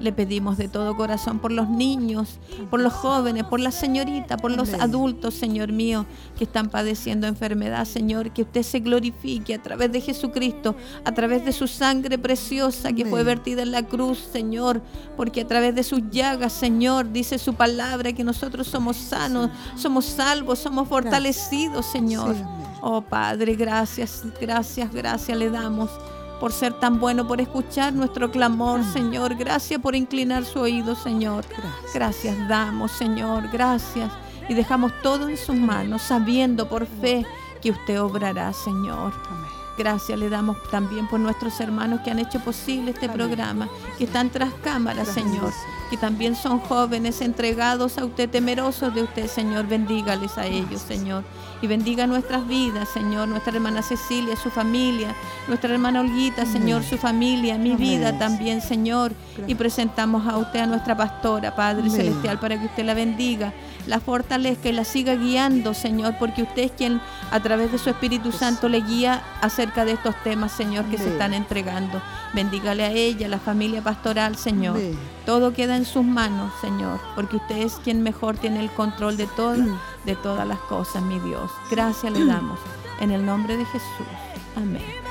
[0.00, 2.38] Le pedimos de todo corazón por los niños,
[2.70, 6.06] por los jóvenes, por la señorita, por los adultos, Señor mío,
[6.36, 10.74] que están padeciendo enfermedad, Señor, que usted se glorifique a través de Jesucristo,
[11.04, 14.80] a través de su sangre preciosa que fue vertida en la cruz, Señor,
[15.16, 20.06] porque a través de sus llagas, Señor, dice su palabra que nosotros somos sanos, somos
[20.06, 22.34] salvos, somos fortalecidos, Señor.
[22.82, 25.90] Oh Padre, gracias, gracias, gracias le damos
[26.40, 29.36] por ser tan bueno, por escuchar nuestro clamor, Señor.
[29.36, 31.44] Gracias por inclinar su oído, Señor.
[31.94, 33.48] Gracias damos, Señor.
[33.52, 34.10] Gracias.
[34.48, 37.24] Y dejamos todo en sus manos, sabiendo por fe
[37.60, 39.12] que usted obrará, Señor.
[39.80, 43.66] Gracias le damos también por nuestros hermanos que han hecho posible este programa,
[43.96, 45.54] que están tras cámaras, Señor,
[45.88, 49.66] que también son jóvenes entregados a usted, temerosos de usted, Señor.
[49.66, 51.24] Bendígales a ellos, Señor.
[51.62, 53.28] Y bendiga nuestras vidas, Señor.
[53.28, 55.14] Nuestra hermana Cecilia, su familia.
[55.48, 57.56] Nuestra hermana Olguita, Señor, su familia.
[57.56, 59.12] Mi vida también, Señor.
[59.46, 61.88] Y presentamos a usted, a nuestra pastora, Padre.
[61.88, 63.54] Celestial, para que usted la bendiga,
[63.86, 67.00] la fortalezca y la siga guiando, Señor, porque usted es quien
[67.30, 71.08] a través de su Espíritu Santo le guía acerca de estos temas, Señor, que se
[71.08, 72.00] están entregando.
[72.32, 74.76] Bendígale a ella, a la familia pastoral, Señor.
[74.76, 74.98] Amén.
[75.26, 79.26] Todo queda en sus manos, Señor, porque usted es quien mejor tiene el control de
[79.26, 79.56] todo,
[80.04, 81.50] de todas las cosas, mi Dios.
[81.70, 82.58] Gracias le damos.
[83.00, 84.06] En el nombre de Jesús.
[84.56, 85.09] Amén.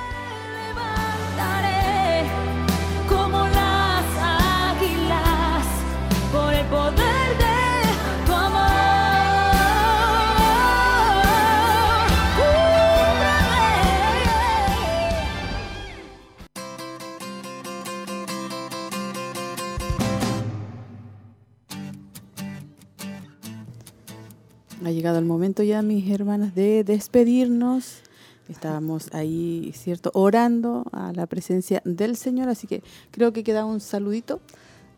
[25.00, 28.02] Llegado el momento ya, mis hermanas, de despedirnos.
[28.50, 30.12] Estábamos ahí, ¿cierto?
[30.14, 34.42] Orando a la presencia del Señor, así que creo que queda un saludito.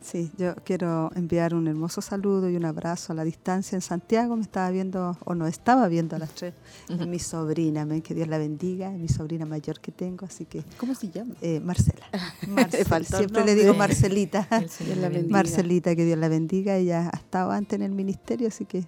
[0.02, 4.36] Sí, yo quiero enviar un hermoso saludo y un abrazo a la distancia en Santiago.
[4.36, 6.56] Me estaba viendo, o no estaba viendo a las tres,
[6.90, 10.64] es mi sobrina, que Dios la bendiga, es mi sobrina mayor que tengo, así que
[10.78, 11.36] ¿Cómo se llama?
[11.42, 12.08] eh, Marcela.
[12.48, 14.48] Marcela, faltó el Siempre le digo Marcelita.
[15.00, 15.12] La.
[15.30, 16.78] Marcelita, que Dios la bendiga.
[16.78, 18.84] Ella ha estado antes en el ministerio, así que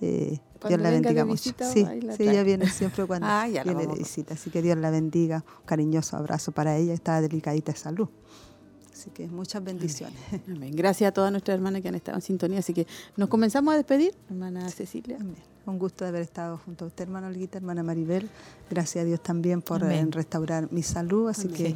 [0.00, 0.38] eh,
[0.68, 1.42] Dios la bendiga mucho.
[1.42, 4.90] visita, Sí, sí, ella viene siempre cuando Ah, viene de visita, así que Dios la
[4.90, 5.44] bendiga.
[5.60, 8.08] Un cariñoso abrazo para ella, está delicadita de salud.
[8.92, 10.18] Así que muchas bendiciones.
[10.48, 10.72] Amén.
[10.74, 12.60] Gracias a todas nuestras hermanas que han estado en sintonía.
[12.60, 15.18] Así que nos comenzamos a despedir, hermana Cecilia.
[15.20, 15.36] Amén.
[15.66, 18.30] Un gusto de haber estado junto a usted, hermana Olguita, hermana Maribel.
[18.70, 21.56] Gracias a Dios también por eh, restaurar mi salud, así Amén.
[21.56, 21.74] que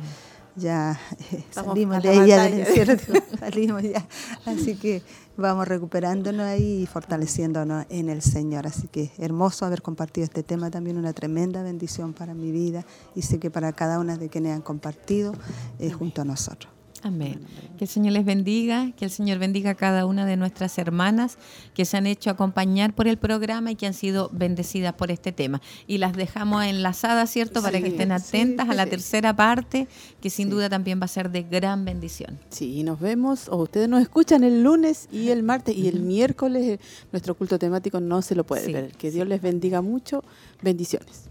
[0.57, 0.99] ya
[1.33, 2.97] eh, salimos de ella del encierro,
[3.39, 4.07] salimos ya.
[4.47, 5.03] Así que
[5.37, 8.67] vamos recuperándonos ahí y fortaleciéndonos en el Señor.
[8.67, 13.23] Así que hermoso haber compartido este tema, también una tremenda bendición para mi vida y
[13.23, 15.35] sé que para cada una de quienes han compartido
[15.79, 16.80] eh, junto a nosotros.
[17.03, 17.41] Amén.
[17.79, 21.39] Que el Señor les bendiga, que el Señor bendiga a cada una de nuestras hermanas
[21.73, 25.33] que se han hecho acompañar por el programa y que han sido bendecidas por este
[25.33, 25.63] tema.
[25.87, 27.63] Y las dejamos enlazadas, ¿cierto?
[27.63, 28.91] Para Sí, que estén sí, atentas a la sí.
[28.91, 29.89] tercera parte,
[30.21, 32.39] que sin duda también va a ser de gran bendición.
[32.51, 36.63] Sí, nos vemos, o ustedes nos escuchan el lunes y el martes y el miércoles.
[36.67, 36.81] eh,
[37.13, 38.93] Nuestro culto temático no se lo puede perder.
[38.93, 40.23] Que Dios les bendiga mucho.
[40.61, 41.31] Bendiciones.